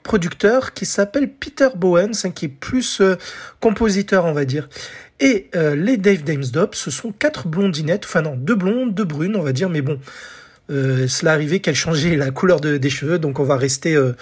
producteur 0.04 0.74
qui 0.74 0.86
s'appelle 0.86 1.32
Peter 1.32 1.70
Bowens, 1.76 2.24
hein, 2.24 2.32
qui 2.32 2.46
est 2.46 2.50
plus 2.50 3.02
euh, 3.02 3.16
compositeur, 3.60 4.26
on 4.26 4.34
va 4.34 4.46
dire. 4.46 4.70
Et 5.22 5.50
les 5.54 5.96
Dave 5.96 6.26
Dames 6.26 6.44
Dope, 6.44 6.76
ce 6.76 6.92
sont 6.92 7.14
quatre 7.14 7.48
blondinettes, 7.48 8.04
enfin 8.04 8.22
non, 8.22 8.36
deux 8.36 8.54
blondes, 8.54 8.94
deux 8.94 9.06
brunes, 9.06 9.38
on 9.38 9.44
va 9.44 9.54
dire, 9.54 9.70
mais 9.70 9.82
bon, 9.82 9.98
euh, 10.70 11.08
cela 11.08 11.34
arrivait 11.34 11.60
qu'elle 11.60 11.76
changeait 11.76 12.16
la 12.16 12.32
couleur 12.32 12.60
de, 12.60 12.78
des 12.78 12.90
cheveux, 12.90 13.20
donc 13.20 13.40
on 13.40 13.44
va 13.44 13.58
rester 13.58 13.96
euh, 13.96 14.16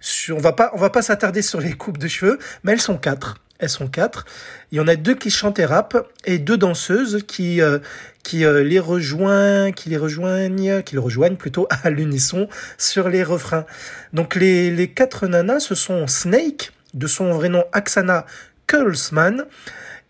sur, 0.00 0.36
on 0.36 0.40
va 0.40 0.52
pas, 0.52 0.70
on 0.74 0.78
va 0.78 0.90
pas 0.90 1.02
s'attarder 1.02 1.42
sur 1.42 1.60
les 1.60 1.72
coupes 1.72 1.98
de 1.98 2.08
cheveux, 2.08 2.38
mais 2.62 2.72
elles 2.72 2.80
sont 2.80 2.98
quatre. 2.98 3.36
Elles 3.58 3.68
sont 3.68 3.88
quatre. 3.88 4.24
Il 4.70 4.78
y 4.78 4.80
en 4.80 4.86
a 4.86 4.94
deux 4.94 5.16
qui 5.16 5.30
chantent 5.30 5.58
et 5.58 5.64
rappent 5.64 6.08
et 6.24 6.38
deux 6.38 6.56
danseuses 6.56 7.24
qui 7.26 7.60
euh, 7.60 7.80
qui 8.22 8.44
euh, 8.44 8.62
les 8.62 8.78
rejoignent, 8.78 9.72
qui 9.72 9.88
les 9.88 9.96
rejoignent, 9.96 10.82
qui 10.82 10.94
les 10.94 11.00
rejoignent 11.00 11.36
plutôt 11.36 11.66
à 11.82 11.90
l'unisson 11.90 12.48
sur 12.76 13.08
les 13.08 13.24
refrains. 13.24 13.66
Donc 14.12 14.36
les 14.36 14.70
les 14.70 14.88
quatre 14.88 15.26
nanas, 15.26 15.60
ce 15.60 15.74
sont 15.74 16.06
Snake, 16.06 16.72
de 16.94 17.08
son 17.08 17.32
vrai 17.32 17.48
nom 17.48 17.64
Aksana 17.72 18.26
Kulsman, 18.68 19.44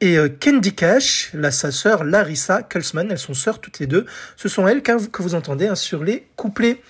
et 0.01 0.17
euh, 0.17 0.29
Candy 0.29 0.75
Cash, 0.75 1.31
là, 1.35 1.51
sa 1.51 1.73
sœur 1.73 2.05
Larissa 2.05 2.63
Kulsman, 2.63 3.11
elles 3.11 3.19
sont 3.19 3.35
sœurs 3.35 3.61
toutes 3.61 3.81
les 3.81 3.87
deux. 3.87 4.07
Ce 4.37 4.49
sont 4.49 4.69
elles 4.69 4.83
que 4.83 5.23
vous 5.23 5.35
entendez 5.35 5.67
hein, 5.67 5.75
sur 5.75 6.05
les 6.05 6.27
couplets. 6.37 6.81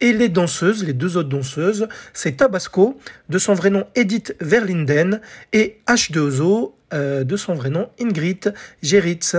Et 0.00 0.12
les 0.12 0.28
danseuses, 0.28 0.84
les 0.84 0.92
deux 0.92 1.16
autres 1.16 1.30
danseuses, 1.30 1.88
c'est 2.12 2.36
Tabasco, 2.36 2.98
de 3.28 3.38
son 3.38 3.54
vrai 3.54 3.70
nom 3.70 3.86
Edith 3.94 4.36
Verlinden, 4.40 5.20
et 5.52 5.80
H2O, 5.86 6.72
euh, 6.94 7.24
de 7.24 7.36
son 7.36 7.54
vrai 7.54 7.70
nom 7.70 7.88
Ingrid 8.00 8.54
Geritz. 8.82 9.36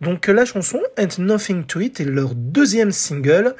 Donc 0.00 0.26
la 0.26 0.44
chanson 0.44 0.80
And 0.98 1.08
Nothing 1.18 1.64
to 1.64 1.80
It 1.80 2.00
est 2.00 2.04
leur 2.04 2.34
deuxième 2.34 2.92
single 2.92 3.54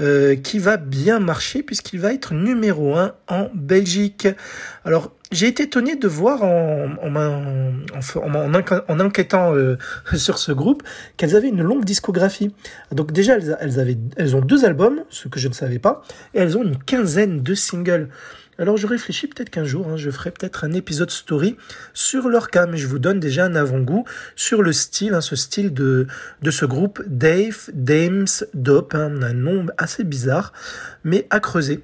euh, 0.00 0.36
qui 0.36 0.58
va 0.58 0.76
bien 0.76 1.18
marcher 1.18 1.62
puisqu'il 1.62 2.00
va 2.00 2.12
être 2.14 2.32
numéro 2.32 2.96
1 2.96 3.12
en 3.26 3.50
Belgique. 3.54 4.28
Alors 4.84 5.12
j'ai 5.30 5.46
été 5.46 5.64
étonné 5.64 5.96
de 5.96 6.08
voir 6.08 6.42
en, 6.42 6.88
en, 7.02 7.16
en, 7.16 7.72
en, 8.16 8.62
en 8.88 9.00
enquêtant 9.00 9.54
euh, 9.54 9.76
sur 10.14 10.38
ce 10.38 10.52
groupe 10.52 10.82
qu'elles 11.16 11.36
avaient 11.36 11.48
une 11.48 11.62
longue 11.62 11.84
discographie. 11.84 12.52
Donc 12.92 13.12
déjà 13.12 13.34
elles, 13.36 13.56
elles, 13.60 13.80
avaient, 13.80 13.98
elles 14.16 14.36
ont 14.36 14.40
deux 14.40 14.64
albums, 14.64 15.04
ce 15.08 15.28
que 15.28 15.38
je 15.38 15.48
ne 15.48 15.54
savais 15.54 15.78
pas, 15.78 16.02
et 16.34 16.40
elles 16.40 16.58
ont 16.58 16.62
une 16.62 16.78
quinzaine 16.78 17.42
de 17.42 17.54
singles. 17.54 18.08
Alors 18.58 18.76
je 18.76 18.86
réfléchis 18.86 19.26
peut-être 19.26 19.48
qu'un 19.48 19.64
jour, 19.64 19.88
hein, 19.88 19.96
je 19.96 20.10
ferai 20.10 20.30
peut-être 20.30 20.64
un 20.64 20.72
épisode 20.72 21.10
story 21.10 21.56
sur 21.94 22.28
leur 22.28 22.50
cas, 22.50 22.66
mais 22.66 22.76
je 22.76 22.86
vous 22.86 22.98
donne 22.98 23.18
déjà 23.18 23.46
un 23.46 23.54
avant-goût 23.54 24.04
sur 24.36 24.62
le 24.62 24.72
style, 24.72 25.14
hein, 25.14 25.22
ce 25.22 25.34
style 25.34 25.72
de, 25.72 26.06
de 26.42 26.50
ce 26.50 26.66
groupe 26.66 27.02
Dave, 27.06 27.70
Dames, 27.72 28.26
Dope, 28.52 28.94
hein, 28.94 29.22
un 29.22 29.32
nom 29.32 29.66
assez 29.78 30.04
bizarre, 30.04 30.52
mais 31.04 31.26
à 31.30 31.40
creuser. 31.40 31.82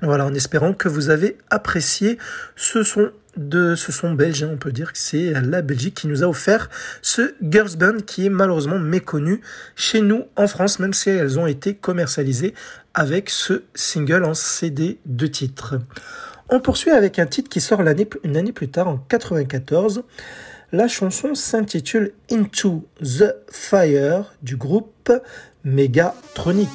Voilà, 0.00 0.26
en 0.26 0.34
espérant 0.34 0.74
que 0.74 0.88
vous 0.88 1.10
avez 1.10 1.36
apprécié 1.50 2.18
ce 2.54 2.82
son 2.82 3.10
de 3.36 3.76
ce 3.76 3.92
son 3.92 4.12
belge, 4.12 4.42
on 4.42 4.56
peut 4.56 4.72
dire 4.72 4.92
que 4.92 4.98
c'est 4.98 5.32
la 5.32 5.62
Belgique 5.62 5.94
qui 5.94 6.08
nous 6.08 6.24
a 6.24 6.26
offert 6.26 6.68
ce 7.02 7.34
Girls 7.40 7.76
Band 7.76 7.98
qui 8.04 8.26
est 8.26 8.30
malheureusement 8.30 8.78
méconnu 8.78 9.40
chez 9.76 10.00
nous 10.00 10.24
en 10.36 10.48
France, 10.48 10.80
même 10.80 10.92
si 10.92 11.10
elles 11.10 11.38
ont 11.38 11.46
été 11.46 11.74
commercialisées 11.74 12.54
avec 12.94 13.30
ce 13.30 13.62
single 13.74 14.24
en 14.24 14.34
CD 14.34 14.98
de 15.06 15.26
titre. 15.26 15.78
On 16.48 16.60
poursuit 16.60 16.90
avec 16.90 17.18
un 17.18 17.26
titre 17.26 17.48
qui 17.48 17.60
sort 17.60 17.80
une 17.80 18.36
année 18.36 18.52
plus 18.52 18.70
tard, 18.70 18.88
en 18.88 18.96
94. 18.96 20.02
La 20.72 20.88
chanson 20.88 21.34
s'intitule 21.34 22.12
Into 22.30 22.86
the 23.00 23.34
Fire 23.50 24.34
du 24.42 24.56
groupe 24.56 25.12
Megatronic. 25.64 26.68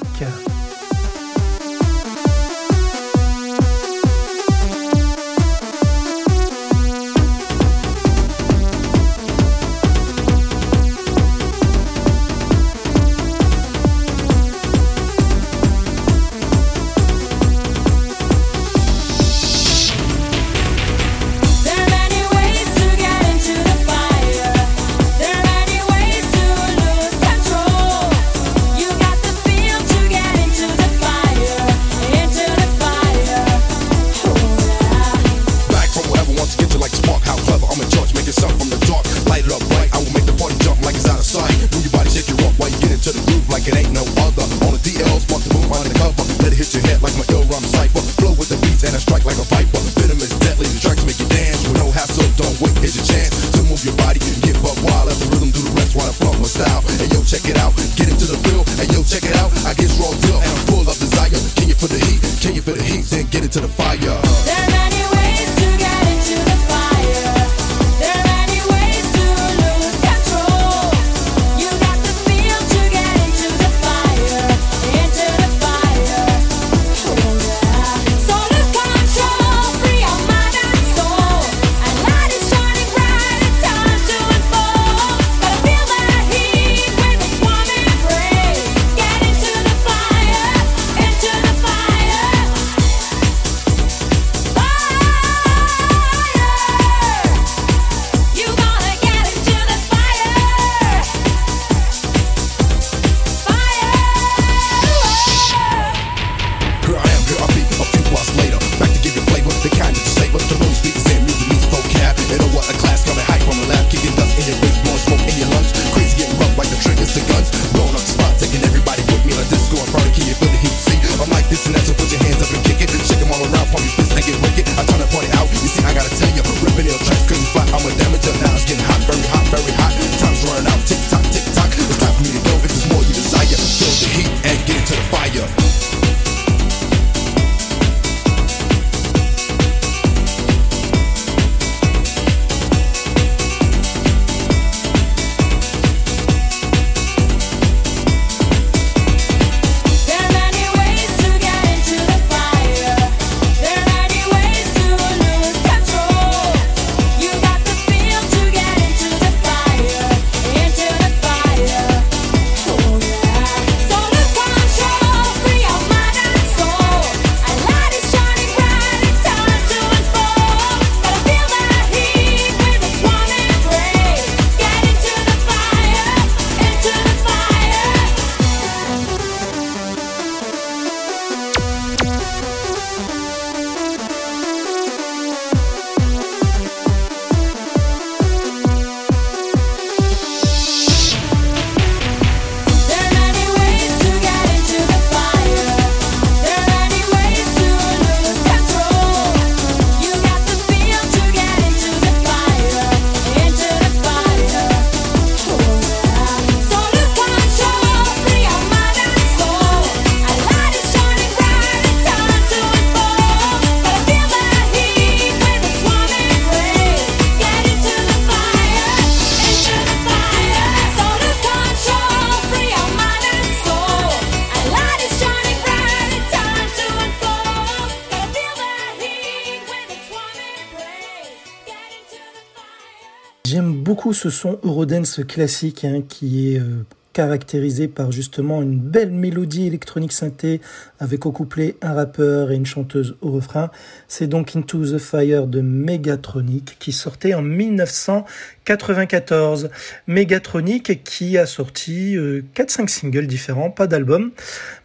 Ce 234.24 234.30
son 234.30 234.58
Eurodance 234.64 235.20
classique 235.28 235.84
hein, 235.84 236.02
qui 236.08 236.54
est 236.54 236.60
euh, 236.62 236.86
caractérisé 237.12 237.90
par 237.90 238.14
justement 238.14 238.62
une 238.62 238.80
belle 238.80 239.12
mélodie 239.12 239.68
électronique 239.68 240.14
synthé 240.14 240.62
avec 240.98 241.26
au 241.26 241.34
couplet 241.34 241.76
un 241.82 241.92
rappeur 241.94 242.52
et 242.52 242.56
une 242.56 242.66
chanteuse 242.66 243.18
au 243.20 243.32
refrain. 243.32 243.70
C'est 244.08 244.28
donc 244.28 244.56
Into 244.56 244.86
the 244.86 244.98
Fire 244.98 245.46
de 245.46 245.60
Megatronic 245.60 246.78
qui 246.80 246.94
sortait 246.94 247.34
en 247.34 247.42
1994. 247.42 249.72
Megatronic 250.08 251.04
qui 251.04 251.38
a 251.38 251.46
sorti 251.46 252.16
4-5 252.56 252.88
singles 252.88 253.28
différents, 253.28 253.72
pas 253.72 253.88
d'album. 253.88 254.32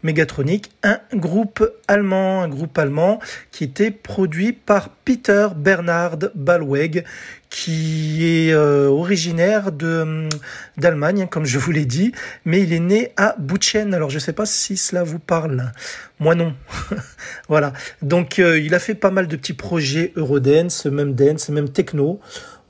Megatronic, 0.03 0.73
un 0.83 0.99
groupe 1.15 1.65
allemand, 1.87 2.43
un 2.43 2.49
groupe 2.49 2.77
allemand 2.77 3.21
qui 3.53 3.63
était 3.63 3.93
produit 3.93 4.53
par 4.53 4.89
Peter 4.91 5.47
Bernhard 5.57 6.33
Ballweg 6.35 7.05
qui 7.51 8.27
est 8.27 8.53
euh, 8.53 8.89
originaire 8.89 9.73
de 9.73 10.29
d'Allemagne, 10.77 11.27
comme 11.31 11.45
je 11.45 11.59
vous 11.59 11.71
l'ai 11.73 11.87
dit, 11.87 12.13
mais 12.45 12.63
il 12.63 12.73
est 12.73 12.81
né 12.81 13.13
à 13.17 13.35
Buchen. 13.39 13.95
Alors 13.95 14.11
je 14.11 14.17
ne 14.17 14.21
sais 14.21 14.33
pas 14.33 14.47
si 14.47 14.77
cela 14.77 15.03
vous 15.03 15.19
parle. 15.19 15.73
Moi 16.19 16.35
non. 16.35 16.55
voilà. 17.49 17.73
Donc 18.03 18.39
euh, 18.39 18.59
il 18.59 18.75
a 18.75 18.79
fait 18.79 18.95
pas 18.95 19.11
mal 19.11 19.29
de 19.29 19.37
petits 19.37 19.55
projets 19.55 20.13
Eurodance, 20.17 20.87
même 20.87 21.15
dance, 21.15 21.49
même 21.49 21.71
techno. 21.71 22.21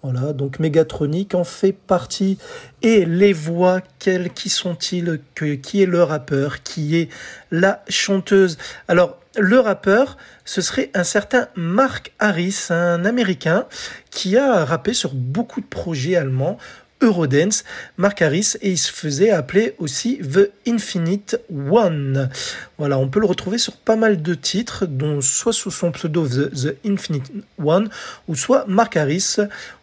Voilà, 0.03 0.33
donc 0.33 0.61
Megatronic 0.61 1.35
en 1.35 1.43
fait 1.43 1.73
partie. 1.73 2.39
Et 2.83 3.05
les 3.05 3.33
voix, 3.33 3.81
quelles, 3.99 4.31
qui 4.31 4.49
sont-ils? 4.49 5.21
Qui 5.35 5.83
est 5.83 5.87
le 5.87 6.03
rappeur? 6.05 6.63
Qui 6.63 6.97
est 6.97 7.09
la 7.51 7.83
chanteuse? 7.89 8.59
Alors, 8.87 9.19
le 9.39 9.60
rappeur, 9.60 10.16
ce 10.44 10.60
serait 10.60 10.90
un 10.94 11.05
certain 11.05 11.48
Mark 11.55 12.12
Harris, 12.19 12.66
un 12.70 13.05
Américain, 13.05 13.66
qui 14.10 14.36
a 14.36 14.65
rappé 14.65 14.93
sur 14.93 15.15
beaucoup 15.15 15.60
de 15.60 15.66
projets 15.66 16.16
allemands, 16.16 16.59
Eurodance, 17.01 17.65
Mark 17.97 18.20
Harris, 18.23 18.55
et 18.61 18.70
il 18.70 18.79
se 18.79 18.93
faisait 18.93 19.31
appeler 19.31 19.75
aussi 19.79 20.19
The 20.19 20.51
Infinite 20.66 21.41
One. 21.70 22.29
Voilà, 22.77 22.99
on 22.99 23.09
peut 23.09 23.20
le 23.20 23.27
retrouver 23.27 23.59
sur 23.59 23.77
pas 23.77 23.97
mal 23.97 24.23
de 24.23 24.35
titres, 24.35 24.87
dont 24.87 25.20
soit 25.20 25.53
sous 25.53 25.70
son 25.70 25.93
pseudo 25.93 26.27
The, 26.27 26.77
Infinite 26.85 27.31
One, 27.62 27.89
ou 28.27 28.35
soit 28.35 28.65
Mark 28.66 28.97
Harris, 28.97 29.37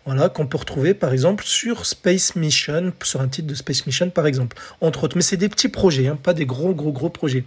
voilà, 0.06 0.30
qu'on 0.30 0.46
peut 0.46 0.58
retrouver 0.58 0.94
par 0.94 1.14
exemple 1.14 1.44
sur 1.46 1.86
Space 1.86 2.36
Mission, 2.36 2.94
sur 3.04 3.22
un 3.22 3.28
titre 3.28 3.48
de 3.48 3.56
Space 3.56 3.88
Mission 3.88 4.10
par 4.10 4.28
exemple, 4.28 4.58
entre 4.82 5.06
autres. 5.06 5.16
Mais 5.16 5.24
c'est 5.24 5.38
des 5.38 5.50
petits 5.50 5.70
projets, 5.70 6.08
hein, 6.08 6.18
pas 6.22 6.34
des 6.34 6.46
gros, 6.46 6.74
gros, 6.74 6.92
gros 6.92 7.10
projets. 7.10 7.44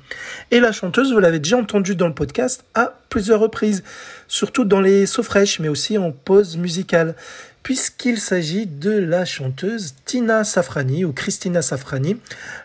Et 0.51 0.61
la 0.61 0.73
chanteuse, 0.73 1.13
vous 1.13 1.21
l'avez 1.21 1.39
déjà 1.39 1.57
entendu 1.57 1.95
dans 1.95 2.09
le 2.09 2.15
podcast 2.15 2.65
à 2.75 2.99
plusieurs 3.11 3.41
reprises, 3.41 3.85
surtout 4.27 4.65
dans 4.65 4.81
les 4.81 5.07
sauts 5.07 5.23
fraîches, 5.23 5.61
mais 5.61 5.69
aussi 5.69 5.99
en 5.99 6.11
pause 6.11 6.57
musicale 6.57 7.15
puisqu'il 7.63 8.19
s'agit 8.19 8.67
de 8.67 8.93
la 8.93 9.25
chanteuse 9.25 9.95
Tina 10.05 10.45
Safrani 10.45 11.05
ou 11.05 11.13
Christina 11.13 11.63
Safrani, 11.63 12.17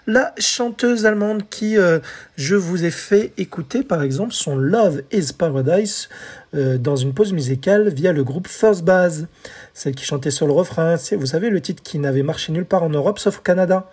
la 0.07 0.34
chanteuse 0.38 1.06
allemande 1.06 1.44
qui, 1.49 1.78
euh, 1.78 1.99
je 2.38 2.56
vous 2.56 2.86
ai 2.86 2.91
fait 2.91 3.34
écouter 3.38 3.84
par 3.84 4.03
exemple 4.03 4.34
son 4.34 4.56
Love 4.56 5.02
is 5.11 5.34
Paradise 5.38 6.10
euh, 6.53 6.78
dans 6.78 6.95
une 6.95 7.14
pause 7.14 7.34
musicale 7.34 7.90
via 7.90 8.14
le 8.14 8.24
groupe 8.24 8.48
First 8.48 8.84
Base, 8.84 9.28
celle 9.74 9.95
qui 9.95 10.06
chantait 10.06 10.32
sur 10.32 10.48
le 10.48 10.53
refrain, 10.53 10.98
c'est 10.98 11.15
vous 11.15 11.28
savez 11.28 11.49
le 11.49 11.61
titre 11.61 11.84
qui 11.84 11.99
n'avait 11.99 12.24
marché 12.24 12.52
nulle 12.52 12.65
part 12.65 12.84
en 12.84 12.90
Europe 12.90 13.20
sauf 13.20 13.40
au 13.40 13.41
Canada, 13.41 13.90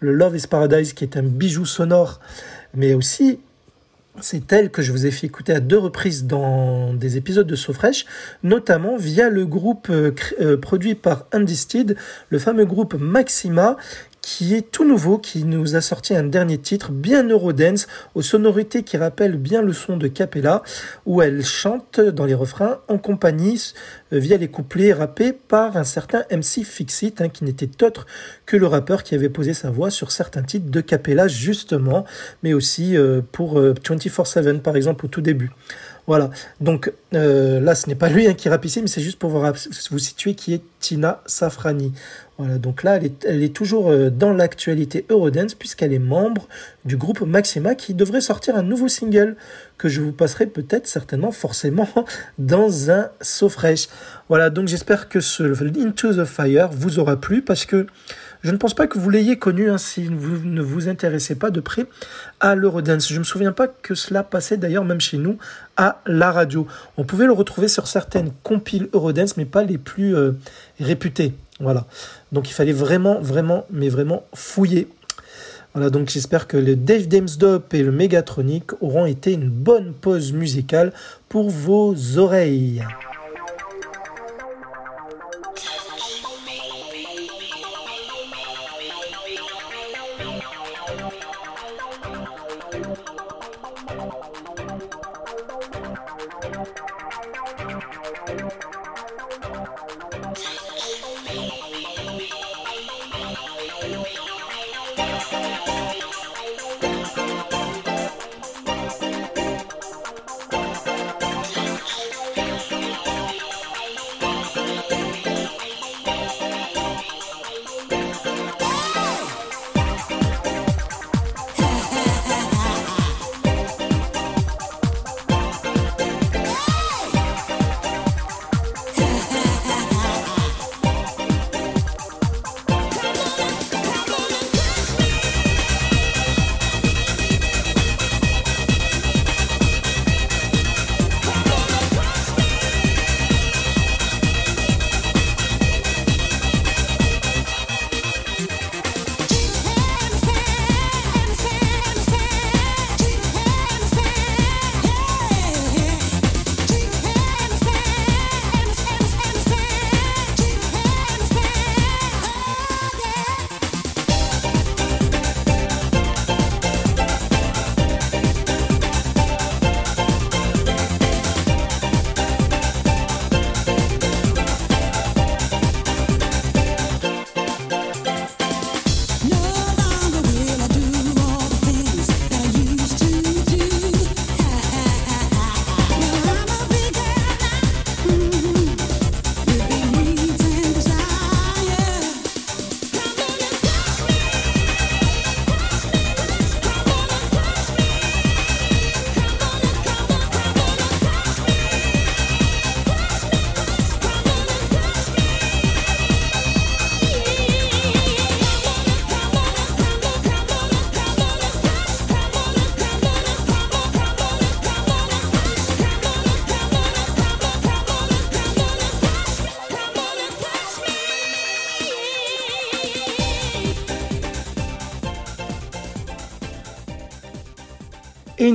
le 0.00 0.12
Love 0.12 0.36
is 0.36 0.46
Paradise 0.46 0.92
qui 0.94 1.04
est 1.04 1.16
un 1.16 1.22
bijou 1.22 1.66
sonore, 1.66 2.20
mais 2.74 2.94
aussi 2.94 3.40
c'est 4.22 4.52
elle 4.52 4.70
que 4.70 4.82
je 4.82 4.92
vous 4.92 5.06
ai 5.06 5.10
fait 5.10 5.26
écouter 5.26 5.52
à 5.52 5.60
deux 5.60 5.78
reprises 5.78 6.24
dans 6.24 6.94
des 6.94 7.16
épisodes 7.16 7.46
de 7.46 7.56
Sofresh, 7.56 8.06
notamment 8.42 8.96
via 8.96 9.28
le 9.28 9.46
groupe 9.46 9.88
euh, 9.90 10.14
euh, 10.40 10.56
produit 10.56 10.94
par 10.94 11.26
Undisted, 11.32 11.96
le 12.28 12.38
fameux 12.38 12.64
groupe 12.64 12.94
Maxima, 12.94 13.76
qui 14.22 14.54
est 14.54 14.70
tout 14.70 14.84
nouveau, 14.84 15.18
qui 15.18 15.44
nous 15.44 15.76
a 15.76 15.80
sorti 15.80 16.14
un 16.14 16.24
dernier 16.24 16.58
titre 16.58 16.90
bien 16.92 17.26
Eurodance, 17.26 17.86
aux 18.14 18.22
sonorités 18.22 18.82
qui 18.82 18.96
rappellent 18.96 19.36
bien 19.36 19.62
le 19.62 19.72
son 19.72 19.96
de 19.96 20.08
Capella, 20.08 20.62
où 21.06 21.22
elle 21.22 21.44
chante 21.44 22.00
dans 22.00 22.26
les 22.26 22.34
refrains 22.34 22.80
en 22.88 22.98
compagnie 22.98 23.72
euh, 24.12 24.18
via 24.18 24.36
les 24.36 24.48
couplets 24.48 24.92
rappés 24.92 25.32
par 25.32 25.76
un 25.76 25.84
certain 25.84 26.24
MC 26.30 26.64
Fixit, 26.64 27.20
hein, 27.20 27.28
qui 27.28 27.44
n'était 27.44 27.82
autre 27.84 28.06
que 28.46 28.56
le 28.56 28.66
rappeur 28.66 29.02
qui 29.02 29.14
avait 29.14 29.28
posé 29.28 29.54
sa 29.54 29.70
voix 29.70 29.90
sur 29.90 30.12
certains 30.12 30.42
titres 30.42 30.70
de 30.70 30.80
Capella 30.80 31.28
justement, 31.28 32.04
mais 32.42 32.52
aussi 32.52 32.96
euh, 32.96 33.20
pour 33.32 33.60
24-7 33.60 34.46
euh, 34.46 34.58
par 34.58 34.76
exemple 34.76 35.06
au 35.06 35.08
tout 35.08 35.22
début. 35.22 35.50
Voilà. 36.06 36.30
Donc 36.60 36.92
là, 37.12 37.74
ce 37.76 37.88
n'est 37.88 37.94
pas 37.94 38.08
lui 38.08 38.26
hein, 38.26 38.34
qui 38.34 38.48
rappe 38.48 38.64
ici, 38.64 38.80
mais 38.82 38.88
c'est 38.88 39.02
juste 39.02 39.18
pour 39.18 39.30
vous, 39.30 39.46
vous 39.90 39.98
situer 39.98 40.34
qui 40.34 40.54
est 40.54 40.62
Tina 40.80 41.22
Safrani. 41.26 41.92
Voilà, 42.40 42.56
donc 42.56 42.84
là, 42.84 42.98
elle 43.26 43.42
est, 43.42 43.54
toujours 43.54 43.90
euh, 43.90 44.08
dans 44.08 44.32
l'actualité 44.32 45.04
Eurodance 45.10 45.54
puisqu'elle 45.54 45.92
est 45.92 45.98
membre 45.98 46.48
du 46.86 46.96
groupe 46.96 47.20
Maxima 47.20 47.74
qui 47.74 47.92
devrait 47.92 48.22
sortir 48.22 48.56
un 48.56 48.62
nouveau 48.62 48.88
single 48.88 49.36
que 49.76 49.90
je 49.90 50.00
vous 50.00 50.12
passerai 50.12 50.46
peut-être 50.46 50.86
certainement 50.86 51.32
forcément 51.32 51.86
dans 52.38 52.90
un 52.90 53.10
saut 53.20 53.50
fraîche. 53.50 53.88
Voilà, 54.30 54.48
donc 54.48 54.68
j'espère 54.68 55.10
que 55.10 55.20
ce 55.20 55.42
Into 55.42 56.14
the 56.14 56.24
Fire 56.24 56.70
vous 56.72 56.98
aura 56.98 57.20
plu 57.20 57.42
parce 57.42 57.66
que 57.66 57.86
je 58.40 58.52
ne 58.52 58.56
pense 58.56 58.72
pas 58.72 58.86
que 58.86 58.98
vous 58.98 59.10
l'ayez 59.10 59.38
connu 59.38 59.68
hein, 59.68 59.76
si 59.76 60.06
vous 60.06 60.38
ne 60.42 60.62
vous 60.62 60.88
intéressez 60.88 61.34
pas 61.34 61.50
de 61.50 61.60
près 61.60 61.84
à 62.40 62.54
l'Eurodance. 62.54 63.06
Je 63.06 63.14
ne 63.14 63.18
me 63.18 63.24
souviens 63.24 63.52
pas 63.52 63.68
que 63.68 63.94
cela 63.94 64.22
passait 64.22 64.56
d'ailleurs 64.56 64.86
même 64.86 65.02
chez 65.02 65.18
nous 65.18 65.36
à 65.76 66.00
la 66.06 66.32
radio. 66.32 66.66
On 66.96 67.04
pouvait 67.04 67.26
le 67.26 67.32
retrouver 67.32 67.68
sur 67.68 67.86
certaines 67.86 68.30
compiles 68.42 68.88
Eurodance 68.94 69.36
mais 69.36 69.44
pas 69.44 69.62
les 69.62 69.76
plus 69.76 70.16
euh, 70.16 70.32
réputées. 70.78 71.34
Voilà. 71.60 71.86
Donc 72.32 72.48
il 72.48 72.52
fallait 72.52 72.72
vraiment, 72.72 73.20
vraiment, 73.20 73.64
mais 73.70 73.88
vraiment 73.88 74.24
fouiller. 74.34 74.88
Voilà, 75.74 75.90
donc 75.90 76.08
j'espère 76.08 76.48
que 76.48 76.56
le 76.56 76.74
Dave 76.74 77.06
Damsdop 77.06 77.74
et 77.74 77.82
le 77.82 77.92
Megatronic 77.92 78.72
auront 78.80 79.06
été 79.06 79.32
une 79.32 79.48
bonne 79.48 79.92
pause 79.92 80.32
musicale 80.32 80.92
pour 81.28 81.48
vos 81.48 81.94
oreilles. 82.18 82.82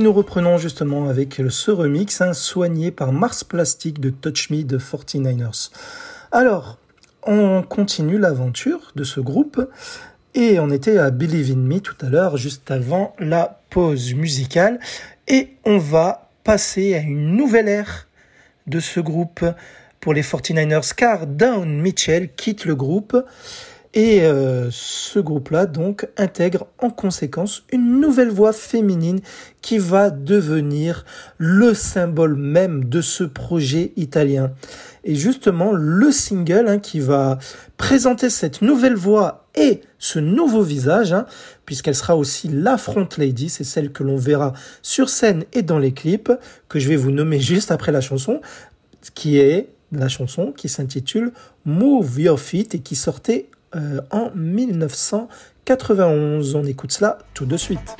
Nous 0.06 0.12
reprenons 0.12 0.56
justement 0.56 1.08
avec 1.08 1.42
ce 1.48 1.72
remix 1.72 2.20
hein, 2.20 2.32
soigné 2.32 2.92
par 2.92 3.12
Mars 3.12 3.42
Plastic 3.42 3.98
de 3.98 4.10
Touch 4.10 4.50
Me 4.50 4.62
de 4.62 4.78
49ers. 4.78 5.72
Alors, 6.30 6.78
on 7.24 7.64
continue 7.64 8.16
l'aventure 8.16 8.92
de 8.94 9.02
ce 9.02 9.18
groupe 9.18 9.68
et 10.36 10.60
on 10.60 10.70
était 10.70 10.98
à 10.98 11.10
Believe 11.10 11.50
in 11.50 11.56
Me 11.56 11.80
tout 11.80 11.96
à 12.02 12.08
l'heure, 12.08 12.36
juste 12.36 12.70
avant 12.70 13.16
la 13.18 13.60
pause 13.68 14.14
musicale. 14.14 14.78
Et 15.26 15.56
on 15.64 15.78
va 15.78 16.30
passer 16.44 16.94
à 16.94 17.00
une 17.00 17.34
nouvelle 17.34 17.66
ère 17.66 18.06
de 18.68 18.78
ce 18.78 19.00
groupe 19.00 19.44
pour 19.98 20.14
les 20.14 20.22
49ers 20.22 20.94
car 20.94 21.26
Down 21.26 21.80
Mitchell 21.80 22.28
quitte 22.36 22.64
le 22.64 22.76
groupe 22.76 23.16
et 23.96 24.22
euh, 24.22 24.68
ce 24.70 25.18
groupe-là 25.18 25.64
donc 25.64 26.06
intègre 26.18 26.66
en 26.78 26.90
conséquence 26.90 27.64
une 27.72 27.98
nouvelle 27.98 28.28
voix 28.28 28.52
féminine 28.52 29.20
qui 29.62 29.78
va 29.78 30.10
devenir 30.10 31.06
le 31.38 31.72
symbole 31.72 32.36
même 32.36 32.84
de 32.84 33.00
ce 33.00 33.24
projet 33.24 33.94
italien. 33.96 34.52
Et 35.02 35.14
justement, 35.14 35.72
le 35.72 36.12
single 36.12 36.68
hein, 36.68 36.78
qui 36.78 37.00
va 37.00 37.38
présenter 37.78 38.28
cette 38.28 38.60
nouvelle 38.60 38.96
voix 38.96 39.46
et 39.54 39.80
ce 39.98 40.18
nouveau 40.18 40.62
visage, 40.62 41.14
hein, 41.14 41.24
puisqu'elle 41.64 41.94
sera 41.94 42.16
aussi 42.16 42.48
la 42.48 42.76
front 42.76 43.08
lady, 43.16 43.48
c'est 43.48 43.64
celle 43.64 43.92
que 43.92 44.02
l'on 44.02 44.16
verra 44.16 44.52
sur 44.82 45.08
scène 45.08 45.44
et 45.54 45.62
dans 45.62 45.78
les 45.78 45.92
clips, 45.92 46.30
que 46.68 46.78
je 46.78 46.86
vais 46.88 46.96
vous 46.96 47.12
nommer 47.12 47.40
juste 47.40 47.70
après 47.70 47.92
la 47.92 48.02
chanson, 48.02 48.42
qui 49.14 49.38
est 49.38 49.70
la 49.90 50.08
chanson 50.08 50.52
qui 50.52 50.68
s'intitule 50.68 51.32
Move 51.64 52.20
Your 52.20 52.38
Feet 52.38 52.74
et 52.74 52.80
qui 52.80 52.94
sortait 52.94 53.48
euh, 53.76 54.00
en 54.10 54.30
1991. 54.34 56.54
On 56.54 56.64
écoute 56.64 56.92
cela 56.92 57.18
tout 57.34 57.46
de 57.46 57.56
suite. 57.56 57.96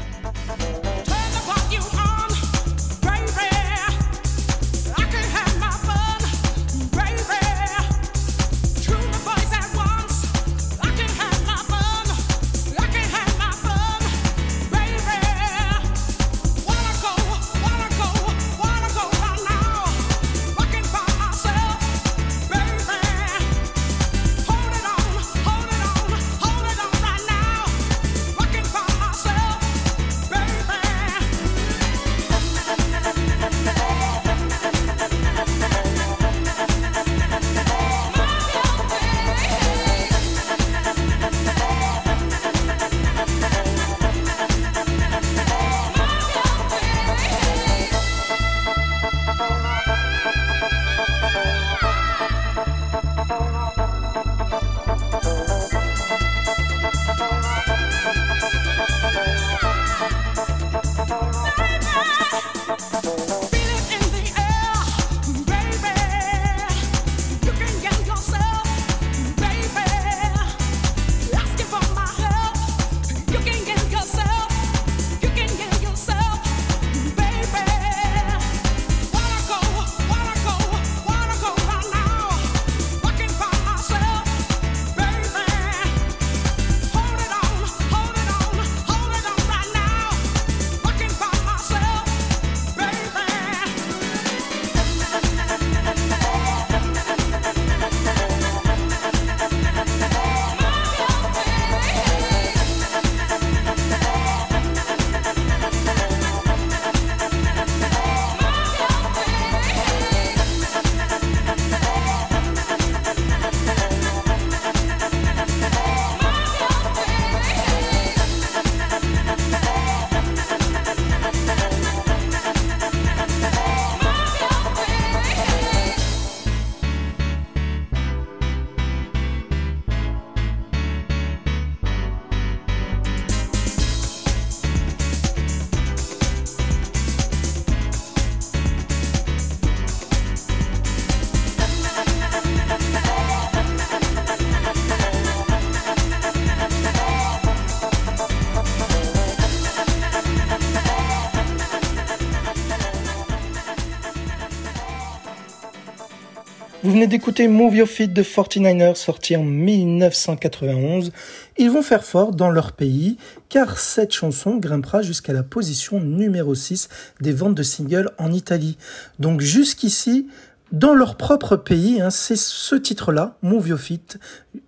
Venez 156.97 157.09
d'écouter 157.09 157.47
Move 157.47 157.77
Your 157.77 157.89
Feet 157.89 158.10
de 158.14 158.23
49ers 158.23 158.94
sorti 158.94 159.36
en 159.36 159.43
1991. 159.43 161.12
Ils 161.59 161.70
vont 161.70 161.82
faire 161.82 162.02
fort 162.02 162.35
dans 162.35 162.48
leur 162.48 162.73
pays 162.73 163.18
car 163.51 163.78
cette 163.78 164.12
chanson 164.12 164.56
grimpera 164.56 165.02
jusqu'à 165.02 165.35
la 165.35 165.43
position 165.43 166.01
numéro 166.01 166.55
6 166.55 166.89
des 167.20 167.32
ventes 167.32 167.55
de 167.55 167.62
singles 167.62 168.10
en 168.16 168.32
Italie. 168.32 168.78
Donc 169.18 169.43
jusqu'ici, 169.43 170.27
dans 170.73 170.94
leur 170.94 171.18
propre 171.18 171.56
pays, 171.56 172.01
hein, 172.01 172.09
c'est 172.09 172.35
ce 172.35 172.74
titre-là, 172.74 173.36
Move 173.43 173.68
Your 173.68 173.78
Feet, 173.78 174.18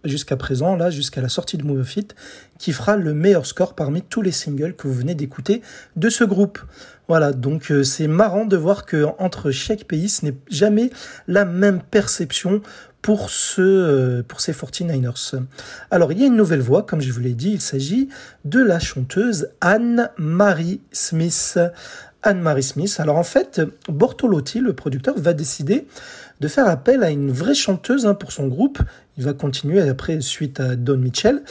jusqu'à 0.04 0.36
présent, 0.36 0.76
là, 0.76 0.90
jusqu'à 0.90 1.22
la 1.22 1.30
sortie 1.30 1.56
de 1.56 1.64
Move 1.64 1.78
Your 1.78 1.86
Feet, 1.86 2.14
qui 2.58 2.72
fera 2.72 2.96
le 2.96 3.14
meilleur 3.14 3.46
score 3.46 3.74
parmi 3.74 4.02
tous 4.02 4.20
les 4.20 4.32
singles 4.32 4.76
que 4.76 4.86
vous 4.86 4.92
venez 4.92 5.14
d'écouter 5.14 5.62
de 5.96 6.10
ce 6.10 6.24
groupe. 6.24 6.58
Voilà, 7.08 7.32
donc 7.32 7.72
euh, 7.72 7.84
c'est 7.84 8.06
marrant 8.06 8.44
de 8.44 8.56
voir 8.56 8.84
que 8.84 9.06
entre 9.18 9.50
chaque 9.50 9.84
pays, 9.84 10.10
ce 10.10 10.26
n'est 10.26 10.34
jamais 10.50 10.90
la 11.26 11.46
même 11.46 11.80
perception 11.80 12.60
pour, 13.00 13.30
ce, 13.30 13.62
euh, 13.62 14.22
pour 14.22 14.42
ces 14.42 14.52
49ers. 14.52 15.40
Alors, 15.90 16.12
il 16.12 16.20
y 16.20 16.24
a 16.24 16.26
une 16.26 16.36
nouvelle 16.36 16.60
voix, 16.60 16.82
comme 16.82 17.00
je 17.00 17.10
vous 17.10 17.20
l'ai 17.20 17.32
dit, 17.32 17.52
il 17.52 17.60
s'agit 17.62 18.10
de 18.44 18.60
la 18.60 18.78
chanteuse 18.78 19.48
Anne-Marie 19.62 20.82
Smith. 20.92 21.58
Anne-Marie 22.22 22.62
Smith. 22.64 22.96
Alors 22.98 23.16
en 23.16 23.22
fait, 23.22 23.62
Bortolotti, 23.88 24.60
le 24.60 24.72
producteur, 24.72 25.14
va 25.18 25.32
décider 25.32 25.86
de 26.40 26.48
faire 26.48 26.68
appel 26.68 27.02
à 27.02 27.10
une 27.10 27.30
vraie 27.30 27.54
chanteuse 27.54 28.06
hein, 28.06 28.14
pour 28.14 28.32
son 28.32 28.48
groupe. 28.48 28.80
Il 29.16 29.24
va 29.24 29.32
continuer 29.32 29.80
après, 29.80 30.20
suite 30.20 30.60
à 30.60 30.76
Don 30.76 30.98
Mitchell, 30.98 31.42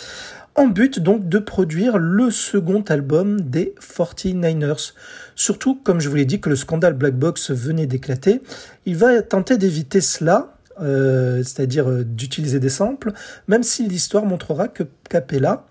en 0.57 0.67
but 0.67 0.99
donc 0.99 1.29
de 1.29 1.37
produire 1.37 1.99
le 1.99 2.31
second 2.31 2.81
album 2.81 3.39
des 3.41 3.75
49ers. 3.79 4.93
Surtout, 5.35 5.75
comme 5.75 6.01
je 6.01 6.09
vous 6.09 6.15
l'ai 6.15 6.25
dit, 6.25 6.41
que 6.41 6.49
le 6.49 6.55
scandale 6.55 6.95
Black 6.95 7.13
Box 7.13 7.51
venait 7.51 7.85
d'éclater, 7.85 8.41
il 8.87 8.97
va 8.97 9.21
tenter 9.21 9.57
d'éviter 9.57 10.01
cela, 10.01 10.57
euh, 10.81 11.37
c'est-à-dire 11.43 11.87
euh, 11.87 12.03
d'utiliser 12.03 12.59
des 12.59 12.69
samples, 12.69 13.13
même 13.47 13.61
si 13.61 13.87
l'histoire 13.87 14.25
montrera 14.25 14.67
que 14.67 14.83
Capella 15.09 15.65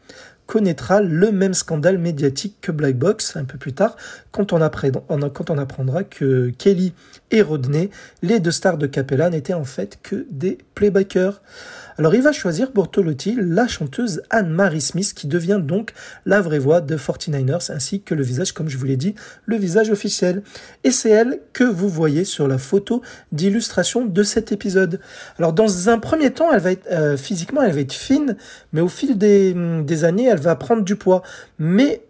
connaîtra 0.47 1.01
le 1.01 1.33
même 1.33 1.55
scandale 1.55 1.99
médiatique 1.99 2.59
que 2.61 2.71
Black 2.71 2.97
Box 2.97 3.37
un 3.37 3.45
peu 3.45 3.59
plus 3.59 3.73
tard, 3.73 3.97
quand 4.31 4.53
on, 4.53 4.61
quand 5.31 5.51
on 5.51 5.59
apprendra 5.59 6.05
que 6.05 6.51
Kelly 6.51 6.95
et 7.33 7.43
Rodney, 7.43 7.91
les 8.23 8.39
deux 8.39 8.53
stars 8.53 8.79
de 8.79 8.87
Capella, 8.87 9.29
n'étaient 9.31 9.55
en 9.55 9.65
fait 9.65 9.99
que 10.03 10.27
des 10.31 10.59
playbackers. 10.77 11.43
Alors 11.99 12.15
il 12.15 12.23
va 12.23 12.33
choisir 12.33 12.71
Bortolotti 12.73 13.37
la 13.39 13.67
chanteuse 13.67 14.23
Anne-Marie 14.29 14.83
Smith 14.83 15.15
qui 15.15 15.27
devient 15.27 15.61
donc 15.63 15.93
la 16.27 16.43
vraie 16.43 16.59
voix 16.59 16.83
de 16.83 16.97
49ers 16.97 17.73
ainsi 17.73 18.03
que 18.03 18.15
le 18.15 18.23
visage, 18.23 18.53
comme 18.53 18.69
je 18.69 18.77
vous 18.77 18.85
l'ai 18.85 18.99
dit, 18.99 19.15
le 19.47 19.57
visage 19.57 19.91
officiel. 19.91 20.43
Et 20.85 20.91
c'est 20.91 21.11
elle 21.11 21.41
que 21.55 21.65
vous 21.65 21.89
voyez 21.89 22.25
sur 22.25 22.49
la 22.49 22.59
photo 22.59 23.01
d'illustration 23.33 24.05
de 24.05 24.23
cet 24.23 24.53
épisode. 24.53 25.01
Alors 25.39 25.55
dans 25.55 25.89
un 25.89 25.99
premier 25.99 26.33
temps, 26.33 26.53
elle 26.53 26.61
va 26.61 26.73
être 26.73 26.87
euh, 26.91 27.17
physiquement, 27.17 27.63
elle 27.63 27.73
va 27.73 27.81
être 27.81 27.95
fine, 27.95 28.37
mais 28.73 28.83
au 28.83 28.89
fil 28.89 29.17
des, 29.17 29.55
des 29.55 30.05
années, 30.05 30.27
elle 30.27 30.41
va 30.41 30.55
prendre 30.55 30.83
du 30.83 30.97
poids. 30.97 31.23
Mais 31.59 32.03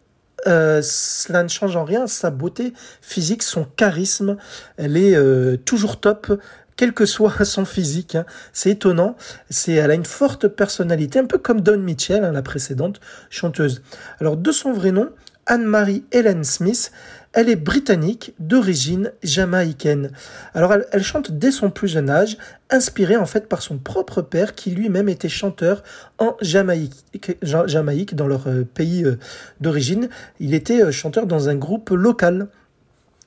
euh, 0.47 0.81
cela 0.83 1.43
ne 1.43 1.49
change 1.49 1.77
en 1.77 1.85
rien 1.85 2.07
sa 2.07 2.31
beauté 2.31 2.73
physique, 3.01 3.43
son 3.43 3.65
charisme. 3.65 4.37
Elle 4.77 4.97
est 4.97 5.17
euh, 5.17 5.57
toujours 5.57 5.99
top, 5.99 6.41
quel 6.77 6.93
que 6.93 7.07
soit 7.07 7.45
son 7.45 7.65
physique. 7.65 8.15
hein. 8.15 8.27
C'est 8.53 8.71
étonnant. 8.71 9.17
C'est, 9.51 9.73
elle 9.73 9.91
a 9.91 9.95
une 9.95 10.05
forte 10.05 10.49
personnalité, 10.49 11.19
un 11.19 11.27
peu 11.27 11.39
comme 11.39 11.61
Don 11.61 11.79
Mitchell, 11.79 12.25
hein, 12.25 12.33
la 12.33 12.43
précédente 12.43 13.01
chanteuse. 13.31 13.83
Alors, 14.21 14.37
de 14.37 14.53
son 14.53 14.73
vrai 14.73 14.93
nom, 14.93 15.11
Anne-Marie 15.47 16.05
Helen 16.11 16.43
Smith, 16.43 16.91
elle 17.33 17.49
est 17.49 17.55
britannique 17.57 18.35
d'origine 18.41 19.13
jamaïcaine. 19.23 20.11
Alors 20.55 20.75
elle, 20.91 21.03
chante 21.05 21.31
dès 21.31 21.53
son 21.53 21.71
plus 21.71 21.87
jeune 21.87 22.11
âge, 22.11 22.37
inspirée 22.71 23.17
en 23.17 23.27
fait 23.27 23.47
par 23.47 23.63
son 23.63 23.79
propre 23.79 24.23
père 24.23 24.55
qui 24.57 24.71
lui-même 24.71 25.09
était 25.09 25.29
chanteur 25.29 25.85
en 26.19 26.35
Jamaïque, 26.41 26.95
Ja- 27.43 27.67
Jamaïque 27.67 28.17
dans 28.17 28.27
leur 28.27 28.49
euh, 28.49 28.65
pays 28.65 29.05
euh, 29.05 29.19
d'origine. 29.61 30.09
Il 30.41 30.53
était 30.55 30.83
euh, 30.83 30.91
chanteur 30.91 31.27
dans 31.27 31.49
un 31.49 31.55
groupe 31.55 31.91
local. 31.91 32.49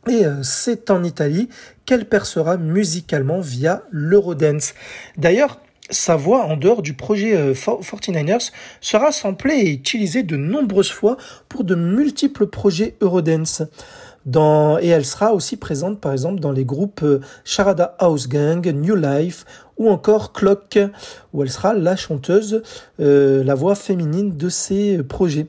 Et 0.07 0.23
c'est 0.43 0.89
en 0.91 1.03
Italie 1.03 1.49
percera 2.05 2.57
musicalement 2.57 3.39
via 3.39 3.83
l'Eurodance. 3.91 4.73
D'ailleurs, 5.17 5.59
sa 5.89 6.15
voix, 6.15 6.43
en 6.45 6.55
dehors 6.55 6.81
du 6.81 6.93
projet 6.93 7.35
euh, 7.35 7.55
For- 7.55 7.81
49ers, 7.81 8.51
sera 8.79 9.11
samplée 9.11 9.55
et 9.55 9.71
utilisée 9.71 10.23
de 10.23 10.37
nombreuses 10.37 10.91
fois 10.91 11.17
pour 11.47 11.63
de 11.63 11.75
multiples 11.75 12.47
projets 12.47 12.95
Eurodance. 13.01 13.63
Dans, 14.25 14.77
et 14.77 14.87
elle 14.87 15.05
sera 15.05 15.33
aussi 15.33 15.57
présente, 15.57 15.99
par 15.99 16.11
exemple, 16.11 16.39
dans 16.39 16.51
les 16.51 16.65
groupes 16.65 17.01
euh, 17.03 17.21
Charada 17.45 17.95
House 17.99 18.27
Gang, 18.27 18.67
New 18.67 18.95
Life 18.95 19.45
ou 19.77 19.89
encore 19.89 20.33
Clock, 20.33 20.77
où 21.33 21.41
elle 21.41 21.49
sera 21.49 21.73
la 21.73 21.95
chanteuse, 21.95 22.61
euh, 22.99 23.43
la 23.43 23.55
voix 23.55 23.75
féminine 23.75 24.37
de 24.37 24.49
ces 24.49 24.97
euh, 24.97 25.03
projets. 25.03 25.47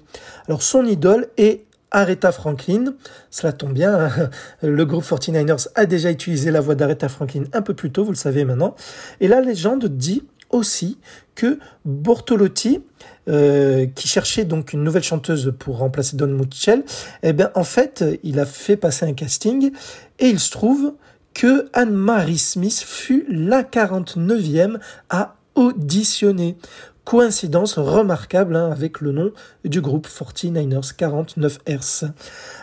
Alors, 0.49 0.62
son 0.62 0.87
idole 0.87 1.29
est 1.37 1.65
Aretha 1.91 2.33
Franklin. 2.33 2.95
Cela 3.31 3.53
tombe 3.53 3.73
bien, 3.73 4.11
le 4.62 4.85
groupe 4.85 5.05
49ers 5.05 5.69
a 5.75 5.87
déjà 5.87 6.11
utilisé 6.11 6.51
la 6.51 6.61
voix 6.61 6.75
d'Aretha 6.75 7.09
Franklin 7.09 7.45
un 7.53 7.62
peu 7.62 7.75
plus 7.75 7.91
tôt, 7.91 8.05
vous 8.05 8.12
le 8.12 8.17
savez 8.17 8.45
maintenant. 8.45 8.75
Et 9.21 9.29
la 9.29 9.41
légende 9.41 9.87
dit 9.87 10.23
aussi 10.51 10.99
que 11.35 11.59
Bortolotti, 11.85 12.83
euh, 13.29 13.87
qui 13.95 14.09
cherchait 14.09 14.45
donc 14.45 14.73
une 14.73 14.83
nouvelle 14.83 15.03
chanteuse 15.03 15.53
pour 15.59 15.79
remplacer 15.79 16.17
Don 16.17 16.27
Mitchell, 16.27 16.85
eh 17.23 17.33
bien 17.33 17.51
en 17.55 17.65
fait, 17.65 18.05
il 18.23 18.41
a 18.41 18.47
fait 18.47 18.77
passer 18.77 19.07
un 19.07 19.15
casting 19.15 19.71
et 20.19 20.29
il 20.29 20.41
se 20.41 20.51
trouve 20.51 20.95
que 21.35 21.69
Anne-Marie 21.73 22.39
Smith 22.39 22.83
fut 22.85 23.25
la 23.29 23.62
49e 23.62 24.79
à 25.09 25.37
auditionner. 25.55 26.57
Coïncidence 27.11 27.77
remarquable 27.77 28.55
hein, 28.55 28.70
avec 28.70 29.01
le 29.01 29.11
nom 29.11 29.32
du 29.65 29.81
groupe 29.81 30.07
49ers 30.07 30.95
49 30.95 31.59
Hz. 31.66 32.12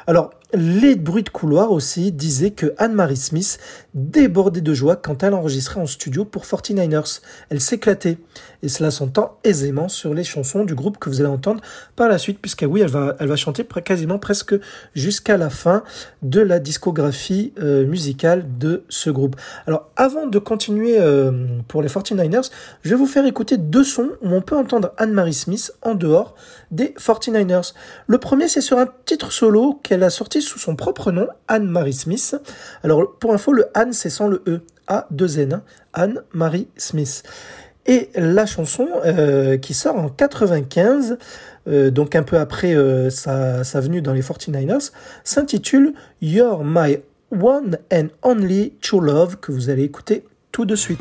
Alors, 0.07 0.29
les 0.53 0.95
bruits 0.95 1.23
de 1.23 1.29
couloir 1.29 1.73
aussi 1.73 2.13
disaient 2.13 2.51
que 2.51 2.73
Anne-Marie 2.77 3.17
Smith 3.17 3.59
débordait 3.97 4.61
de 4.61 4.73
joie 4.73 4.95
quand 4.95 5.23
elle 5.23 5.33
enregistrait 5.33 5.81
en 5.81 5.87
studio 5.87 6.23
pour 6.23 6.45
49ers. 6.45 7.21
Elle 7.49 7.59
s'éclatait. 7.59 8.17
Et 8.63 8.69
cela 8.69 8.91
s'entend 8.91 9.37
aisément 9.43 9.87
sur 9.89 10.13
les 10.13 10.23
chansons 10.23 10.63
du 10.63 10.73
groupe 10.73 10.97
que 10.97 11.09
vous 11.09 11.21
allez 11.21 11.29
entendre 11.29 11.61
par 11.95 12.07
la 12.07 12.17
suite, 12.17 12.39
puisque 12.41 12.65
oui, 12.67 12.81
elle 12.81 12.89
va, 12.89 13.35
chanter 13.35 13.65
quasiment 13.85 14.17
presque 14.17 14.55
jusqu'à 14.95 15.37
la 15.37 15.49
fin 15.49 15.83
de 16.21 16.41
la 16.41 16.59
discographie 16.59 17.53
euh, 17.59 17.85
musicale 17.85 18.45
de 18.57 18.83
ce 18.89 19.09
groupe. 19.09 19.35
Alors, 19.67 19.89
avant 19.95 20.27
de 20.27 20.39
continuer 20.39 20.99
euh, 20.99 21.31
pour 21.67 21.81
les 21.81 21.87
49ers, 21.87 22.49
je 22.83 22.89
vais 22.89 22.95
vous 22.95 23.05
faire 23.05 23.25
écouter 23.25 23.57
deux 23.57 23.83
sons 23.83 24.09
où 24.21 24.29
on 24.29 24.41
peut 24.41 24.57
entendre 24.57 24.93
Anne-Marie 24.97 25.33
Smith 25.33 25.71
en 25.81 25.95
dehors 25.95 26.35
des 26.71 26.95
49ers. 26.99 27.73
Le 28.07 28.17
premier, 28.17 28.47
c'est 28.47 28.61
sur 28.61 28.77
un 28.79 28.87
titre 29.05 29.31
solo 29.31 29.79
qu'elle 29.83 30.03
a 30.03 30.09
sorti 30.09 30.41
sous 30.41 30.59
son 30.59 30.75
propre 30.75 31.11
nom, 31.11 31.27
Anne-Marie 31.47 31.93
Smith. 31.93 32.35
Alors, 32.83 33.17
pour 33.19 33.33
info, 33.33 33.53
le 33.53 33.67
Anne, 33.73 33.86
c'est 33.93 34.09
sans 34.09 34.27
le 34.27 34.43
E. 34.47 34.61
A-2-N, 34.87 35.53
hein. 35.53 35.63
Anne-Marie 35.93 36.67
Smith. 36.77 37.23
Et 37.85 38.09
la 38.15 38.45
chanson 38.45 38.87
euh, 39.05 39.57
qui 39.57 39.73
sort 39.73 39.95
en 39.95 40.09
95, 40.09 41.17
euh, 41.67 41.89
donc 41.89 42.15
un 42.15 42.23
peu 42.23 42.37
après 42.37 42.75
euh, 42.75 43.09
sa, 43.09 43.63
sa 43.63 43.79
venue 43.79 44.01
dans 44.01 44.13
les 44.13 44.21
49ers, 44.21 44.91
s'intitule 45.23 45.93
You're 46.21 46.63
My 46.63 46.99
One 47.31 47.77
and 47.91 48.07
Only 48.23 48.73
True 48.81 49.01
Love, 49.01 49.37
que 49.37 49.51
vous 49.51 49.69
allez 49.69 49.83
écouter 49.83 50.25
tout 50.51 50.65
de 50.65 50.75
suite. 50.75 50.99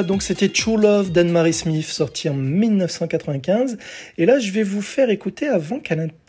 Donc 0.00 0.22
c'était 0.22 0.48
True 0.48 0.80
Love 0.80 1.12
d'Anne-Marie 1.12 1.52
Smith, 1.52 1.86
sorti 1.86 2.30
en 2.30 2.34
1995. 2.34 3.76
Et 4.16 4.24
là, 4.24 4.38
je 4.38 4.50
vais 4.50 4.62
vous 4.62 4.80
faire 4.80 5.10
écouter 5.10 5.48
avant 5.48 5.80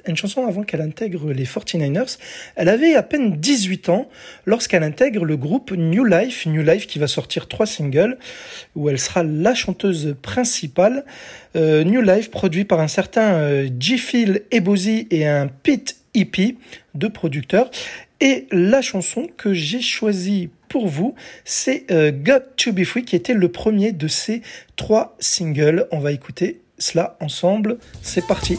une 0.05 0.17
chanson 0.17 0.45
avant 0.45 0.63
qu'elle 0.63 0.81
intègre 0.81 1.31
les 1.31 1.45
49ers. 1.45 2.17
Elle 2.57 2.67
avait 2.67 2.95
à 2.95 3.03
peine 3.03 3.37
18 3.37 3.87
ans 3.87 4.09
lorsqu'elle 4.45 4.83
intègre 4.83 5.23
le 5.23 5.37
groupe 5.37 5.71
New 5.71 6.03
Life, 6.03 6.45
New 6.45 6.61
Life 6.61 6.87
qui 6.87 6.99
va 6.99 7.07
sortir 7.07 7.47
trois 7.47 7.65
singles 7.65 8.17
où 8.75 8.89
elle 8.89 8.99
sera 8.99 9.23
la 9.23 9.55
chanteuse 9.55 10.15
principale. 10.21 11.05
Euh, 11.55 11.85
New 11.85 12.01
Life 12.01 12.31
produit 12.31 12.65
par 12.65 12.81
un 12.81 12.89
certain 12.89 13.35
euh, 13.35 13.69
G. 13.79 13.97
Phil 13.97 14.41
Ebozy 14.51 15.07
et 15.09 15.25
un 15.25 15.47
Pete 15.47 15.95
Hippie, 16.13 16.57
deux 16.95 17.09
producteurs. 17.09 17.71
Et 18.19 18.47
la 18.51 18.81
chanson 18.81 19.29
que 19.37 19.53
j'ai 19.53 19.81
choisie 19.81 20.49
pour 20.73 20.87
vous, 20.87 21.13
c'est 21.45 21.85
euh, 21.91 22.11
Got 22.11 22.55
to 22.57 22.73
Be 22.73 22.83
Free 22.83 23.05
qui 23.05 23.15
était 23.15 23.35
le 23.35 23.51
premier 23.51 23.91
de 23.91 24.07
ces 24.07 24.41
trois 24.75 25.15
singles. 25.19 25.87
On 25.91 25.99
va 25.99 26.11
écouter 26.11 26.61
cela 26.79 27.15
ensemble. 27.21 27.77
C'est 28.01 28.25
parti. 28.25 28.57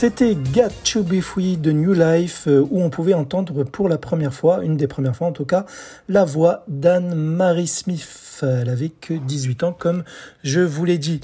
C'était 0.00 0.36
Got 0.36 0.68
to 0.84 1.02
de 1.02 1.72
New 1.72 1.92
Life 1.92 2.44
euh, 2.46 2.64
où 2.70 2.80
on 2.80 2.88
pouvait 2.88 3.14
entendre 3.14 3.64
pour 3.64 3.88
la 3.88 3.98
première 3.98 4.32
fois, 4.32 4.62
une 4.62 4.76
des 4.76 4.86
premières 4.86 5.16
fois 5.16 5.26
en 5.26 5.32
tout 5.32 5.44
cas, 5.44 5.66
la 6.08 6.24
voix 6.24 6.62
d'Anne-Marie 6.68 7.66
Smith. 7.66 8.38
Elle 8.42 8.68
avait 8.68 8.90
que 8.90 9.14
18 9.14 9.64
ans 9.64 9.72
comme 9.72 10.04
je 10.44 10.60
vous 10.60 10.84
l'ai 10.84 10.98
dit. 10.98 11.20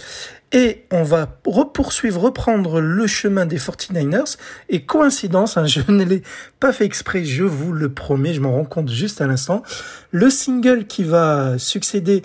Et 0.51 0.87
on 0.93 1.05
va 1.05 1.27
poursuivre, 1.27 2.21
reprendre 2.21 2.81
le 2.81 3.07
chemin 3.07 3.47
des 3.47 3.59
49ers. 3.59 4.39
Et 4.69 4.85
coïncidence, 4.85 5.57
hein, 5.57 5.67
je 5.67 5.81
ne 5.89 6.05
l'ai 6.05 6.23
pas 6.59 6.73
fait 6.73 6.85
exprès, 6.85 7.25
je 7.25 7.45
vous 7.45 7.73
le 7.73 7.93
promets, 7.93 8.35
je 8.35 8.41
m'en 8.41 8.53
rends 8.53 8.65
compte 8.65 8.89
juste 8.89 9.21
à 9.21 9.27
l'instant. 9.27 9.63
Le 10.11 10.31
single 10.31 10.87
qui 10.87 11.03
va 11.03 11.59
succéder 11.59 12.23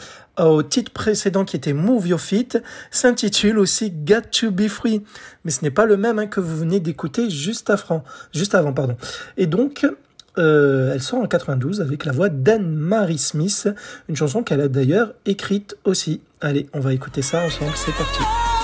au 0.47 0.63
titre 0.63 0.91
précédent 0.91 1.45
qui 1.45 1.55
était 1.55 1.73
Move 1.73 2.07
Your 2.07 2.21
Feet 2.21 2.61
s'intitule 2.91 3.59
aussi 3.59 3.91
Got 3.91 4.29
to 4.31 4.51
Be 4.51 4.67
Free. 4.67 5.03
Mais 5.43 5.51
ce 5.51 5.63
n'est 5.63 5.71
pas 5.71 5.85
le 5.85 5.97
même 5.97 6.19
hein, 6.19 6.27
que 6.27 6.39
vous 6.39 6.57
venez 6.57 6.79
d'écouter 6.79 7.29
juste, 7.29 7.71
juste 8.33 8.55
avant. 8.55 8.73
Pardon. 8.73 8.95
Et 9.37 9.47
donc, 9.47 9.85
euh, 10.37 10.93
elle 10.93 11.01
sort 11.01 11.19
en 11.19 11.27
92 11.27 11.81
avec 11.81 12.05
la 12.05 12.11
voix 12.11 12.29
d'Anne-Marie 12.29 13.17
Smith, 13.17 13.69
une 14.07 14.15
chanson 14.15 14.43
qu'elle 14.43 14.61
a 14.61 14.67
d'ailleurs 14.67 15.13
écrite 15.25 15.75
aussi. 15.83 16.21
Allez, 16.41 16.69
on 16.73 16.79
va 16.79 16.93
écouter 16.93 17.21
ça 17.21 17.43
ensemble, 17.45 17.73
c'est 17.75 17.93
parti. 17.93 18.58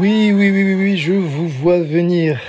Oui, 0.00 0.32
oui, 0.32 0.50
oui, 0.50 0.64
oui, 0.64 0.74
oui, 0.76 0.96
je 0.96 1.12
vous 1.12 1.46
vois 1.46 1.82
venir. 1.82 2.40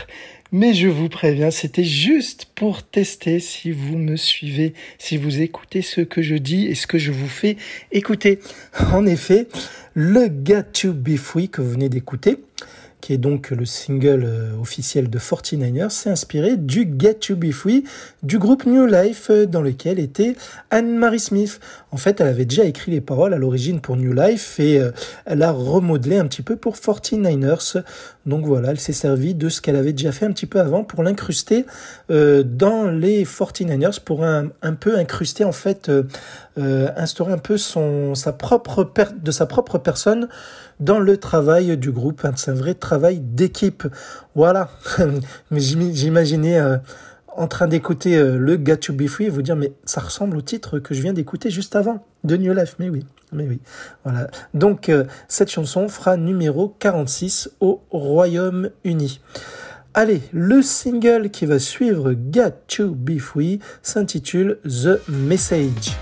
Mais 0.53 0.73
je 0.73 0.87
vous 0.87 1.09
préviens, 1.09 1.51
c'était 1.51 1.83
juste 1.83 2.45
pour 2.55 2.81
tester 2.81 3.41
si 3.41 3.71
vous 3.71 3.97
me 3.97 4.15
suivez, 4.15 4.73
si 4.97 5.17
vous 5.17 5.41
écoutez 5.41 5.81
ce 5.81 5.99
que 5.99 6.21
je 6.21 6.35
dis 6.35 6.67
et 6.67 6.75
ce 6.75 6.87
que 6.87 6.97
je 6.97 7.11
vous 7.11 7.27
fais 7.27 7.57
écouter. 7.91 8.39
En 8.93 9.05
effet, 9.05 9.49
le 9.93 10.29
gâteau 10.29 10.93
to 10.93 11.47
que 11.51 11.61
vous 11.61 11.71
venez 11.71 11.89
d'écouter, 11.89 12.37
qui 13.01 13.13
est 13.13 13.17
donc 13.17 13.49
le 13.49 13.65
single 13.65 14.23
euh, 14.23 14.51
officiel 14.61 15.09
de 15.09 15.19
49ers, 15.19 15.89
s'est 15.89 16.09
inspiré 16.09 16.55
du 16.55 16.93
Get 16.97 17.15
to 17.15 17.35
Be 17.35 17.51
Free 17.51 17.83
du 18.23 18.37
groupe 18.37 18.65
New 18.65 18.85
Life 18.85 19.27
euh, 19.31 19.45
dans 19.45 19.61
lequel 19.61 19.99
était 19.99 20.35
Anne-Marie 20.69 21.19
Smith. 21.19 21.59
En 21.91 21.97
fait, 21.97 22.21
elle 22.21 22.27
avait 22.27 22.45
déjà 22.45 22.63
écrit 22.63 22.91
les 22.91 23.01
paroles 23.01 23.33
à 23.33 23.37
l'origine 23.37 23.81
pour 23.81 23.97
New 23.97 24.13
Life 24.13 24.59
et 24.59 24.79
euh, 24.79 24.91
elle 25.25 25.41
a 25.41 25.51
remodelé 25.51 26.17
un 26.17 26.27
petit 26.27 26.43
peu 26.43 26.55
pour 26.55 26.75
49ers. 26.75 27.83
Donc 28.27 28.45
voilà, 28.45 28.69
elle 28.69 28.79
s'est 28.79 28.93
servie 28.93 29.33
de 29.33 29.49
ce 29.49 29.61
qu'elle 29.61 29.75
avait 29.75 29.93
déjà 29.93 30.11
fait 30.11 30.25
un 30.27 30.31
petit 30.31 30.45
peu 30.45 30.59
avant 30.59 30.83
pour 30.83 31.01
l'incruster 31.01 31.65
dans 32.07 32.91
les 32.91 33.23
49ers 33.23 33.99
pour 34.03 34.23
un, 34.23 34.51
peu 34.79 34.95
incruster 34.95 35.43
en 35.43 35.51
fait, 35.51 35.91
instaurer 36.55 37.33
un 37.33 37.39
peu 37.39 37.57
son 37.57 38.13
sa 38.13 38.31
propre 38.31 38.91
de 39.19 39.31
sa 39.31 39.47
propre 39.47 39.79
personne 39.79 40.27
dans 40.81 40.99
le 40.99 41.15
travail 41.15 41.77
du 41.77 41.91
groupe. 41.91 42.27
C'est 42.35 42.51
un 42.51 42.55
vrai 42.55 42.73
travail 42.73 43.19
d'équipe. 43.21 43.87
Voilà. 44.35 44.69
Mais 45.51 45.59
j'im- 45.61 45.93
j'imaginais 45.93 46.59
euh, 46.59 46.77
en 47.37 47.47
train 47.47 47.67
d'écouter 47.67 48.17
euh, 48.17 48.37
le 48.37 48.57
Got 48.57 48.75
to 48.77 48.93
Be 48.93 49.07
Free 49.07 49.25
et 49.25 49.29
vous 49.29 49.41
dire 49.41 49.55
mais 49.55 49.71
ça 49.85 50.01
ressemble 50.01 50.35
au 50.35 50.41
titre 50.41 50.79
que 50.79 50.93
je 50.93 51.01
viens 51.01 51.13
d'écouter 51.13 51.49
juste 51.49 51.77
avant 51.77 52.05
de 52.25 52.35
New 52.35 52.53
Life. 52.53 52.75
Mais 52.79 52.89
oui, 52.89 53.05
mais 53.31 53.47
oui. 53.47 53.61
Voilà. 54.03 54.27
Donc 54.53 54.89
euh, 54.89 55.05
cette 55.29 55.49
chanson 55.49 55.87
fera 55.87 56.17
numéro 56.17 56.75
46 56.79 57.51
au 57.61 57.81
Royaume-Uni. 57.91 59.21
Allez, 59.93 60.21
le 60.33 60.61
single 60.61 61.29
qui 61.29 61.45
va 61.45 61.59
suivre 61.59 62.11
Got 62.13 62.51
to 62.67 62.89
Be 62.95 63.17
Free 63.19 63.59
s'intitule 63.81 64.57
The 64.65 64.99
Message. 65.09 65.95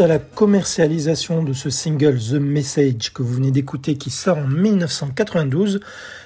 À 0.00 0.06
la 0.06 0.20
commercialisation 0.20 1.42
de 1.42 1.52
ce 1.52 1.70
single 1.70 2.18
The 2.18 2.34
Message 2.34 3.12
que 3.12 3.22
vous 3.22 3.34
venez 3.34 3.50
d'écouter 3.50 3.96
qui 3.96 4.10
sort 4.10 4.38
en 4.38 4.46
1992, 4.46 5.80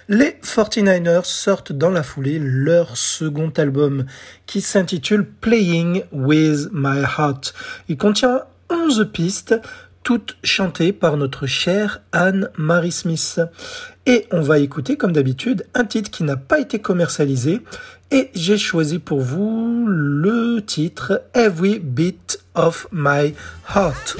les 0.09 0.37
49ers 0.43 1.25
sortent 1.25 1.73
dans 1.73 1.89
la 1.89 2.03
foulée 2.03 2.39
leur 2.39 2.99
second 2.99 3.51
album 3.57 4.05
qui 4.45 4.61
s'intitule 4.61 5.25
Playing 5.25 6.03
with 6.13 6.69
My 6.71 6.99
Heart. 6.99 7.55
Il 7.89 7.97
contient 7.97 8.43
11 8.69 9.09
pistes 9.11 9.55
toutes 10.03 10.37
chantées 10.45 10.93
par 10.93 11.17
notre 11.17 11.47
chère 11.47 12.03
Anne-Marie 12.13 12.93
Smith. 12.93 13.41
Et 14.05 14.27
on 14.33 14.43
va 14.43 14.59
écouter, 14.59 14.97
comme 14.97 15.13
d'habitude, 15.13 15.65
un 15.75 15.85
titre 15.85 16.11
qui 16.11 16.25
n'a 16.25 16.37
pas 16.37 16.59
été 16.59 16.81
commercialisé. 16.81 17.63
Et 18.15 18.31
j'ai 18.35 18.59
choisi 18.59 18.99
pour 18.99 19.23
vous 19.23 19.87
le 19.89 20.61
titre 20.61 21.23
Every 21.33 21.79
Beat 21.79 22.41
of 22.55 22.87
My 22.93 23.33
Heart. 23.75 24.19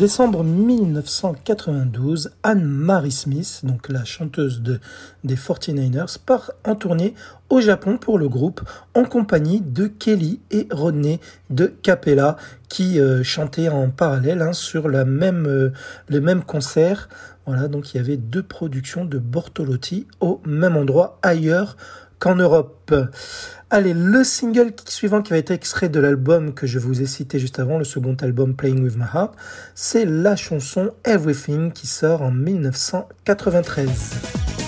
décembre 0.00 0.42
1992, 0.44 2.30
Anne-Marie 2.42 3.10
Smith, 3.10 3.60
donc 3.64 3.90
la 3.90 4.02
chanteuse 4.02 4.62
de, 4.62 4.80
des 5.24 5.34
49ers, 5.34 6.16
part 6.24 6.52
en 6.64 6.74
tournée 6.74 7.14
au 7.50 7.60
Japon 7.60 7.98
pour 7.98 8.18
le 8.18 8.26
groupe 8.26 8.62
en 8.94 9.04
compagnie 9.04 9.60
de 9.60 9.88
Kelly 9.88 10.40
et 10.50 10.66
Rodney 10.70 11.20
de 11.50 11.66
Capella 11.66 12.38
qui 12.70 12.98
euh, 12.98 13.22
chantaient 13.22 13.68
en 13.68 13.90
parallèle 13.90 14.40
hein, 14.40 14.54
sur 14.54 14.88
la 14.88 15.04
même, 15.04 15.46
euh, 15.46 15.70
le 16.08 16.22
même 16.22 16.44
concert. 16.44 17.10
Voilà, 17.44 17.68
donc 17.68 17.92
il 17.92 17.98
y 17.98 18.00
avait 18.00 18.16
deux 18.16 18.42
productions 18.42 19.04
de 19.04 19.18
Bortolotti 19.18 20.06
au 20.20 20.40
même 20.46 20.78
endroit 20.78 21.18
ailleurs 21.20 21.76
qu'en 22.18 22.36
Europe. 22.36 22.94
Allez, 23.72 23.94
le 23.94 24.24
single 24.24 24.72
suivant 24.84 25.22
qui 25.22 25.30
va 25.30 25.38
être 25.38 25.52
extrait 25.52 25.88
de 25.88 26.00
l'album 26.00 26.54
que 26.54 26.66
je 26.66 26.80
vous 26.80 27.02
ai 27.02 27.06
cité 27.06 27.38
juste 27.38 27.60
avant, 27.60 27.78
le 27.78 27.84
second 27.84 28.16
album 28.20 28.56
Playing 28.56 28.82
with 28.82 28.96
My 28.96 29.04
Heart, 29.14 29.34
c'est 29.76 30.04
la 30.04 30.34
chanson 30.34 30.90
Everything 31.04 31.70
qui 31.70 31.86
sort 31.86 32.22
en 32.22 32.32
1993. 32.32 34.58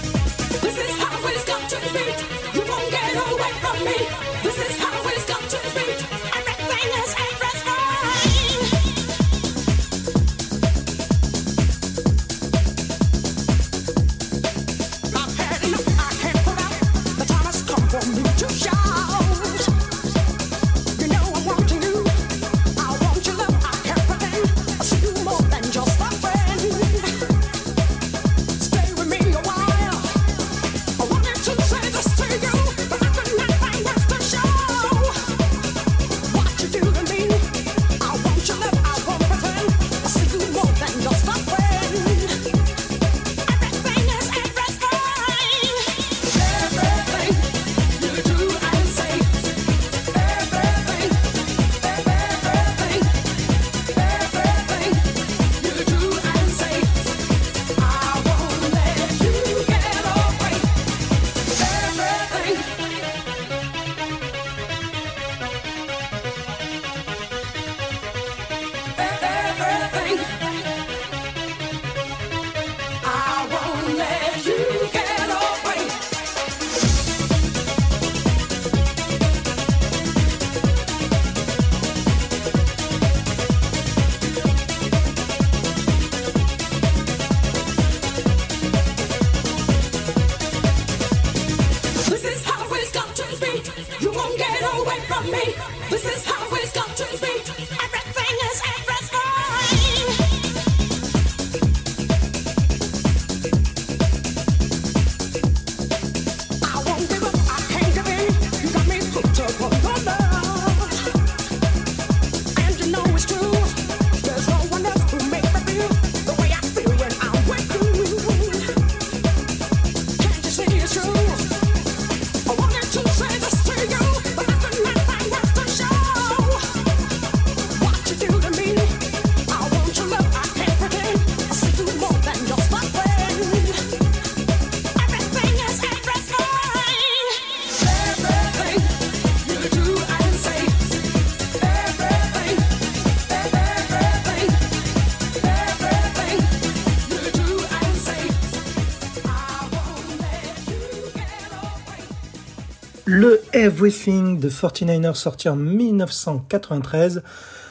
Everything 153.62 154.40
de 154.40 154.51
49ers 154.51 155.14
sorti 155.14 155.48
en 155.48 155.55
1993 155.55 157.22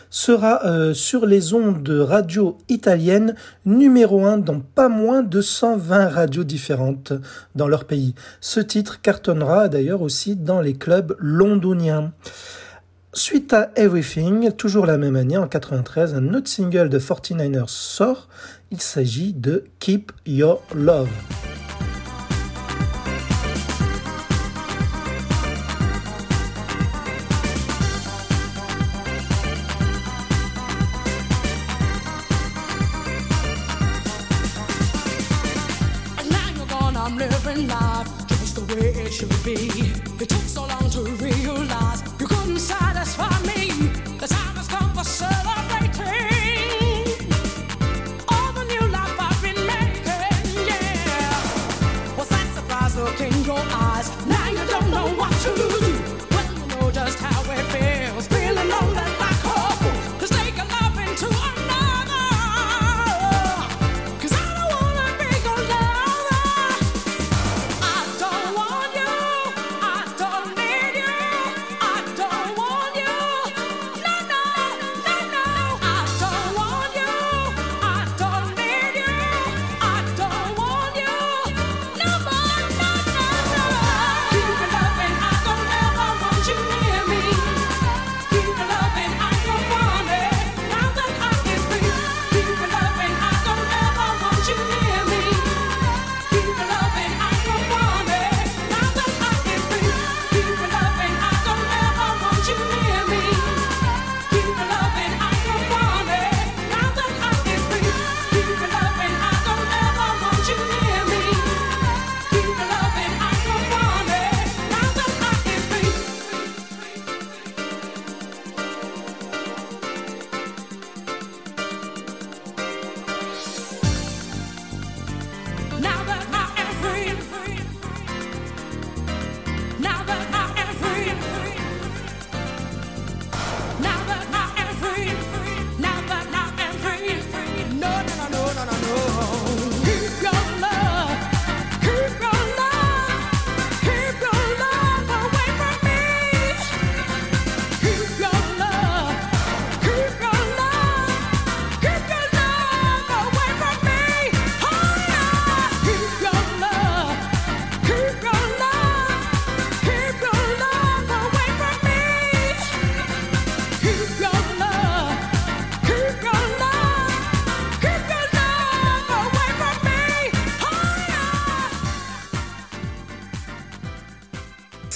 sera 0.10 0.66
euh, 0.66 0.94
sur 0.94 1.26
les 1.26 1.54
ondes 1.54 1.90
radio 1.90 2.58
italiennes 2.70 3.36
numéro 3.66 4.26
1 4.26 4.38
dans 4.38 4.62
pas 4.62 4.88
moins 4.88 5.22
de 5.22 5.42
120 5.42 6.08
radios 6.08 6.46
différentes 6.46 7.12
dans 7.56 7.68
leur 7.68 7.84
pays. 7.84 8.16
Ce 8.40 8.62
titre 8.62 9.02
cartonnera 9.02 9.68
d'ailleurs 9.68 10.02
aussi 10.02 10.38
dans 10.38 10.62
les 10.62 10.76
clubs 10.76 11.14
londoniens. 11.20 12.14
Suite 13.12 13.52
à 13.52 13.72
Everything, 13.76 14.54
toujours 14.54 14.86
la 14.86 14.98
même 14.98 15.18
année, 15.18 15.36
en 15.36 15.50
93, 15.50 16.16
un 16.16 16.34
autre 16.34 16.48
single 16.48 16.88
de 16.88 17.00
49ers 17.00 17.68
sort. 17.68 18.30
Il 18.72 18.80
s'agit 18.80 19.34
de 19.34 19.66
Keep 19.80 20.14
Your 20.26 20.62
Love. 20.74 21.10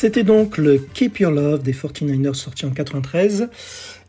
C'était 0.05 0.21
donc 0.21 0.59
le 0.59 0.77
Keep 0.77 1.21
Your 1.21 1.31
Love 1.31 1.63
des 1.63 1.73
49ers 1.73 2.35
sorti 2.35 2.67
en 2.67 2.69
93. 2.69 3.49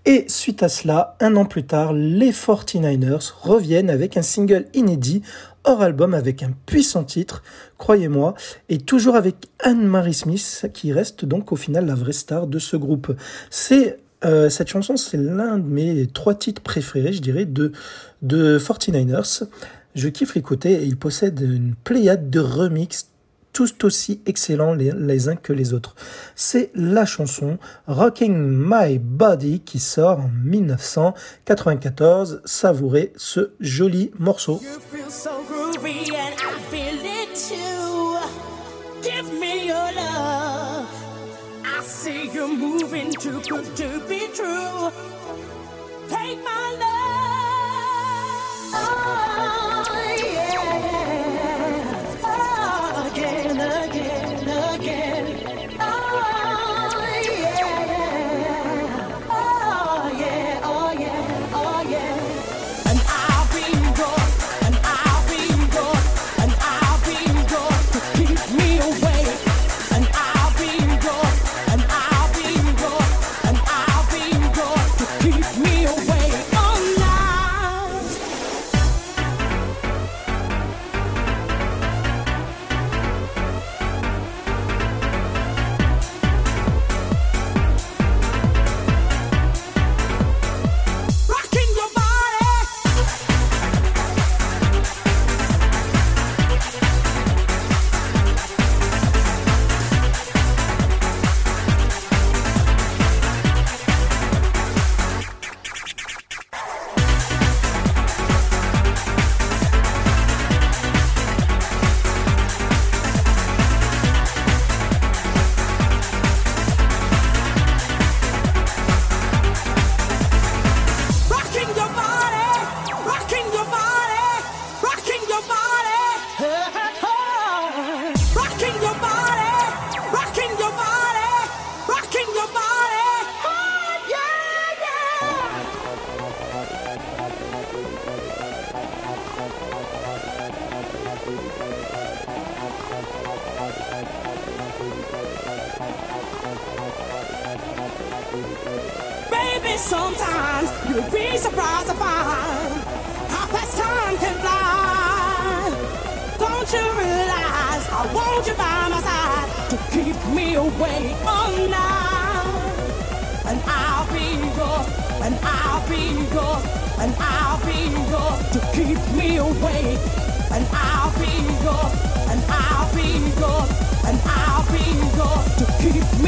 Et 0.05 0.27
suite 0.29 0.63
à 0.63 0.69
cela, 0.69 1.17
un 1.21 1.37
an 1.37 1.47
plus 1.47 1.65
tard, 1.65 1.95
les 1.95 2.33
49ers 2.33 3.33
reviennent 3.41 3.89
avec 3.89 4.19
un 4.19 4.23
single 4.23 4.67
inédit 4.75 5.23
hors 5.65 5.81
album 5.81 6.13
avec 6.13 6.43
un 6.43 6.51
puissant 6.67 7.03
titre, 7.03 7.43
croyez-moi, 7.79 8.35
et 8.69 8.77
toujours 8.77 9.17
avec 9.17 9.37
Anne-Marie 9.61 10.13
Smith 10.13 10.67
qui 10.75 10.93
reste 10.93 11.25
donc 11.25 11.51
au 11.51 11.57
final 11.57 11.87
la 11.87 11.95
vraie 11.95 12.13
star 12.13 12.47
de 12.47 12.59
ce 12.59 12.77
groupe. 12.77 13.17
C'est 13.49 13.99
euh, 14.27 14.51
cette 14.51 14.69
chanson, 14.69 14.99
c'est 14.99 15.17
l'un 15.17 15.57
de 15.57 15.67
mes 15.67 16.07
trois 16.09 16.35
titres 16.35 16.61
préférés, 16.61 17.15
je 17.15 17.23
dirais, 17.23 17.47
de, 17.47 17.73
de 18.21 18.59
49ers. 18.59 19.45
Je 19.95 20.09
kiffe 20.11 20.35
l'écouter 20.35 20.75
et 20.75 20.85
il 20.85 20.99
possède 20.99 21.41
une 21.41 21.75
pléiade 21.75 22.29
de 22.29 22.41
remixes 22.41 23.09
tous 23.57 23.75
aussi 23.85 24.21
excellents 24.27 24.75
les, 24.75 25.29
uns 25.31 25.37
que 25.37 25.55
les 25.55 25.73
autres. 25.73 25.95
C'est 26.35 26.71
la 26.75 27.07
chanson 27.07 27.57
Rocking 27.87 28.37
My 28.37 28.99
Body 28.99 29.61
qui 29.61 29.79
sort 29.79 30.21
en 30.21 30.31
1994. 30.45 32.43
Savourez 32.45 33.15
ce 33.17 33.53
joli 33.59 34.11
morceau. 34.19 34.61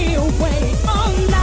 Keep 0.09 0.17
me 0.17 0.25
awake 0.25 0.87
all 0.87 1.13
night. 1.29 1.38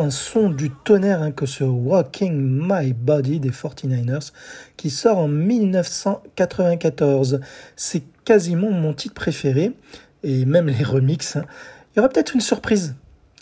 Un 0.00 0.10
son 0.10 0.50
du 0.50 0.70
tonnerre 0.70 1.22
hein, 1.22 1.30
que 1.32 1.46
ce 1.46 1.64
Walking 1.64 2.32
My 2.34 2.92
Body 2.92 3.40
des 3.40 3.50
49ers 3.50 4.30
qui 4.76 4.90
sort 4.90 5.18
en 5.18 5.28
1994. 5.28 7.40
C'est 7.76 8.02
quasiment 8.24 8.70
mon 8.70 8.92
titre 8.94 9.14
préféré 9.14 9.72
et 10.22 10.44
même 10.44 10.68
les 10.68 10.84
remixes. 10.84 11.36
hein. 11.36 11.44
Il 11.94 11.98
y 11.98 12.00
aura 12.00 12.08
peut-être 12.08 12.34
une 12.34 12.40
surprise 12.40 12.94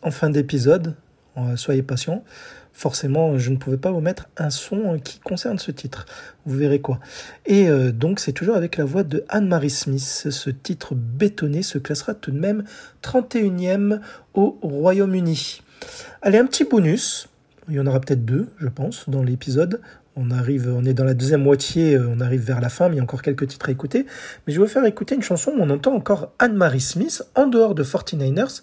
en 0.03 0.11
fin 0.11 0.31
d'épisode. 0.31 0.95
Euh, 1.37 1.57
Soyez 1.57 1.83
patients. 1.83 2.25
Forcément, 2.73 3.37
je 3.39 3.51
ne 3.51 3.57
pouvais 3.57 3.77
pas 3.77 3.91
vous 3.91 4.01
mettre 4.01 4.29
un 4.37 4.51
son 4.51 4.95
euh, 4.95 4.99
qui 4.99 5.19
concerne 5.19 5.59
ce 5.59 5.71
titre. 5.73 6.07
Vous 6.47 6.57
verrez 6.57 6.81
quoi. 6.81 7.01
Et 7.47 7.69
euh, 7.69 7.91
donc, 7.93 8.21
c'est 8.21 8.33
toujours 8.33 8.57
avec 8.57 8.77
la 8.77 8.85
voix 8.85 9.03
de 9.03 9.25
Anne-Marie 9.29 9.71
Smith. 9.71 10.29
Ce 10.31 10.51
titre 10.51 10.95
bétonné 10.95 11.63
se 11.63 11.79
classera 11.79 12.15
tout 12.15 12.31
de 12.31 12.39
même 12.39 12.65
31e 13.03 14.01
au 14.35 14.59
Royaume-Uni. 14.63 15.61
Allez, 16.23 16.39
un 16.39 16.47
petit 16.47 16.65
bonus. 16.65 17.29
Il 17.69 17.75
y 17.75 17.81
en 17.81 17.87
aura 17.87 18.01
peut-être 18.01 18.25
deux, 18.25 18.49
je 18.59 18.69
pense, 18.69 19.09
dans 19.09 19.23
l'épisode. 19.23 19.81
On 20.17 20.33
arrive, 20.33 20.73
on 20.75 20.85
est 20.85 20.95
dans 20.95 21.05
la 21.05 21.15
deuxième 21.15 21.43
moitié, 21.43 21.95
euh, 21.95 22.09
on 22.09 22.21
arrive 22.21 22.41
vers 22.41 22.61
la 22.61 22.69
fin, 22.69 22.89
mais 22.89 22.97
il 22.97 22.99
y 22.99 23.01
a 23.01 23.05
encore 23.05 23.23
quelques 23.23 23.47
titres 23.47 23.69
à 23.69 23.73
écouter. 23.73 24.05
Mais 24.47 24.53
je 24.53 24.61
vais 24.61 24.67
faire 24.67 24.85
écouter 24.85 25.15
une 25.15 25.23
chanson 25.23 25.53
où 25.53 25.61
on 25.61 25.71
entend 25.71 25.95
encore 25.95 26.33
Anne-Marie 26.41 26.81
Smith 26.81 27.23
en 27.37 27.47
dehors 27.47 27.77
de 27.77 27.85
49ers, 27.85 28.63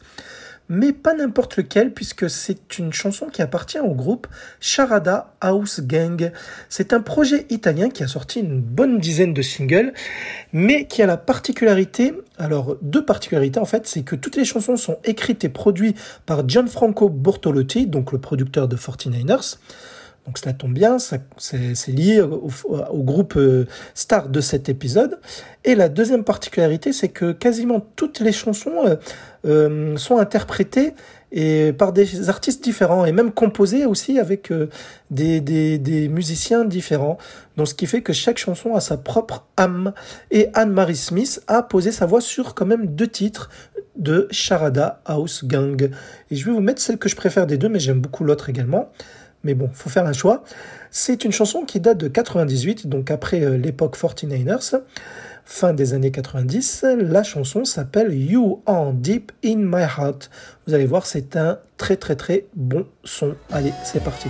mais 0.67 0.91
pas 0.91 1.13
n'importe 1.13 1.55
lequel, 1.55 1.93
puisque 1.93 2.29
c'est 2.29 2.77
une 2.77 2.91
chanson 2.91 3.27
qui 3.27 3.41
appartient 3.41 3.79
au 3.79 3.93
groupe 3.93 4.27
Charada 4.59 5.33
House 5.39 5.79
Gang. 5.79 6.33
C'est 6.67 6.91
un 6.91 6.99
projet 6.99 7.45
italien 7.49 7.89
qui 7.89 8.03
a 8.03 8.07
sorti 8.07 8.41
une 8.41 8.59
bonne 8.59 8.99
dizaine 8.99 9.33
de 9.33 9.41
singles, 9.41 9.93
mais 10.51 10.87
qui 10.87 11.01
a 11.03 11.05
la 11.05 11.17
particularité 11.17 12.13
Alors, 12.37 12.75
deux 12.81 13.05
particularités 13.05 13.59
en 13.59 13.65
fait, 13.65 13.87
c'est 13.87 14.03
que 14.03 14.15
toutes 14.15 14.35
les 14.35 14.45
chansons 14.45 14.77
sont 14.77 14.97
écrites 15.03 15.43
et 15.43 15.49
produites 15.49 15.97
par 16.25 16.47
Gianfranco 16.47 17.09
Bortolotti, 17.09 17.87
donc 17.87 18.11
le 18.11 18.19
producteur 18.19 18.67
de 18.67 18.75
49ers. 18.75 19.57
Donc 20.25 20.39
cela 20.39 20.53
tombe 20.53 20.73
bien, 20.73 20.97
c'est 20.99 21.87
lié 21.87 22.19
au, 22.21 22.49
au 22.89 23.03
groupe 23.03 23.35
euh, 23.37 23.67
star 23.93 24.27
de 24.27 24.41
cet 24.41 24.69
épisode. 24.69 25.19
Et 25.63 25.75
la 25.75 25.87
deuxième 25.87 26.23
particularité, 26.23 26.93
c'est 26.93 27.09
que 27.09 27.31
quasiment 27.31 27.79
toutes 27.95 28.19
les 28.21 28.31
chansons 28.31 28.87
euh, 28.87 28.95
euh, 29.45 29.97
sont 29.97 30.17
interprétées 30.17 30.93
et 31.31 31.73
par 31.73 31.91
des 31.91 32.29
artistes 32.29 32.63
différents 32.63 33.05
et 33.05 33.11
même 33.11 33.31
composées 33.31 33.85
aussi 33.85 34.19
avec 34.19 34.51
euh, 34.51 34.69
des, 35.11 35.41
des, 35.41 35.77
des 35.77 36.07
musiciens 36.07 36.65
différents. 36.65 37.17
Donc 37.57 37.67
ce 37.67 37.75
qui 37.75 37.85
fait 37.85 38.01
que 38.01 38.13
chaque 38.13 38.37
chanson 38.37 38.73
a 38.73 38.79
sa 38.79 38.97
propre 38.97 39.45
âme. 39.57 39.93
Et 40.31 40.49
Anne-Marie 40.55 40.95
Smith 40.95 41.43
a 41.47 41.61
posé 41.61 41.91
sa 41.91 42.07
voix 42.07 42.21
sur 42.21 42.55
quand 42.55 42.65
même 42.65 42.87
deux 42.87 43.07
titres 43.07 43.49
de 43.95 44.27
Charada 44.31 45.01
House 45.05 45.45
Gang. 45.45 45.91
Et 46.31 46.35
je 46.35 46.45
vais 46.45 46.51
vous 46.51 46.61
mettre 46.61 46.81
celle 46.81 46.97
que 46.97 47.09
je 47.09 47.15
préfère 47.15 47.45
des 47.45 47.57
deux, 47.57 47.69
mais 47.69 47.79
j'aime 47.79 47.99
beaucoup 48.01 48.23
l'autre 48.23 48.49
également. 48.49 48.91
Mais 49.45 49.53
bon, 49.53 49.69
faut 49.71 49.89
faire 49.89 50.05
un 50.05 50.13
choix. 50.13 50.43
C'est 50.89 51.23
une 51.23 51.31
chanson 51.31 51.63
qui 51.63 51.79
date 51.79 51.99
de 51.99 52.07
98, 52.07 52.87
donc 52.87 53.11
après 53.11 53.41
euh, 53.41 53.57
l'époque 53.57 53.95
49ers, 53.95 54.81
fin 55.45 55.73
des 55.73 55.93
années 55.93 56.11
90. 56.11 56.83
La 56.97 57.21
chanson 57.21 57.63
s'appelle 57.63 58.13
You 58.13 58.63
Are 58.65 58.91
Deep 58.91 59.31
in 59.45 59.57
My 59.57 59.83
Heart. 59.83 60.31
Vous 60.65 60.73
allez 60.73 60.87
voir, 60.87 61.05
c'est 61.05 61.37
un 61.37 61.59
très 61.77 61.95
très 61.95 62.15
très 62.15 62.47
bon 62.55 62.87
son. 63.03 63.35
Allez, 63.51 63.71
c'est 63.83 64.03
parti. 64.03 64.29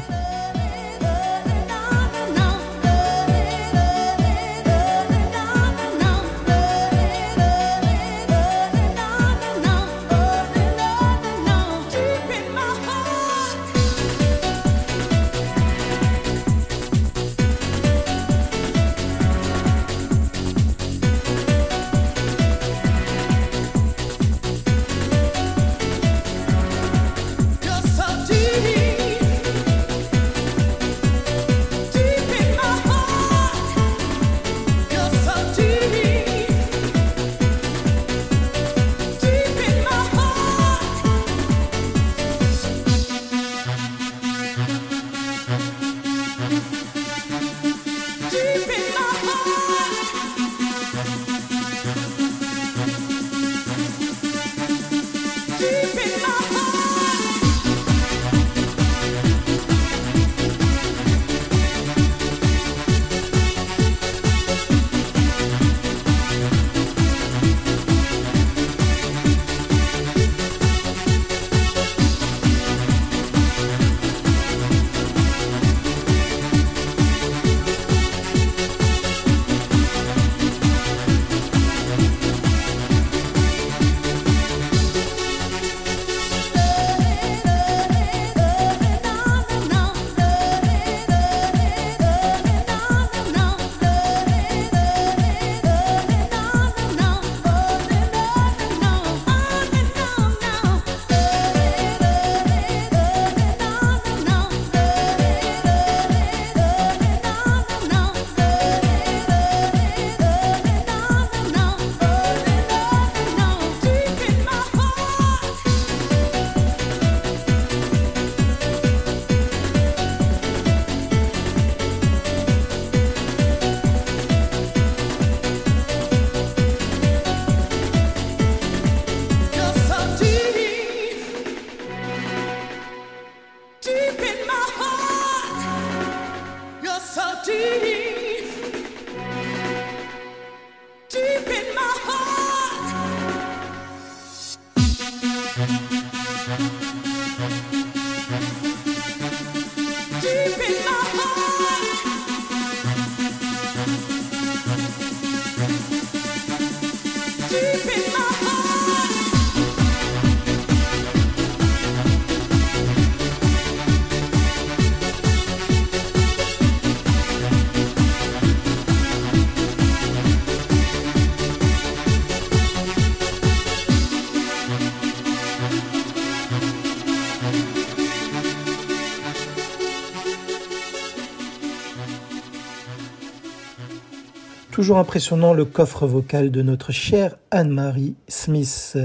Toujours 184.85 184.99
impressionnant 184.99 185.55
le 185.55 185.65
coffre 185.65 186.05
vocal 186.05 186.51
de 186.51 186.61
notre 186.61 186.91
chère 186.91 187.37
Anne-Marie 187.49 188.13
Smith. 188.27 188.99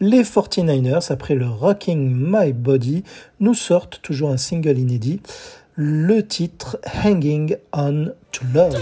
Les 0.00 0.22
49ers, 0.22 1.12
après 1.12 1.34
le 1.34 1.46
Rocking 1.46 2.10
My 2.18 2.54
Body, 2.54 3.04
nous 3.38 3.52
sortent 3.52 4.00
toujours 4.00 4.30
un 4.30 4.38
single 4.38 4.78
inédit, 4.78 5.20
le 5.74 6.26
titre 6.26 6.78
Hanging 7.04 7.58
On 7.74 8.06
to 8.32 8.40
Love. 8.54 8.78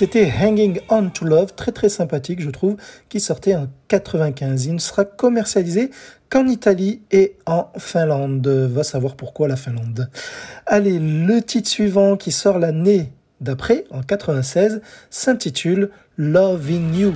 C'était 0.00 0.32
Hanging 0.32 0.80
On 0.88 1.10
to 1.10 1.26
Love, 1.26 1.52
très 1.54 1.72
très 1.72 1.90
sympathique 1.90 2.40
je 2.40 2.48
trouve, 2.48 2.76
qui 3.10 3.20
sortait 3.20 3.54
en 3.54 3.66
95. 3.88 4.64
Il 4.64 4.72
ne 4.72 4.78
sera 4.78 5.04
commercialisé 5.04 5.90
qu'en 6.30 6.46
Italie 6.46 7.02
et 7.10 7.36
en 7.44 7.66
Finlande. 7.76 8.48
Va 8.48 8.82
savoir 8.82 9.14
pourquoi 9.14 9.46
la 9.46 9.56
Finlande. 9.56 10.08
Allez, 10.64 10.98
le 10.98 11.42
titre 11.42 11.68
suivant 11.68 12.16
qui 12.16 12.32
sort 12.32 12.58
l'année 12.58 13.12
d'après, 13.42 13.84
en 13.90 14.00
96, 14.00 14.80
s'intitule 15.10 15.90
Loving 16.16 16.94
You. 16.94 17.12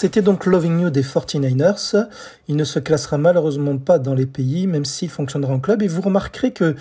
C'était 0.00 0.22
donc 0.22 0.46
Loving 0.46 0.82
You 0.82 0.90
des 0.90 1.02
49ers. 1.02 2.06
Il 2.46 2.54
ne 2.54 2.62
se 2.62 2.78
classera 2.78 3.18
malheureusement 3.18 3.76
pas 3.78 3.98
dans 3.98 4.14
les 4.14 4.26
pays, 4.26 4.68
même 4.68 4.84
s'il 4.84 5.10
fonctionnera 5.10 5.52
en 5.52 5.58
club. 5.58 5.82
Et 5.82 5.88
vous 5.88 6.02
remarquerez 6.02 6.52
que 6.52 6.76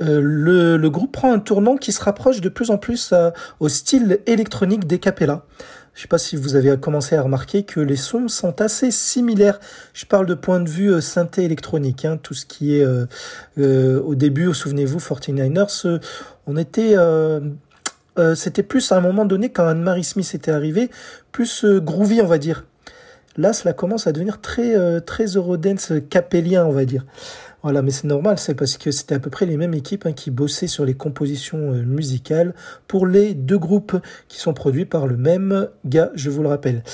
euh, 0.00 0.20
le, 0.20 0.90
groupe 0.90 1.12
prend 1.12 1.32
un 1.32 1.38
tournant 1.38 1.76
qui 1.76 1.92
se 1.92 2.02
rapproche 2.02 2.40
de 2.40 2.48
plus 2.48 2.72
en 2.72 2.76
plus 2.76 3.12
à- 3.12 3.32
au 3.60 3.68
style 3.68 4.18
électronique 4.26 4.88
des 4.88 4.98
Capella. 4.98 5.44
Je 5.94 6.02
sais 6.02 6.08
pas 6.08 6.18
si 6.18 6.34
vous 6.34 6.56
avez 6.56 6.76
commencé 6.76 7.14
à 7.14 7.22
remarquer 7.22 7.62
que 7.62 7.78
les 7.78 7.94
sons 7.94 8.26
sont 8.26 8.60
assez 8.60 8.90
similaires. 8.90 9.60
Je 9.94 10.06
parle 10.06 10.26
de 10.26 10.34
point 10.34 10.58
de 10.58 10.68
vue 10.68 10.92
euh, 10.92 11.00
synthé 11.00 11.44
électronique, 11.44 12.04
hein, 12.04 12.18
tout 12.20 12.34
ce 12.34 12.44
qui 12.44 12.76
est 12.76 12.84
euh, 12.84 13.06
euh, 13.58 14.02
au 14.02 14.16
début, 14.16 14.52
souvenez-vous, 14.52 14.98
49ers, 14.98 15.86
euh, 15.86 15.98
on 16.48 16.56
était 16.56 16.96
euh, 18.18 18.34
c'était 18.34 18.62
plus 18.62 18.92
à 18.92 18.96
un 18.96 19.00
moment 19.00 19.24
donné 19.24 19.50
quand 19.50 19.66
Anne-Marie 19.66 20.04
Smith 20.04 20.30
était 20.34 20.50
arrivée, 20.50 20.90
plus 21.32 21.64
euh, 21.64 21.80
groovy 21.80 22.20
on 22.20 22.26
va 22.26 22.38
dire. 22.38 22.64
Là, 23.36 23.52
cela 23.52 23.72
commence 23.72 24.06
à 24.06 24.12
devenir 24.12 24.40
très 24.40 24.76
euh, 24.76 25.00
très 25.00 25.24
Eurodance 25.26 25.92
capellien 26.10 26.64
on 26.64 26.72
va 26.72 26.84
dire. 26.84 27.04
Voilà, 27.62 27.82
mais 27.82 27.90
c'est 27.90 28.06
normal, 28.06 28.38
c'est 28.38 28.54
parce 28.54 28.76
que 28.76 28.92
c'était 28.92 29.16
à 29.16 29.18
peu 29.18 29.30
près 29.30 29.44
les 29.44 29.56
mêmes 29.56 29.74
équipes 29.74 30.06
hein, 30.06 30.12
qui 30.12 30.30
bossaient 30.30 30.68
sur 30.68 30.84
les 30.84 30.94
compositions 30.94 31.72
musicales 31.72 32.54
pour 32.86 33.04
les 33.04 33.34
deux 33.34 33.58
groupes 33.58 33.96
qui 34.28 34.38
sont 34.38 34.54
produits 34.54 34.84
par 34.84 35.08
le 35.08 35.16
même 35.16 35.68
gars, 35.84 36.10
je 36.14 36.30
vous 36.30 36.42
le 36.42 36.48
rappelle. 36.48 36.84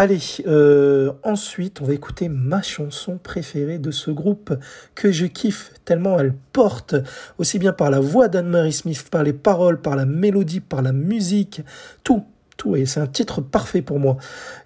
Allez, 0.00 0.20
euh, 0.46 1.10
ensuite, 1.24 1.80
on 1.80 1.84
va 1.84 1.92
écouter 1.92 2.28
ma 2.28 2.62
chanson 2.62 3.18
préférée 3.20 3.80
de 3.80 3.90
ce 3.90 4.12
groupe 4.12 4.54
que 4.94 5.10
je 5.10 5.26
kiffe 5.26 5.72
tellement 5.84 6.20
elle 6.20 6.34
porte 6.52 6.94
aussi 7.38 7.58
bien 7.58 7.72
par 7.72 7.90
la 7.90 7.98
voix 7.98 8.28
d'Anne-Marie 8.28 8.72
Smith, 8.72 9.04
par 9.10 9.24
les 9.24 9.32
paroles, 9.32 9.80
par 9.80 9.96
la 9.96 10.04
mélodie, 10.04 10.60
par 10.60 10.82
la 10.82 10.92
musique, 10.92 11.62
tout, 12.04 12.22
tout. 12.56 12.76
Et 12.76 12.86
c'est 12.86 13.00
un 13.00 13.08
titre 13.08 13.40
parfait 13.40 13.82
pour 13.82 13.98
moi. 13.98 14.18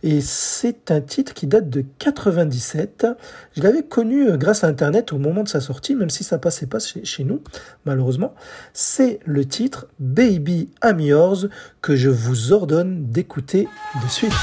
Et 0.03 0.21
c'est 0.21 0.91
un 0.91 1.01
titre 1.01 1.33
qui 1.33 1.47
date 1.47 1.71
de 1.71 1.83
97. 1.99 3.07
Je 3.57 3.63
l'avais 3.63 3.85
connu 3.85 4.29
euh, 4.29 4.37
grâce 4.37 4.65
à 4.65 4.67
Internet 4.67 5.15
au 5.15 5.19
moment 5.19 5.45
de 5.45 5.49
sa 5.49 5.63
sortie, 5.63 5.95
même 5.95 6.11
si 6.11 6.25
ça 6.25 6.37
passait 6.37 6.67
pas 6.67 6.79
chez, 6.79 7.25
nous, 7.25 7.41
malheureusement. 7.87 8.35
C'est 8.75 9.19
le 9.25 9.47
titre 9.47 9.87
Baby 9.99 10.69
I'm 10.85 11.01
Yours 11.01 11.47
que 11.81 11.97
je 11.97 12.11
vous 12.11 12.53
ordonne 12.53 13.07
d'écouter 13.07 13.67
de 14.05 14.11
suite. 14.11 14.35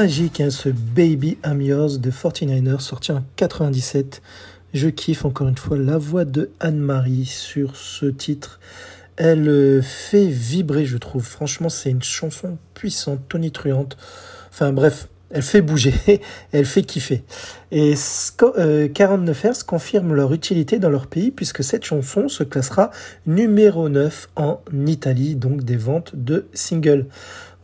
Magique, 0.00 0.40
hein, 0.40 0.48
ce 0.48 0.70
Baby 0.70 1.36
I'm 1.44 1.60
Yours 1.60 1.98
de 1.98 2.10
49ers 2.10 2.80
sorti 2.80 3.12
en 3.12 3.22
97. 3.36 4.22
Je 4.72 4.88
kiffe 4.88 5.26
encore 5.26 5.48
une 5.48 5.58
fois 5.58 5.76
la 5.76 5.98
voix 5.98 6.24
de 6.24 6.52
Anne-Marie 6.58 7.26
sur 7.26 7.76
ce 7.76 8.06
titre. 8.06 8.60
Elle 9.16 9.46
euh, 9.46 9.82
fait 9.82 10.24
vibrer, 10.24 10.86
je 10.86 10.96
trouve. 10.96 11.22
Franchement, 11.22 11.68
c'est 11.68 11.90
une 11.90 12.02
chanson 12.02 12.56
puissante, 12.72 13.20
tonitruante. 13.28 13.98
Enfin 14.50 14.72
bref, 14.72 15.08
elle 15.28 15.42
fait 15.42 15.60
bouger, 15.60 15.92
elle 16.52 16.64
fait 16.64 16.82
kiffer. 16.82 17.22
Et 17.70 17.94
Sco- 17.94 18.54
euh, 18.56 18.88
49 18.88 19.44
Hz 19.44 19.62
confirme 19.64 20.14
leur 20.14 20.32
utilité 20.32 20.78
dans 20.78 20.88
leur 20.88 21.08
pays 21.08 21.30
puisque 21.30 21.62
cette 21.62 21.84
chanson 21.84 22.28
se 22.30 22.42
classera 22.42 22.90
numéro 23.26 23.90
9 23.90 24.30
en 24.36 24.62
Italie, 24.86 25.34
donc 25.34 25.62
des 25.62 25.76
ventes 25.76 26.16
de 26.16 26.46
singles. 26.54 27.04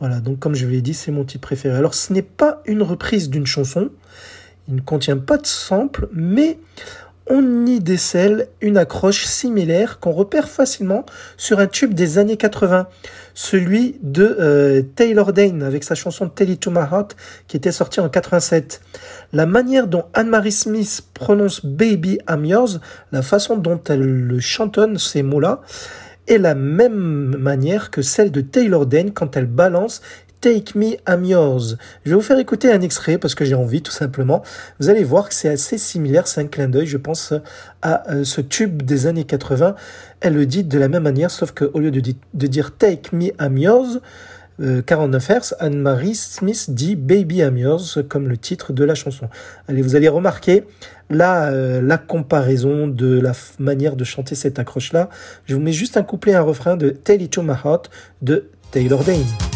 Voilà, 0.01 0.20
donc 0.20 0.39
comme 0.39 0.55
je 0.55 0.66
vous 0.66 0.73
l'ai 0.73 0.82
dit, 0.82 0.94
c'est 0.94 1.12
mon 1.12 1.24
titre 1.24 1.43
préféré. 1.43 1.77
Alors 1.77 1.94
ce 1.94 2.12
n'est 2.12 2.23
pas 2.23 2.62
une 2.66 2.82
reprise 2.82 3.31
d'une 3.31 3.47
chanson, 3.47 3.90
il 4.68 4.74
ne 4.74 4.81
contient 4.81 5.16
pas 5.16 5.39
de 5.39 5.47
sample, 5.47 6.09
mais 6.12 6.59
on 7.28 7.66
y 7.66 7.81
décèle 7.81 8.48
une 8.60 8.77
accroche 8.77 9.24
similaire 9.24 9.98
qu'on 9.98 10.12
repère 10.12 10.48
facilement 10.48 11.05
sur 11.36 11.59
un 11.59 11.66
tube 11.66 11.93
des 11.93 12.18
années 12.18 12.36
80, 12.36 12.86
celui 13.35 13.97
de 14.02 14.36
euh, 14.39 14.82
Taylor 14.94 15.32
Dane 15.32 15.62
avec 15.62 15.82
sa 15.82 15.97
chanson 15.97 16.28
Tell 16.28 16.51
It 16.51 16.60
To 16.60 16.70
My 16.70 16.85
Heart 16.90 17.16
qui 17.48 17.56
était 17.56 17.73
sortie 17.73 17.98
en 17.98 18.09
87. 18.09 18.81
La 19.32 19.47
manière 19.47 19.89
dont 19.89 20.05
Anne-Marie 20.14 20.52
Smith 20.52 21.02
prononce 21.14 21.64
Baby 21.64 22.20
I'm 22.28 22.44
Yours, 22.44 22.81
la 23.10 23.23
façon 23.23 23.56
dont 23.56 23.81
elle 23.89 24.02
le 24.02 24.39
chantonne 24.39 24.98
ces 24.98 25.24
mots-là, 25.24 25.62
est 26.26 26.38
la 26.38 26.54
même 26.54 27.36
manière 27.36 27.90
que 27.90 28.02
celle 28.02 28.30
de 28.30 28.40
Taylor 28.40 28.86
Dane 28.86 29.12
quand 29.12 29.36
elle 29.36 29.46
balance 29.46 30.02
Take 30.40 30.78
Me 30.78 30.96
I'm 31.08 31.24
Yours. 31.24 31.76
Je 32.04 32.10
vais 32.10 32.16
vous 32.16 32.20
faire 32.22 32.38
écouter 32.38 32.70
un 32.70 32.80
extrait 32.82 33.16
parce 33.18 33.34
que 33.34 33.44
j'ai 33.44 33.54
envie 33.54 33.80
tout 33.82 33.90
simplement. 33.90 34.42
Vous 34.78 34.90
allez 34.90 35.02
voir 35.02 35.28
que 35.28 35.34
c'est 35.34 35.48
assez 35.48 35.78
similaire, 35.78 36.28
c'est 36.28 36.40
un 36.42 36.46
clin 36.46 36.68
d'œil 36.68 36.86
je 36.86 36.98
pense 36.98 37.32
à 37.82 38.10
euh, 38.12 38.22
ce 38.22 38.40
tube 38.42 38.82
des 38.82 39.06
années 39.06 39.24
80. 39.24 39.74
Elle 40.20 40.34
le 40.34 40.44
dit 40.46 40.62
de 40.62 40.78
la 40.78 40.88
même 40.88 41.04
manière 41.04 41.30
sauf 41.30 41.52
qu'au 41.52 41.78
lieu 41.80 41.90
de, 41.90 42.00
di- 42.00 42.18
de 42.34 42.46
dire 42.46 42.76
Take 42.76 43.16
Me 43.16 43.28
I'm 43.40 43.56
Yours, 43.56 43.98
euh, 44.60 44.82
49 44.82 45.28
Hz, 45.30 45.54
Anne-Marie 45.58 46.14
Smith 46.14 46.66
dit 46.70 46.96
Baby 46.96 47.38
I'm 47.38 47.56
Yours 47.56 47.98
comme 48.08 48.28
le 48.28 48.36
titre 48.36 48.72
de 48.72 48.84
la 48.84 48.94
chanson. 48.94 49.28
Allez, 49.68 49.80
vous 49.82 49.96
allez 49.96 50.08
remarquer 50.08 50.64
la, 51.10 51.50
euh, 51.50 51.80
la 51.80 51.98
comparaison 51.98 52.88
de 52.88 53.18
la 53.18 53.32
manière 53.58 53.96
de 53.96 54.04
chanter 54.04 54.34
cette 54.34 54.58
accroche-là. 54.58 55.08
Je 55.46 55.54
vous 55.54 55.60
mets 55.60 55.72
juste 55.72 55.96
un 55.96 56.02
couplet, 56.02 56.34
un 56.34 56.42
refrain 56.42 56.76
de 56.76 56.90
Tell 56.90 57.22
It 57.22 57.32
To 57.32 57.42
My 57.42 57.54
Heart 57.64 57.90
de 58.22 58.50
Taylor 58.70 59.04
Dane. 59.04 59.55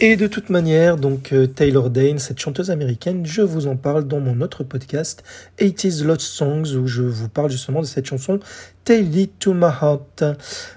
Et 0.00 0.14
de 0.14 0.28
toute 0.28 0.48
manière, 0.48 0.96
donc 0.96 1.32
euh, 1.32 1.48
Taylor 1.48 1.90
Dane, 1.90 2.20
cette 2.20 2.38
chanteuse 2.38 2.70
américaine, 2.70 3.26
je 3.26 3.42
vous 3.42 3.66
en 3.66 3.74
parle 3.74 4.06
dans 4.06 4.20
mon 4.20 4.40
autre 4.42 4.62
podcast 4.62 5.24
80s 5.58 6.04
Lost 6.04 6.20
Songs 6.20 6.76
où 6.76 6.86
je 6.86 7.02
vous 7.02 7.28
parle 7.28 7.50
justement 7.50 7.80
de 7.80 7.86
cette 7.86 8.06
chanson 8.06 8.38
Tell 8.84 9.16
It 9.16 9.40
To 9.40 9.54
My 9.54 9.72
Heart. 9.82 10.22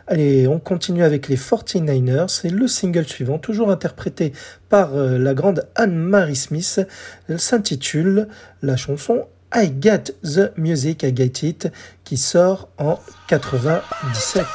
Allez, 0.07 0.48
on 0.48 0.57
continue 0.57 1.03
avec 1.03 1.27
les 1.27 1.38
49ers, 1.38 2.30
c'est 2.30 2.49
le 2.49 2.68
single 2.68 3.06
suivant, 3.06 3.38
toujours 3.38 3.69
interprété 3.69 4.34
par 4.69 4.95
euh, 4.95 5.19
la 5.19 5.35
grande 5.35 5.68
Anne-Marie 5.76 6.35
Smith. 6.35 6.81
Elle 7.30 7.39
s'intitule 7.39 8.27
la 8.64 8.76
chanson 8.76 9.27
I 9.53 9.69
Got 9.69 10.14
The 10.23 10.57
Music, 10.57 11.03
I 11.03 11.15
Get 11.15 11.45
It, 11.48 11.72
qui 12.03 12.18
sort 12.18 12.69
en 12.80 12.99
97. 13.27 14.45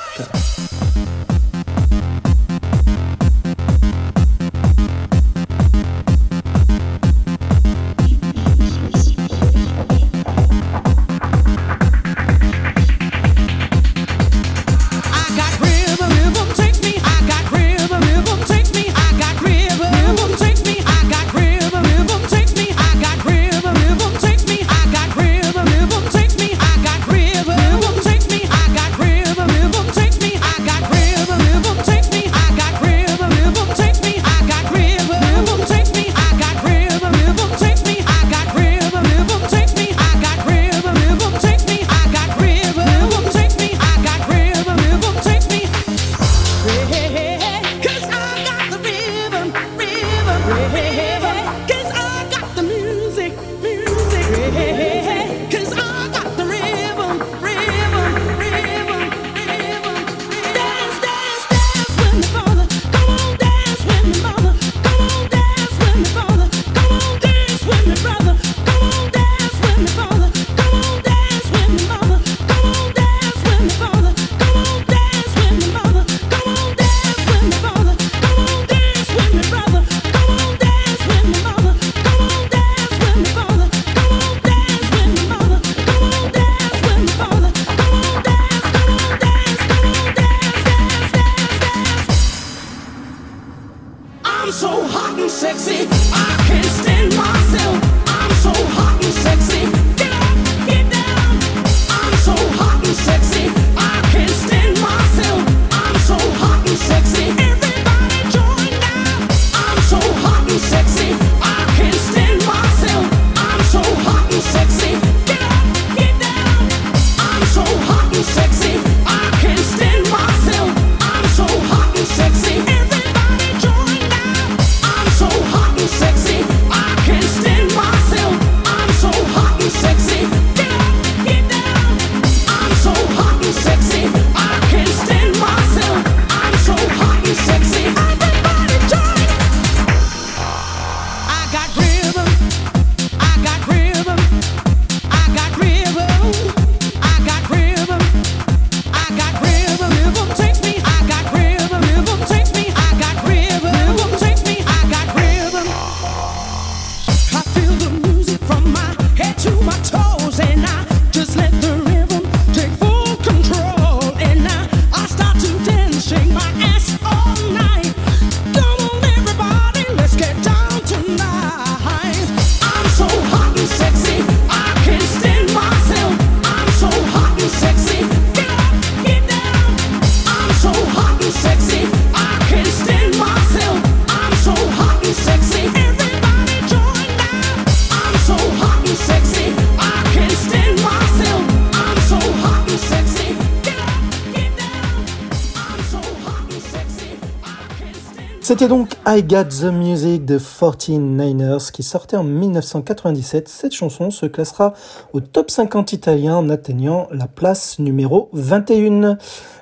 I 199.17 199.23
Got 199.23 199.45
the 199.63 199.73
Music 199.73 200.27
de 200.27 200.39
49ers 200.39 201.73
qui 201.73 201.83
sortait 201.83 202.19
en 202.19 202.23
1997. 202.23 203.49
Cette 203.49 203.73
chanson 203.73 204.11
se 204.11 204.27
classera 204.27 204.75
au 205.15 205.21
top 205.21 205.51
50 205.51 205.95
italien 205.95 206.37
en 206.37 206.51
atteignant 206.51 207.09
la 207.11 207.27
place 207.27 207.79
numéro 207.79 208.29
21. 208.35 209.17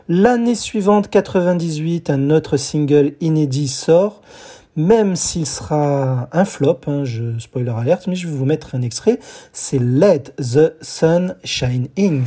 L'année 0.09 0.57
suivante, 0.57 1.09
98, 1.09 2.11
un 2.11 2.31
autre 2.31 2.57
single 2.57 3.13
inédit 3.21 3.69
sort, 3.69 4.23
même 4.75 5.15
s'il 5.15 5.47
sera 5.47 6.29
un 6.33 6.45
flop, 6.45 6.81
hein, 6.89 7.05
je 7.05 7.39
spoiler 7.39 7.71
alerte, 7.71 8.09
mais 8.09 8.17
je 8.17 8.27
vais 8.27 8.35
vous 8.35 8.47
mettre 8.47 8.75
un 8.75 8.83
extrait, 8.83 9.21
c'est 9.53 9.79
Let 9.79 10.35
the 10.39 10.75
Sun 10.83 11.37
Shine 11.45 11.87
In. 11.97 12.23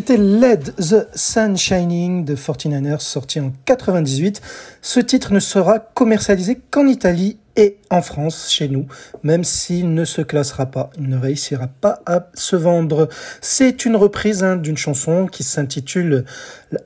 C'était 0.00 0.16
Let 0.16 0.60
the 0.78 1.08
Sun 1.14 1.58
Shining 1.58 2.24
de 2.24 2.34
49ers 2.34 3.00
sorti 3.00 3.38
en 3.38 3.52
98. 3.66 4.40
Ce 4.80 4.98
titre 4.98 5.34
ne 5.34 5.40
sera 5.40 5.78
commercialisé 5.78 6.58
qu'en 6.70 6.86
Italie 6.86 7.36
et 7.54 7.76
en 7.90 8.00
France, 8.00 8.50
chez 8.50 8.68
nous, 8.68 8.86
même 9.24 9.44
s'il 9.44 9.92
ne 9.92 10.06
se 10.06 10.22
classera 10.22 10.64
pas, 10.64 10.88
il 10.96 11.10
ne 11.10 11.18
réussira 11.18 11.66
pas 11.66 12.00
à 12.06 12.30
se 12.32 12.56
vendre. 12.56 13.10
C'est 13.42 13.84
une 13.84 13.94
reprise 13.94 14.42
hein, 14.42 14.56
d'une 14.56 14.78
chanson 14.78 15.26
qui 15.26 15.42
s'intitule 15.42 16.24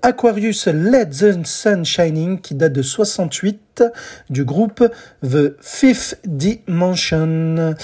Aquarius 0.03 0.67
Let 0.67 1.11
the 1.11 1.47
Sun 1.47 1.85
Shining, 1.85 2.41
qui 2.41 2.57
date 2.57 2.73
de 2.73 2.83
68, 2.83 3.85
du 4.29 4.45
groupe 4.45 4.89
The 5.23 5.55
Fifth 5.61 6.19
Dimension. 6.25 7.77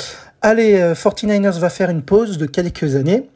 Allez, 0.43 0.81
euh, 0.81 0.95
49ers 0.95 1.61
va 1.61 1.71
faire 1.71 1.91
une 1.91 2.03
pause 2.03 2.37
de 2.37 2.47
quelques 2.47 2.97
années 2.97 3.29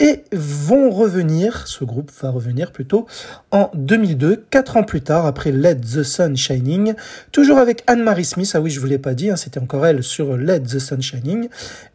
et 0.00 0.24
vont 0.32 0.90
revenir, 0.90 1.68
ce 1.68 1.84
groupe 1.84 2.10
va 2.20 2.30
revenir 2.30 2.72
plutôt 2.72 3.06
en 3.52 3.70
2002, 3.74 4.44
quatre 4.50 4.76
ans 4.76 4.82
plus 4.82 5.02
tard, 5.02 5.26
après 5.26 5.52
Let 5.52 5.76
the 5.76 6.02
Sun 6.02 6.36
Shining, 6.36 6.94
toujours 7.30 7.58
avec 7.58 7.84
Anne-Marie 7.86 8.24
Smith, 8.24 8.50
ah 8.54 8.60
oui 8.60 8.70
je 8.70 8.80
vous 8.80 8.86
l'ai 8.86 8.98
pas 8.98 9.14
dit, 9.14 9.30
hein, 9.30 9.36
c'était 9.36 9.60
encore 9.60 9.86
elle 9.86 10.02
sur 10.02 10.36
Let 10.36 10.60
the 10.60 10.78
Sun 10.78 11.02
Shining, 11.02 11.48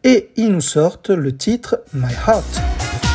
et 0.04 0.30
ils 0.36 0.50
nous 0.50 0.60
sortent 0.60 1.10
le 1.10 1.36
titre 1.36 1.80
My 1.92 2.12
Heart. 2.26 3.05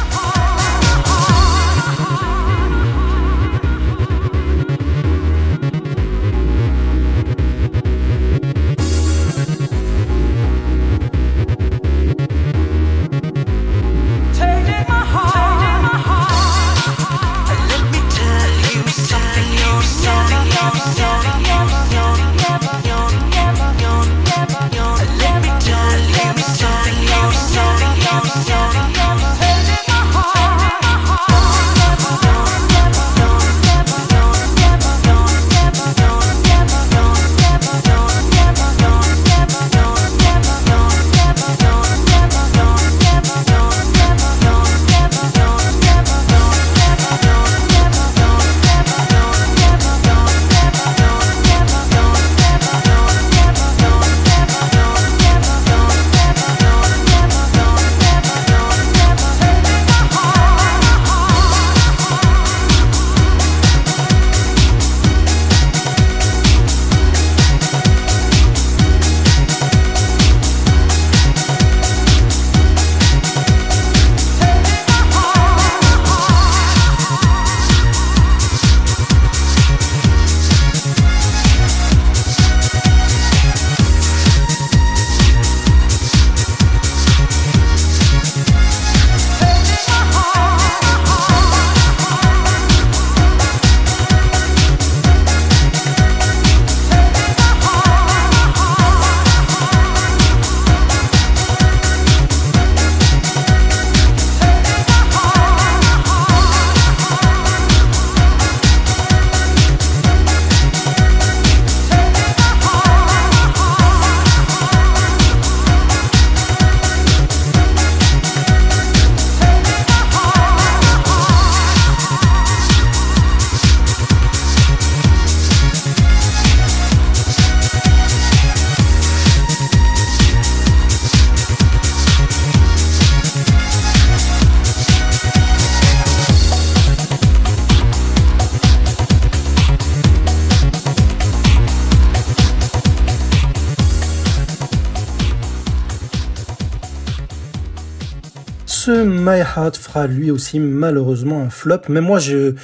Lui 150.08 150.32
aussi 150.32 150.60
malheureusement 150.60 151.42
un 151.42 151.50
flop. 151.50 151.82
Mais 151.90 152.02
moi, 152.02 152.20
je, 152.20 152.56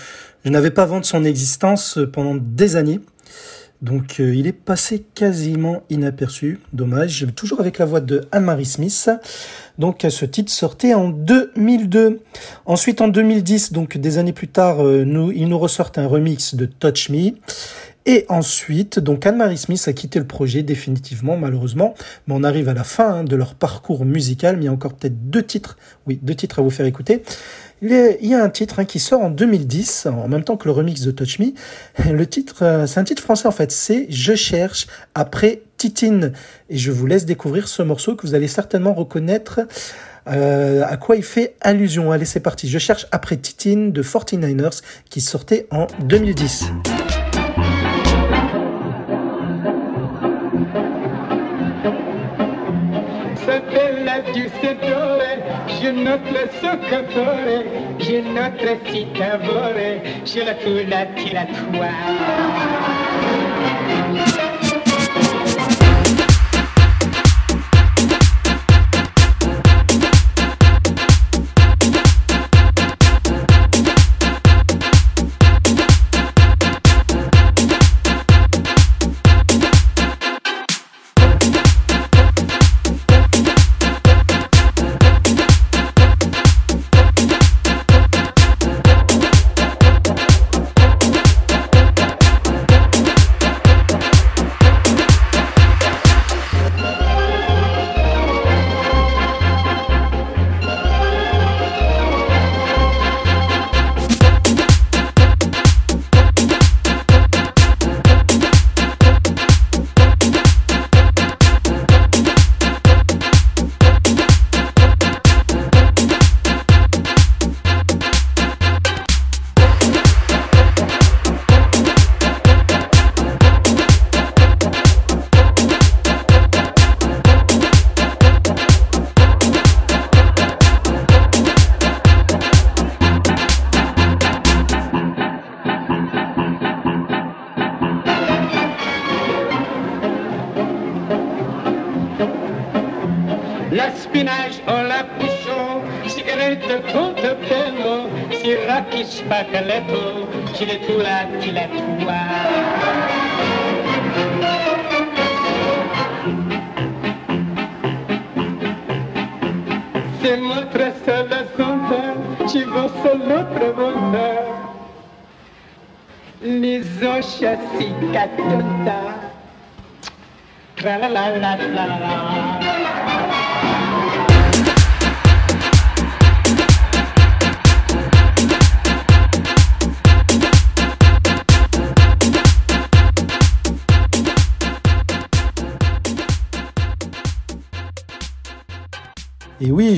n'avais 0.45 0.71
pas 0.71 0.85
vent 0.85 0.99
de 0.99 1.05
son 1.05 1.23
existence 1.23 1.99
pendant 2.13 2.35
des 2.35 2.75
années. 2.75 2.99
Donc 3.81 4.19
euh, 4.19 4.33
il 4.33 4.47
est 4.47 4.53
passé 4.53 5.05
quasiment 5.13 5.83
inaperçu, 5.91 6.59
dommage, 6.73 7.27
toujours 7.35 7.59
avec 7.59 7.77
la 7.77 7.85
voix 7.85 7.99
de 7.99 8.23
Anne-Marie 8.31 8.65
Smith. 8.65 9.11
Donc 9.77 10.03
ce 10.09 10.25
titre 10.25 10.51
sortait 10.51 10.95
en 10.95 11.09
2002. 11.09 12.21
Ensuite 12.65 13.01
en 13.01 13.07
2010, 13.07 13.73
donc 13.73 13.97
des 13.97 14.17
années 14.17 14.33
plus 14.33 14.47
tard, 14.47 14.83
euh, 14.83 15.03
nous, 15.05 15.31
il 15.31 15.47
nous 15.47 15.59
ressortent 15.59 15.99
un 15.99 16.07
remix 16.07 16.55
de 16.55 16.65
Touch 16.65 17.09
Me. 17.09 17.33
Et 18.09 18.25
ensuite, 18.29 18.99
donc 18.99 19.25
Anne-Marie 19.25 19.57
Smith 19.57 19.83
a 19.85 19.91
quitté 19.91 20.17
le 20.17 20.25
projet 20.25 20.63
définitivement, 20.63 21.35
malheureusement. 21.35 21.93
Mais 22.25 22.33
on 22.37 22.43
arrive 22.45 22.69
à 22.69 22.73
la 22.73 22.85
fin 22.85 23.15
hein, 23.15 23.23
de 23.25 23.35
leur 23.35 23.53
parcours 23.53 24.05
musical, 24.05 24.55
mais 24.55 24.63
il 24.63 24.65
y 24.65 24.69
a 24.69 24.71
encore 24.71 24.93
peut-être 24.93 25.29
deux 25.29 25.43
titres, 25.43 25.77
oui, 26.07 26.17
deux 26.23 26.33
titres 26.33 26.59
à 26.59 26.61
vous 26.61 26.69
faire 26.69 26.85
écouter. 26.85 27.21
Il 27.81 27.91
y 28.21 28.33
a 28.33 28.41
un 28.41 28.49
titre 28.49 28.79
hein, 28.79 28.85
qui 28.85 28.99
sort 28.99 29.21
en 29.21 29.29
2010, 29.29 30.07
en 30.07 30.29
même 30.29 30.45
temps 30.45 30.55
que 30.55 30.69
le 30.69 30.71
remix 30.71 31.01
de 31.01 31.11
Touch 31.11 31.39
Me. 31.39 31.47
Le 32.09 32.25
titre, 32.25 32.63
euh, 32.63 32.87
c'est 32.87 33.01
un 33.01 33.03
titre 33.03 33.21
français 33.21 33.47
en 33.49 33.51
fait, 33.51 33.73
c'est 33.73 34.07
Je 34.09 34.35
cherche 34.35 34.87
après 35.13 35.63
Titine. 35.75 36.31
Et 36.69 36.77
je 36.77 36.91
vous 36.91 37.07
laisse 37.07 37.25
découvrir 37.25 37.67
ce 37.67 37.83
morceau 37.83 38.15
que 38.15 38.25
vous 38.25 38.35
allez 38.35 38.47
certainement 38.47 38.93
reconnaître 38.93 39.59
euh, 40.27 40.83
à 40.87 40.95
quoi 40.95 41.17
il 41.17 41.23
fait 41.23 41.55
allusion. 41.59 42.13
Allez, 42.13 42.25
c'est 42.25 42.39
parti. 42.39 42.69
Je 42.69 42.79
cherche 42.79 43.05
après 43.11 43.35
Titine 43.35 43.91
de 43.91 44.01
49ers 44.01 44.81
qui 45.09 45.19
sortait 45.19 45.67
en 45.71 45.87
2010. 45.99 46.71
Bella 53.77 54.21
giustatore, 54.33 55.43
je 55.79 55.91
notre 55.91 56.49
soccatore, 56.61 57.63
je 57.99 58.21
notre 58.21 58.77
citavore, 58.85 60.01
je 60.25 60.39
la 60.45 60.53
tula 60.55 61.05
tiratoire. 61.15 61.97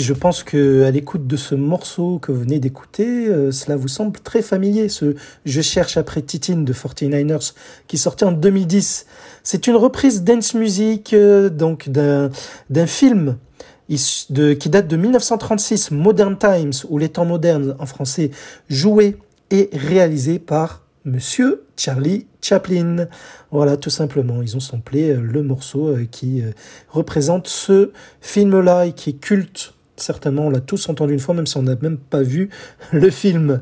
Je 0.09 0.15
pense 0.15 0.41
que 0.41 0.85
à 0.85 0.89
l'écoute 0.89 1.27
de 1.27 1.37
ce 1.37 1.53
morceau 1.53 2.17
que 2.17 2.31
vous 2.31 2.39
venez 2.39 2.57
d'écouter, 2.57 3.27
euh, 3.27 3.51
cela 3.51 3.75
vous 3.75 3.87
semble 3.87 4.19
très 4.19 4.41
familier, 4.41 4.89
ce 4.89 5.13
Je 5.45 5.61
cherche 5.61 5.97
après 5.97 6.23
Titine 6.23 6.65
de 6.65 6.73
49ers 6.73 7.53
qui 7.87 7.99
sortait 7.99 8.25
en 8.25 8.31
2010. 8.31 9.05
C'est 9.43 9.67
une 9.67 9.75
reprise 9.75 10.23
dance 10.23 10.55
music 10.55 11.13
euh, 11.13 11.51
donc 11.51 11.89
d'un 11.89 12.31
film 12.87 13.37
qui 13.87 14.69
date 14.69 14.87
de 14.87 14.97
1936, 14.97 15.91
Modern 15.91 16.35
Times, 16.39 16.73
ou 16.89 16.97
Les 16.97 17.09
temps 17.09 17.25
modernes 17.25 17.75
en 17.77 17.85
français, 17.85 18.31
joué 18.67 19.15
et 19.51 19.69
réalisé 19.73 20.39
par 20.39 20.87
Monsieur 21.05 21.65
Charlie 21.77 22.25
Chaplin. 22.41 23.05
Voilà, 23.51 23.77
tout 23.77 23.91
simplement. 23.91 24.41
Ils 24.41 24.57
ont 24.57 24.59
samplé 24.59 25.11
euh, 25.11 25.21
le 25.21 25.43
morceau 25.43 25.95
qui 26.09 26.41
représente 26.89 27.47
ce 27.47 27.91
film-là 28.21 28.87
et 28.87 28.93
qui 28.93 29.11
est 29.11 29.19
culte. 29.19 29.75
Certainement, 30.01 30.47
on 30.47 30.49
l'a 30.49 30.59
tous 30.59 30.89
entendu 30.89 31.13
une 31.13 31.19
fois, 31.19 31.35
même 31.35 31.47
si 31.47 31.57
on 31.57 31.63
n'a 31.63 31.75
même 31.81 31.97
pas 31.97 32.21
vu 32.21 32.49
le 32.91 33.09
film. 33.09 33.61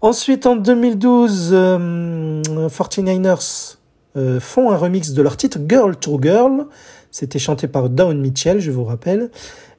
Ensuite, 0.00 0.46
en 0.46 0.56
2012, 0.56 1.50
euh, 1.52 2.42
49ers 2.42 3.76
euh, 4.16 4.40
font 4.40 4.70
un 4.70 4.76
remix 4.76 5.12
de 5.12 5.22
leur 5.22 5.36
titre 5.36 5.58
Girl 5.68 5.96
to 5.96 6.18
Girl. 6.20 6.66
C'était 7.10 7.38
chanté 7.38 7.68
par 7.68 7.88
Dawn 7.88 8.18
Mitchell, 8.20 8.60
je 8.60 8.70
vous 8.70 8.84
rappelle. 8.84 9.30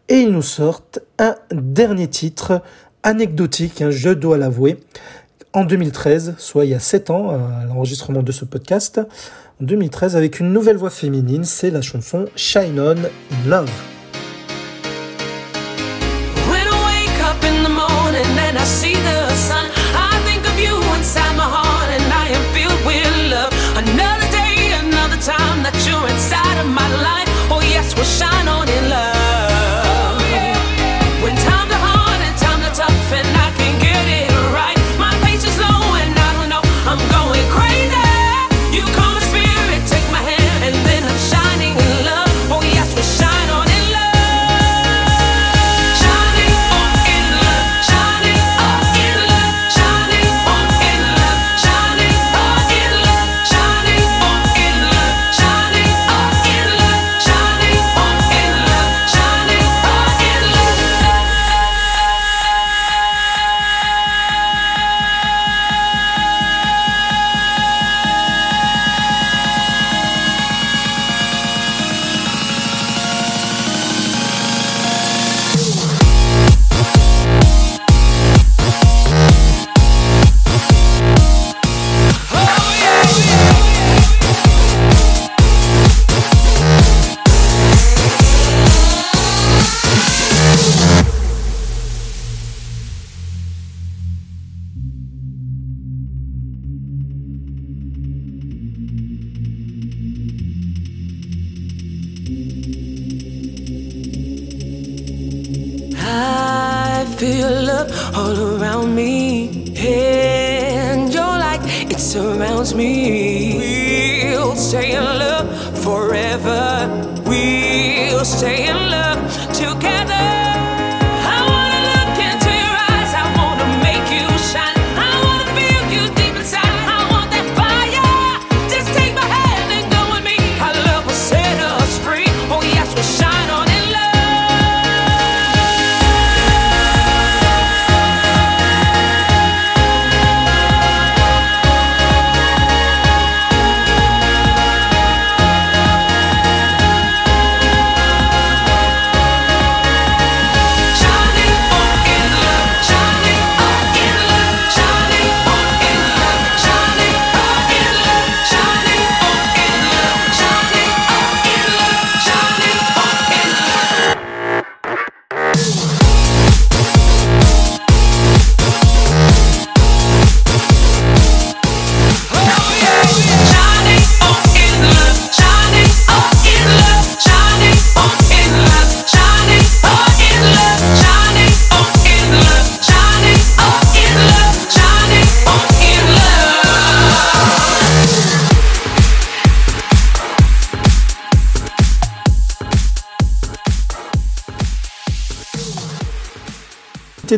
Et 0.10 0.19
ils 0.22 0.32
nous 0.32 0.42
sortent 0.42 1.00
un 1.19 1.35
dernier 1.52 2.08
titre 2.08 2.61
anecdotique, 3.03 3.82
hein, 3.82 3.92
je 3.92 4.10
dois 4.10 4.38
l'avouer 4.38 4.80
en 5.53 5.66
2013, 5.66 6.35
soit 6.38 6.66
il 6.66 6.72
y 6.72 6.74
a 6.74 6.80
7 6.80 7.10
ans, 7.11 7.30
à 7.30 7.66
l'enregistrement 7.66 8.24
de 8.24 8.32
ce 8.32 8.43
podcast, 8.43 9.00
en 9.61 9.66
2013, 9.66 10.16
avec 10.16 10.40
une 10.40 10.52
nouvelle 10.52 10.77
voix 10.77 10.90
féminine, 10.90 11.43
c'est 11.43 11.69
la 11.69 11.82
chanson 11.82 12.26
Shine 12.35 12.80
On 12.80 12.95
Love. 13.48 13.92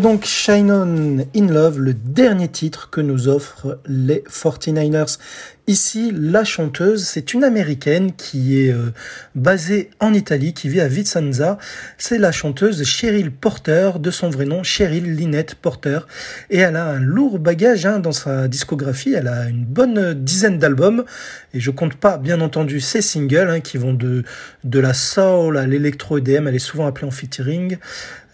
Donc 0.06 0.26
Shine 0.26 0.70
On 0.70 1.26
In 1.36 1.48
Love, 1.48 1.80
le 1.80 1.96
dernier 1.96 2.48
titre 2.48 2.92
que 2.92 3.02
nous 3.02 3.28
offrent 3.28 3.80
les 3.88 4.24
49ers. 4.30 5.18
Ici, 5.66 6.12
la 6.16 6.44
chanteuse, 6.44 7.06
c'est 7.06 7.34
une 7.34 7.44
américaine 7.44 8.14
qui 8.14 8.62
est 8.62 8.72
euh, 8.72 8.92
basée 9.34 9.90
en 10.00 10.14
Italie, 10.14 10.54
qui 10.54 10.70
vit 10.70 10.80
à 10.80 10.88
Vicenza. 10.88 11.58
C'est 11.98 12.20
la 12.20 12.32
chanteuse 12.32 12.84
Cheryl 12.84 13.32
Porter, 13.32 13.94
de 14.00 14.12
son 14.12 14.30
vrai 14.30 14.46
nom 14.46 14.62
Cheryl 14.62 15.16
Lynette 15.16 15.56
Porter. 15.56 16.02
Et 16.52 16.60
elle 16.60 16.76
a 16.76 16.86
un 16.86 17.00
lourd 17.00 17.40
bagage 17.40 17.88
hein, 17.88 17.98
dans 17.98 18.12
sa 18.12 18.48
discographie. 18.48 19.16
Elle 19.16 19.28
a 19.28 19.50
une 19.50 19.66
bonne 19.66 20.14
dizaine 20.14 20.60
d'albums. 20.60 21.04
Et 21.56 21.60
je 21.60 21.72
compte 21.72 21.96
pas, 21.96 22.20
bien 22.20 22.42
entendu, 22.42 22.80
ses 22.80 23.02
singles 23.02 23.50
hein, 23.50 23.60
qui 23.60 23.80
vont 23.80 23.96
de, 23.96 24.24
de 24.64 24.80
la 24.80 24.94
soul 24.94 25.58
à 25.58 25.66
l'électro-EDM. 25.66 26.48
Elle 26.48 26.56
est 26.56 26.60
souvent 26.60 26.86
appelée 26.86 27.08
en 27.08 27.12
featuring. 27.12 27.80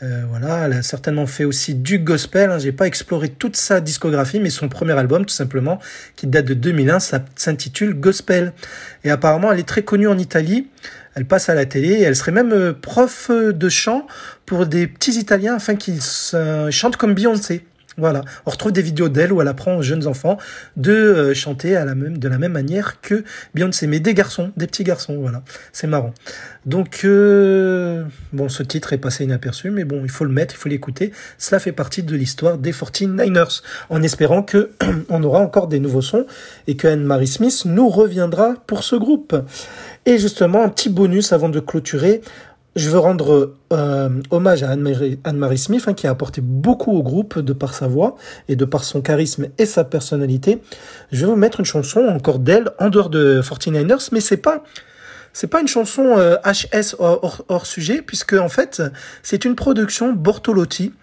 Euh, 0.04 0.24
voilà, 0.28 0.66
elle 0.66 0.74
a 0.74 0.82
certainement 0.82 1.28
fait 1.28 1.46
aussi 1.46 1.76
du 1.76 2.00
gospel. 2.00 2.50
Hein. 2.50 2.58
J'ai 2.58 2.72
pas 2.72 2.88
exploré 2.88 3.30
toute 3.30 3.56
sa 3.56 3.82
discographie, 3.82 4.40
mais 4.40 4.50
son 4.50 4.68
premier 4.68 4.94
album, 4.94 5.26
tout 5.26 5.34
simplement, 5.34 5.80
qui 6.16 6.26
date 6.26 6.46
de 6.46 6.54
2001, 6.56 7.00
ça 7.00 7.24
s'intitule 7.36 7.94
Gospel. 7.94 8.54
Et 9.04 9.12
apparemment, 9.12 9.52
elle 9.52 9.60
est 9.60 9.68
très 9.68 9.84
connue 9.84 10.08
en 10.08 10.18
Italie. 10.18 10.68
Elle 11.14 11.26
passe 11.26 11.50
à 11.50 11.54
la 11.54 11.66
télé. 11.66 12.02
Elle 12.02 12.16
serait 12.16 12.32
même 12.32 12.52
euh, 12.52 12.74
prof 12.74 13.30
de 13.30 13.70
chant 13.70 14.08
pour 14.46 14.66
des 14.66 14.88
petits 14.88 15.20
Italiens 15.20 15.56
afin 15.56 15.76
qu'ils 15.76 16.00
euh, 16.34 16.72
chantent 16.72 16.98
comme 16.98 17.14
Beyoncé. 17.14 17.64
Voilà, 17.98 18.22
on 18.46 18.52
retrouve 18.52 18.72
des 18.72 18.82
vidéos 18.82 19.10
d'elle 19.10 19.34
où 19.34 19.42
elle 19.42 19.50
apprend 19.50 19.76
aux 19.76 19.82
jeunes 19.82 20.08
enfants 20.08 20.38
de 20.78 20.94
euh, 20.94 21.34
chanter 21.34 21.76
à 21.76 21.84
la 21.84 21.94
même, 21.94 22.18
de 22.18 22.28
la 22.30 22.38
même 22.38 22.54
manière 22.54 23.02
que 23.02 23.26
Beyoncé, 23.54 23.86
mais 23.86 24.00
des 24.00 24.14
garçons, 24.14 24.54
des 24.56 24.66
petits 24.66 24.86
garçons, 24.86 25.18
voilà, 25.20 25.44
c'est 25.74 25.88
marrant. 25.88 26.14
Donc, 26.66 27.02
euh, 27.04 28.06
bon, 28.32 28.48
ce 28.48 28.64
titre 28.64 28.94
est 28.94 28.98
passé 28.98 29.26
inaperçu, 29.26 29.72
mais 29.72 29.84
bon, 29.84 30.02
il 30.04 30.10
faut 30.10 30.24
le 30.24 30.32
mettre, 30.32 30.56
il 30.56 30.58
faut 30.58 30.70
l'écouter. 30.70 31.12
Cela 31.38 31.60
fait 31.60 31.74
partie 31.74 32.02
de 32.02 32.16
l'histoire 32.16 32.58
des 32.58 32.72
49ers, 32.72 33.62
en 33.90 34.02
espérant 34.02 34.42
que 34.42 34.72
on 35.10 35.22
aura 35.24 35.40
encore 35.40 35.68
des 35.68 35.80
nouveaux 35.80 36.02
sons 36.02 36.26
et 36.68 36.78
que 36.78 36.88
Anne-Marie 36.88 37.28
Smith 37.28 37.64
nous 37.66 37.90
reviendra 37.90 38.56
pour 38.68 38.84
ce 38.84 38.96
groupe. 38.96 39.36
Et 40.06 40.18
justement, 40.18 40.64
un 40.64 40.70
petit 40.70 40.90
bonus 40.90 41.34
avant 41.34 41.50
de 41.50 41.60
clôturer. 41.60 42.22
Je 42.76 42.90
veux 42.90 43.00
rendre 43.00 43.56
euh, 43.74 44.10
hommage 44.30 44.64
à 44.64 44.70
Anne-Marie 44.70 45.58
Smith, 45.58 45.84
hein, 45.88 45.94
qui 45.94 46.08
a 46.08 46.10
apporté 46.12 46.40
beaucoup 46.40 46.92
au 46.92 47.04
groupe 47.04 47.38
de 47.40 47.52
par 47.52 47.74
sa 47.74 47.88
voix 47.88 48.16
et 48.48 48.56
de 48.56 48.64
par 48.64 48.86
son 48.86 49.02
charisme 49.02 49.48
et 49.58 49.66
sa 49.66 49.84
personnalité. 49.84 50.62
Je 51.12 51.26
vais 51.26 51.32
vous 51.32 51.38
mettre 51.38 51.60
une 51.60 51.66
chanson 51.66 52.00
encore 52.00 52.40
d'elle, 52.40 52.70
en 52.80 52.90
dehors 52.90 53.10
de 53.10 53.42
49ers, 53.42 54.10
mais 54.14 54.22
c'est 54.22 54.38
pas 54.38 54.64
c'est 55.34 55.48
pas 55.48 55.62
une 55.62 55.68
chanson 55.68 56.18
euh, 56.18 56.36
HS 56.46 56.96
hors, 57.00 57.20
hors- 57.24 57.46
hors 57.50 57.66
sujet, 57.66 58.02
puisque 58.02 58.34
en 58.34 58.50
fait 58.50 58.82
c'est 59.22 59.44
une 59.44 59.56
production 59.56 60.14
Bortolotti. 60.14 60.94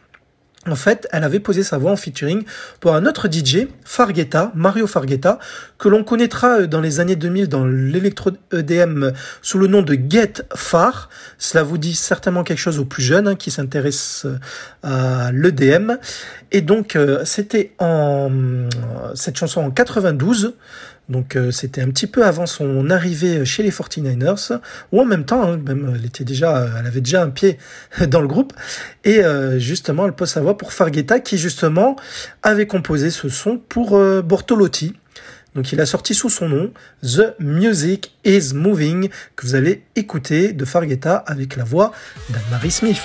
En 0.66 0.74
fait, 0.74 1.08
elle 1.12 1.22
avait 1.22 1.40
posé 1.40 1.62
sa 1.62 1.78
voix 1.78 1.92
en 1.92 1.96
featuring 1.96 2.42
pour 2.80 2.94
un 2.94 3.06
autre 3.06 3.28
DJ, 3.30 3.68
Farghetta, 3.84 4.50
Mario 4.54 4.86
Farghetta, 4.86 5.38
que 5.78 5.88
l'on 5.88 6.02
connaîtra 6.02 6.60
euh, 6.60 6.66
dans 6.66 6.80
les 6.80 6.98
années 7.00 7.16
2000 7.16 7.48
dans 7.48 7.64
l'électro 7.64 8.32
EDM 8.52 9.12
sous 9.40 9.58
le 9.58 9.68
nom 9.68 9.82
de 9.82 9.96
Get 10.08 10.42
Far. 10.54 11.08
Cela 11.38 11.62
vous 11.62 11.78
dit 11.78 11.94
certainement 11.94 12.42
quelque 12.42 12.58
chose 12.58 12.80
aux 12.80 12.84
plus 12.84 13.04
jeunes 13.04 13.28
hein, 13.28 13.34
qui 13.36 13.50
s'intéressent 13.52 14.26
euh, 14.26 14.38
à 14.82 15.32
l'EDM. 15.32 15.96
Et 16.50 16.62
donc, 16.62 16.96
euh, 16.96 17.24
c'était 17.24 17.72
en 17.78 18.30
euh, 18.30 18.68
cette 19.14 19.36
chanson 19.36 19.60
en 19.60 19.70
92. 19.70 20.54
Donc 21.08 21.36
euh, 21.36 21.50
c'était 21.50 21.80
un 21.80 21.88
petit 21.88 22.06
peu 22.06 22.24
avant 22.24 22.46
son 22.46 22.90
arrivée 22.90 23.44
chez 23.44 23.62
les 23.62 23.70
49ers, 23.70 24.60
ou 24.92 25.00
en 25.00 25.04
même 25.04 25.24
temps, 25.24 25.42
hein, 25.42 25.56
même 25.56 25.94
elle 25.94 26.04
était 26.04 26.24
déjà, 26.24 26.68
elle 26.78 26.86
avait 26.86 27.00
déjà 27.00 27.22
un 27.22 27.30
pied 27.30 27.58
dans 28.08 28.20
le 28.20 28.28
groupe. 28.28 28.52
Et 29.04 29.24
euh, 29.24 29.58
justement, 29.58 30.06
elle 30.06 30.12
pose 30.12 30.28
sa 30.28 30.40
voix 30.40 30.58
pour 30.58 30.72
Farghetta, 30.72 31.20
qui 31.20 31.38
justement 31.38 31.96
avait 32.42 32.66
composé 32.66 33.10
ce 33.10 33.28
son 33.28 33.58
pour 33.58 33.96
euh, 33.96 34.22
Bortolotti. 34.22 34.94
Donc 35.54 35.72
il 35.72 35.80
a 35.80 35.86
sorti 35.86 36.14
sous 36.14 36.28
son 36.28 36.48
nom 36.48 36.72
The 37.02 37.34
Music 37.40 38.14
is 38.24 38.52
Moving, 38.54 39.08
que 39.34 39.46
vous 39.46 39.54
allez 39.54 39.84
écouter 39.96 40.52
de 40.52 40.64
Farghetta 40.64 41.16
avec 41.16 41.56
la 41.56 41.64
voix 41.64 41.92
d'Anne-Marie 42.28 42.70
Smith. 42.70 43.00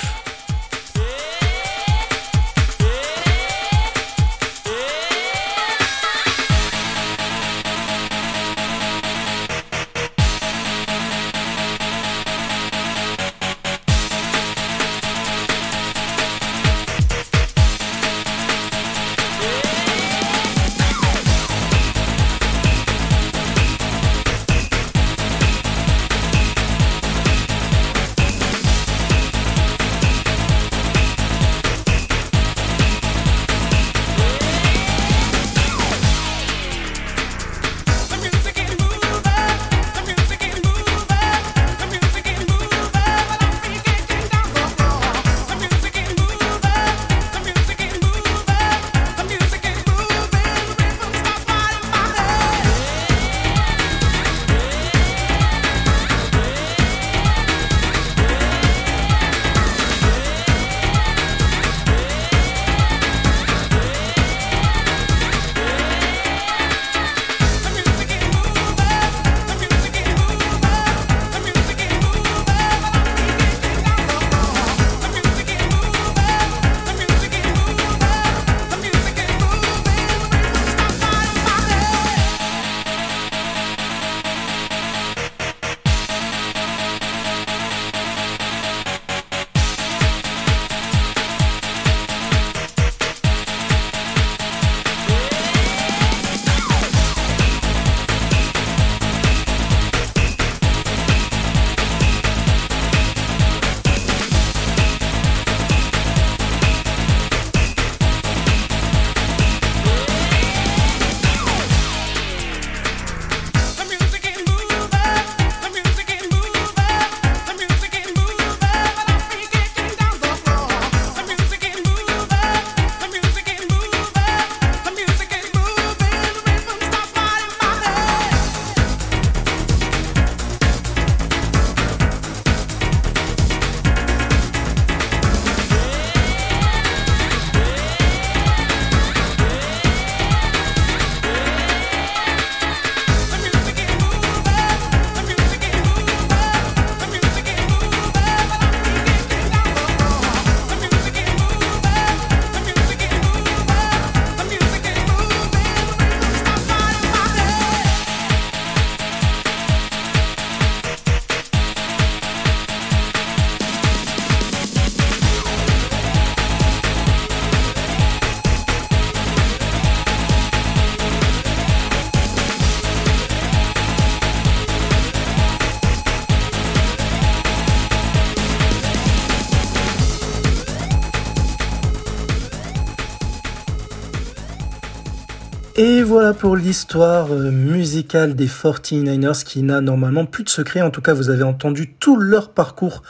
Pour 186.31 186.55
l'histoire 186.55 187.33
euh, 187.33 187.51
musicale 187.51 188.35
des 188.35 188.47
49ers 188.47 189.43
qui 189.43 189.61
n'a 189.61 189.81
normalement 189.81 190.25
plus 190.25 190.45
de 190.45 190.49
secret. 190.49 190.81
En 190.81 190.89
tout 190.89 191.01
cas, 191.01 191.13
vous 191.13 191.29
avez 191.29 191.43
entendu 191.43 191.95
tout 191.99 192.15
leur 192.15 192.51
parcours 192.51 193.03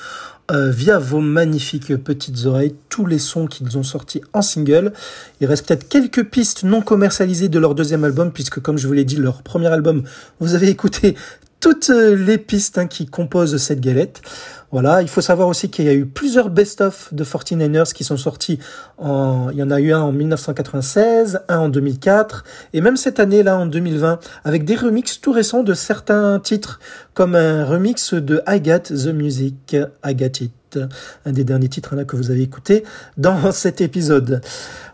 euh, 0.52 0.72
via 0.72 0.98
vos 0.98 1.20
magnifiques 1.20 1.96
petites 1.98 2.48
oreilles, 2.48 2.76
tous 2.90 3.06
les 3.06 3.20
sons 3.20 3.46
qu'ils 3.46 3.78
ont 3.78 3.84
sortis 3.84 4.22
en 4.34 4.42
single. 4.42 4.94
Il 5.42 5.48
reste 5.48 5.68
peut-être 5.68 5.88
quelques 5.88 6.24
pistes 6.24 6.64
non 6.64 6.82
commercialisées 6.82 7.50
de 7.50 7.60
leur 7.60 7.76
deuxième 7.76 8.04
album, 8.04 8.32
puisque 8.32 8.60
comme 8.60 8.80
je 8.80 8.88
vous 8.88 8.94
l'ai 8.94 9.06
dit, 9.06 9.18
leur 9.18 9.44
premier 9.44 9.68
album, 9.68 10.04
vous 10.40 10.56
avez 10.56 10.70
écouté 10.70 11.16
toutes 11.64 11.92
euh, 11.92 12.14
les 12.14 12.38
pistes 12.38 12.78
hein, 12.78 12.88
qui 12.88 13.06
composent 13.06 13.56
cette 13.56 13.80
galette. 13.80 14.22
Voilà, 14.74 15.02
il 15.02 15.08
faut 15.08 15.22
savoir 15.22 15.48
aussi 15.48 15.70
qu'il 15.70 15.86
y 15.86 15.88
a 15.88 15.94
eu 15.94 16.06
plusieurs 16.06 16.50
best-of 16.50 17.14
de 17.14 17.24
49ers 17.24 17.94
qui 17.94 18.04
sont 18.04 18.18
sortis 18.18 18.60
en, 18.98 19.50
il 19.50 19.58
y 19.58 19.64
en 19.64 19.72
a 19.72 19.80
eu 19.80 19.94
un 19.94 20.02
en 20.02 20.12
1996, 20.12 21.40
un 21.48 21.60
en 21.60 21.70
2004, 21.70 22.44
et 22.74 22.82
même 22.82 22.98
cette 22.98 23.22
année, 23.22 23.44
là, 23.44 23.58
en 23.58 23.66
2020, 23.66 24.20
avec 24.44 24.66
des 24.66 24.76
remixes 24.76 25.22
tout 25.22 25.32
récents 25.32 25.64
de 25.64 25.74
certains 25.74 26.38
titres, 26.42 26.82
comme 27.14 27.34
un 27.34 27.64
remix 27.64 28.14
de 28.14 28.42
I 28.46 28.60
Got 28.60 28.94
the 28.94 29.14
Music, 29.14 29.78
I 30.04 30.16
Got 30.16 30.44
It, 30.44 30.80
un 31.26 31.32
des 31.32 31.46
derniers 31.46 31.70
titres 31.70 31.96
là 31.96 32.04
que 32.04 32.18
vous 32.18 32.30
avez 32.30 32.42
écouté 32.42 32.84
dans 33.16 33.54
cet 33.54 33.80
épisode. 33.80 34.42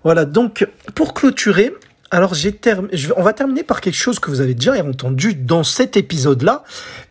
Voilà, 0.03 0.25
donc, 0.25 0.67
pour 0.93 1.15
clôturer, 1.15 1.73
alors 2.11 2.33
j'ai 2.33 2.51
term... 2.51 2.87
on 3.15 3.23
va 3.23 3.33
terminer 3.33 3.63
par 3.63 3.81
quelque 3.81 3.95
chose 3.95 4.19
que 4.19 4.29
vous 4.29 4.41
avez 4.41 4.55
déjà 4.55 4.83
entendu 4.83 5.35
dans 5.35 5.63
cet 5.63 5.97
épisode-là, 5.97 6.63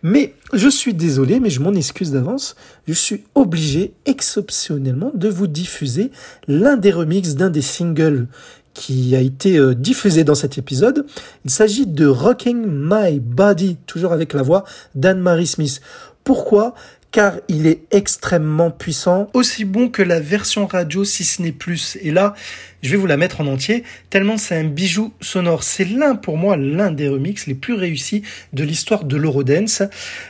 mais 0.03 0.35
je 0.53 0.69
suis 0.69 0.95
désolé, 0.95 1.41
mais 1.41 1.51
je 1.51 1.61
m'en 1.61 1.75
excuse 1.75 2.11
d'avance. 2.13 2.57
Je 2.87 2.95
suis 2.95 3.25
obligé 3.35 3.95
exceptionnellement 4.07 5.13
de 5.15 5.29
vous 5.29 5.47
diffuser 5.47 6.11
l'un 6.47 6.77
des 6.77 6.91
remixes 6.91 7.35
d'un 7.35 7.51
des 7.51 7.63
singles 7.63 8.27
qui 8.75 9.17
a 9.17 9.21
été 9.21 9.59
euh, 9.59 9.75
diffusé 9.75 10.23
dans 10.23 10.37
cet 10.37 10.57
épisode. 10.57 11.05
Il 11.45 11.51
s'agit 11.51 11.87
de 11.87 12.07
Rocking 12.07 12.65
My 12.65 13.19
Body, 13.19 13.77
toujours 13.87 14.13
avec 14.13 14.33
la 14.33 14.43
voix 14.43 14.65
d'Anne-Marie 14.95 15.49
Smith. 15.49 15.81
Pourquoi? 16.23 16.75
Car 17.11 17.35
il 17.49 17.67
est 17.67 17.83
extrêmement 17.91 18.71
puissant, 18.71 19.31
aussi 19.33 19.65
bon 19.65 19.89
que 19.89 20.03
la 20.03 20.21
version 20.21 20.67
radio 20.67 21.05
si 21.05 21.25
ce 21.25 21.43
n'est 21.43 21.53
plus. 21.53 21.97
Et 22.03 22.11
là, 22.11 22.35
je 22.83 22.91
vais 22.91 22.97
vous 22.97 23.07
la 23.07 23.17
mettre 23.17 23.41
en 23.41 23.47
entier, 23.47 23.83
tellement 24.11 24.37
c'est 24.37 24.57
un 24.57 24.65
bijou 24.65 25.13
sonore. 25.21 25.63
C'est 25.63 25.85
l'un, 25.85 26.15
pour 26.15 26.37
moi, 26.37 26.57
l'un 26.57 26.91
des 26.91 27.09
remixes 27.09 27.47
les 27.47 27.55
plus 27.55 27.75
réussis 27.75 28.23
de 28.53 28.65
l'histoire 28.65 29.05
de 29.05 29.17
l'Eurodance. 29.17 29.83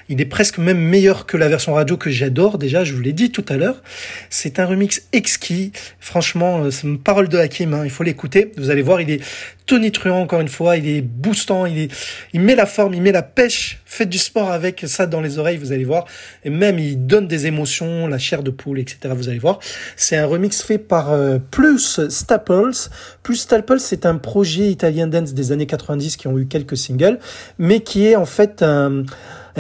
Il 0.09 0.21
est 0.21 0.27
presque 0.27 0.59
même 0.59 0.79
meilleur 0.79 1.27
que 1.27 1.37
la 1.37 1.49
version 1.49 1.75
radio 1.75 1.97
que 1.97 2.11
j'adore, 2.11 2.59
déjà, 2.59 2.85
je 2.85 2.95
vous 2.95 3.01
l'ai 3.01 3.13
dit 3.13 3.31
tout 3.31 3.45
à 3.49 3.57
l'heure. 3.57 3.83
C'est 4.31 4.59
un 4.59 4.67
remix 4.67 5.03
exquis. 5.13 5.73
Franchement, 6.01 6.65
euh, 6.65 6.71
c'est 6.71 6.87
une 6.87 6.99
parole 6.99 7.29
de 7.29 7.39
Hakim, 7.39 7.75
hein, 7.75 7.83
il 7.85 7.91
faut 7.91 8.05
l'écouter. 8.05 8.53
Vous 8.57 8.71
allez 8.71 8.83
voir, 8.83 9.01
il 9.01 9.11
est 9.11 9.21
tonitruant 9.67 10.21
encore 10.21 10.41
une 10.41 10.49
fois, 10.49 10.79
il 10.79 10.89
est 10.89 11.03
boostant, 11.03 11.67
il 11.67 11.79
est, 11.79 11.93
il 12.33 12.41
met 12.41 12.55
la 12.55 12.67
forme, 12.67 12.95
il 12.95 13.03
met 13.03 13.13
la 13.13 13.23
pêche. 13.23 13.81
Faites 13.85 14.09
du 14.09 14.19
sport 14.19 14.51
avec 14.51 14.85
ça 14.87 15.07
dans 15.07 15.21
les 15.21 15.39
oreilles, 15.39 15.59
vous 15.59 15.73
allez 15.73 15.85
voir. 15.85 16.07
Et 16.45 16.51
même, 16.51 16.79
il 16.79 17.07
donne 17.07 17.29
des 17.29 17.47
émotions, 17.47 18.07
la 18.07 18.19
chair 18.19 18.43
de 18.43 18.51
poule, 18.51 18.81
etc. 18.81 19.15
Vous 19.15 19.29
allez 19.29 19.39
voir. 19.39 19.61
C'est 19.97 20.17
un 20.17 20.27
remix 20.27 20.63
fait 20.63 20.79
par 20.79 21.13
euh, 21.13 21.39
Plus 21.39 22.01
Staples. 22.39 22.91
Plus 23.23 23.37
Staples, 23.37 23.81
c'est 23.81 24.07
un 24.07 24.17
projet 24.17 24.71
italien 24.71 25.09
dance 25.09 25.35
des 25.35 25.51
années 25.53 25.67
90 25.67 26.17
qui 26.17 26.29
ont 26.29 26.39
eu 26.39 26.47
quelques 26.47 26.77
singles, 26.77 27.19
mais 27.59 27.81
qui 27.81 28.07
est 28.07 28.17
en 28.17 28.25
fait 28.25 28.63
un, 28.63 29.05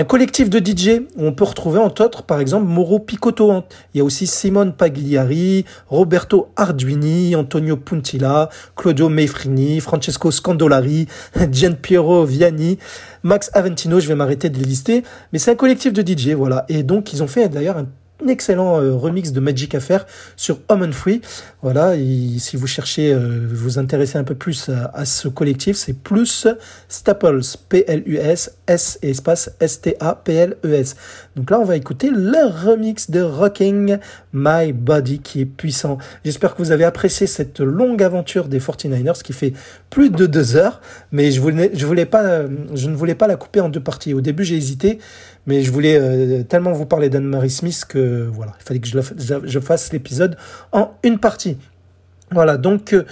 collectif 0.06 0.48
de 0.48 0.58
DJ 0.60 1.02
où 1.16 1.26
on 1.26 1.32
peut 1.32 1.44
retrouver 1.44 1.80
entre 1.80 2.04
autres, 2.04 2.22
par 2.22 2.38
exemple, 2.38 2.66
Mauro 2.66 3.00
Picotto. 3.00 3.64
Il 3.92 3.98
y 3.98 4.00
a 4.00 4.04
aussi 4.04 4.28
Simone 4.28 4.72
Pagliari, 4.72 5.64
Roberto 5.88 6.50
Arduini, 6.54 7.34
Antonio 7.34 7.76
Puntilla, 7.76 8.48
Claudio 8.76 9.08
Meifrini, 9.08 9.80
Francesco 9.80 10.30
Scandolari, 10.30 11.08
Gian 11.52 11.74
Piero 11.74 12.24
Viani, 12.24 12.78
Max 13.24 13.50
Aventino. 13.54 13.98
Je 13.98 14.06
vais 14.06 14.14
m'arrêter 14.14 14.50
de 14.50 14.58
les 14.58 14.64
lister, 14.64 15.02
mais 15.32 15.40
c'est 15.40 15.50
un 15.50 15.56
collectif 15.56 15.92
de 15.92 16.02
DJ, 16.06 16.34
voilà. 16.34 16.64
Et 16.68 16.84
donc 16.84 17.12
ils 17.12 17.24
ont 17.24 17.28
fait 17.28 17.48
d'ailleurs 17.48 17.76
un 17.76 17.86
excellent 18.26 18.80
euh, 18.80 18.94
remix 18.94 19.32
de 19.32 19.40
Magic 19.40 19.74
Affair 19.74 20.06
sur 20.36 20.60
Home 20.68 20.82
and 20.82 20.92
Free. 20.92 21.20
Voilà, 21.62 21.94
si 21.96 22.56
vous 22.56 22.66
cherchez, 22.66 23.12
euh, 23.12 23.46
vous 23.50 23.78
intéresser 23.78 24.18
un 24.18 24.24
peu 24.24 24.34
plus 24.34 24.68
à, 24.68 24.90
à 24.94 25.04
ce 25.04 25.28
collectif, 25.28 25.76
c'est 25.76 25.92
plus 25.92 26.46
Staples, 26.88 27.40
P-L-U-S, 27.68 28.56
S 28.66 28.98
et 29.02 29.10
espace 29.10 29.50
S-T-A-P-L-E-S. 29.60 30.96
Donc 31.38 31.50
là, 31.50 31.60
on 31.60 31.64
va 31.64 31.76
écouter 31.76 32.10
le 32.10 32.46
remix 32.46 33.12
de 33.12 33.20
Rocking 33.20 33.98
My 34.32 34.72
Body 34.72 35.20
qui 35.20 35.42
est 35.42 35.46
puissant. 35.46 35.96
J'espère 36.24 36.56
que 36.56 36.60
vous 36.60 36.72
avez 36.72 36.82
apprécié 36.82 37.28
cette 37.28 37.60
longue 37.60 38.02
aventure 38.02 38.48
des 38.48 38.58
49ers 38.58 39.22
qui 39.22 39.32
fait 39.32 39.52
plus 39.88 40.10
de 40.10 40.26
deux 40.26 40.56
heures, 40.56 40.80
mais 41.12 41.30
je 41.30 41.40
ne 41.40 42.96
voulais 42.96 43.14
pas 43.14 43.28
la 43.28 43.36
couper 43.36 43.60
en 43.60 43.68
deux 43.68 43.78
parties. 43.78 44.14
Au 44.14 44.20
début, 44.20 44.42
j'ai 44.42 44.56
hésité, 44.56 44.98
mais 45.46 45.62
je 45.62 45.70
voulais 45.70 45.96
euh, 45.96 46.42
tellement 46.42 46.72
vous 46.72 46.86
parler 46.86 47.08
d'Anne-Marie 47.08 47.50
Smith 47.50 47.84
que 47.88 48.28
voilà, 48.32 48.54
il 48.58 48.64
fallait 48.64 48.80
que 48.80 48.88
je 48.88 49.60
fasse 49.60 49.92
l'épisode 49.92 50.36
en 50.72 50.90
une 51.04 51.20
partie. 51.20 51.56
Voilà, 52.30 52.58
donc 52.58 52.92
euh, 52.92 53.04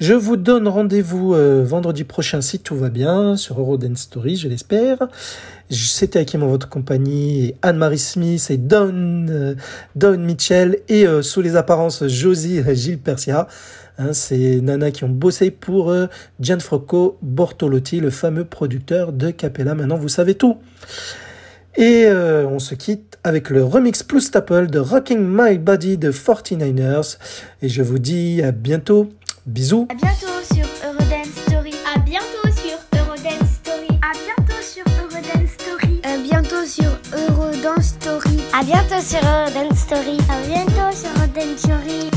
je 0.00 0.14
vous 0.14 0.38
donne 0.38 0.66
rendez-vous 0.66 1.34
euh, 1.34 1.62
vendredi 1.62 2.04
prochain 2.04 2.40
si 2.40 2.58
tout 2.58 2.74
va 2.74 2.88
bien 2.88 3.36
sur 3.36 3.60
Eurodance 3.60 3.98
Story, 3.98 4.36
je 4.36 4.48
l'espère. 4.48 4.96
C'était 5.68 6.20
Hakim 6.20 6.42
en 6.42 6.48
votre 6.48 6.70
compagnie, 6.70 7.54
Anne-Marie 7.60 7.98
Smith 7.98 8.46
et 8.50 8.56
Don, 8.56 9.26
euh, 9.28 9.54
Don 9.94 10.16
Mitchell 10.16 10.78
et 10.88 11.04
sous 11.20 11.42
les 11.42 11.56
apparences 11.56 12.06
Josie 12.06 12.58
et 12.66 12.74
Gilles 12.74 12.98
Persia. 12.98 13.46
Hein, 13.98 14.14
c'est 14.14 14.60
Nana 14.62 14.90
qui 14.90 15.04
ont 15.04 15.10
bossé 15.10 15.50
pour 15.50 15.94
Gianfranco 16.40 17.18
Bortolotti, 17.20 18.00
le 18.00 18.08
fameux 18.08 18.46
producteur 18.46 19.12
de 19.12 19.30
Capella. 19.30 19.74
Maintenant, 19.74 19.96
vous 19.96 20.08
savez 20.08 20.34
tout. 20.34 20.56
Et 21.76 22.04
euh, 22.06 22.46
on 22.46 22.58
se 22.58 22.74
quitte 22.74 23.18
avec 23.24 23.50
le 23.50 23.64
remix 23.64 24.02
plus 24.02 24.20
staple 24.20 24.66
de 24.66 24.78
Rocking 24.78 25.20
My 25.20 25.58
Body 25.58 25.96
de 25.96 26.12
49ers. 26.12 27.18
Et 27.62 27.68
je 27.68 27.82
vous 27.82 27.98
dis 27.98 28.42
à 28.42 28.52
bientôt. 28.52 29.08
Bisous. 29.46 29.88
À 29.90 29.94
bientôt 29.94 30.54
sur 30.54 30.66
Eurodance 30.86 31.28
Story. 31.46 31.74
À 31.94 31.98
bientôt 31.98 32.48
sur 32.54 32.78
Eurodance 33.00 33.48
Story. 33.54 33.88
À 34.00 34.12
bientôt 34.12 34.62
sur 34.62 34.84
Eurodance 35.02 35.50
Story. 35.58 36.00
À 36.04 36.16
bientôt 36.18 36.66
sur 36.66 36.92
Eurodance 37.18 37.86
Story. 37.86 38.40
À 38.52 38.62
bientôt 38.62 39.00
sur 39.02 39.20
Eurodance 39.24 39.78
Story. 39.78 40.18
À 40.28 40.46
bientôt 40.46 40.96
sur 40.96 41.10
Eurodance 41.10 41.58
Story. 41.58 42.10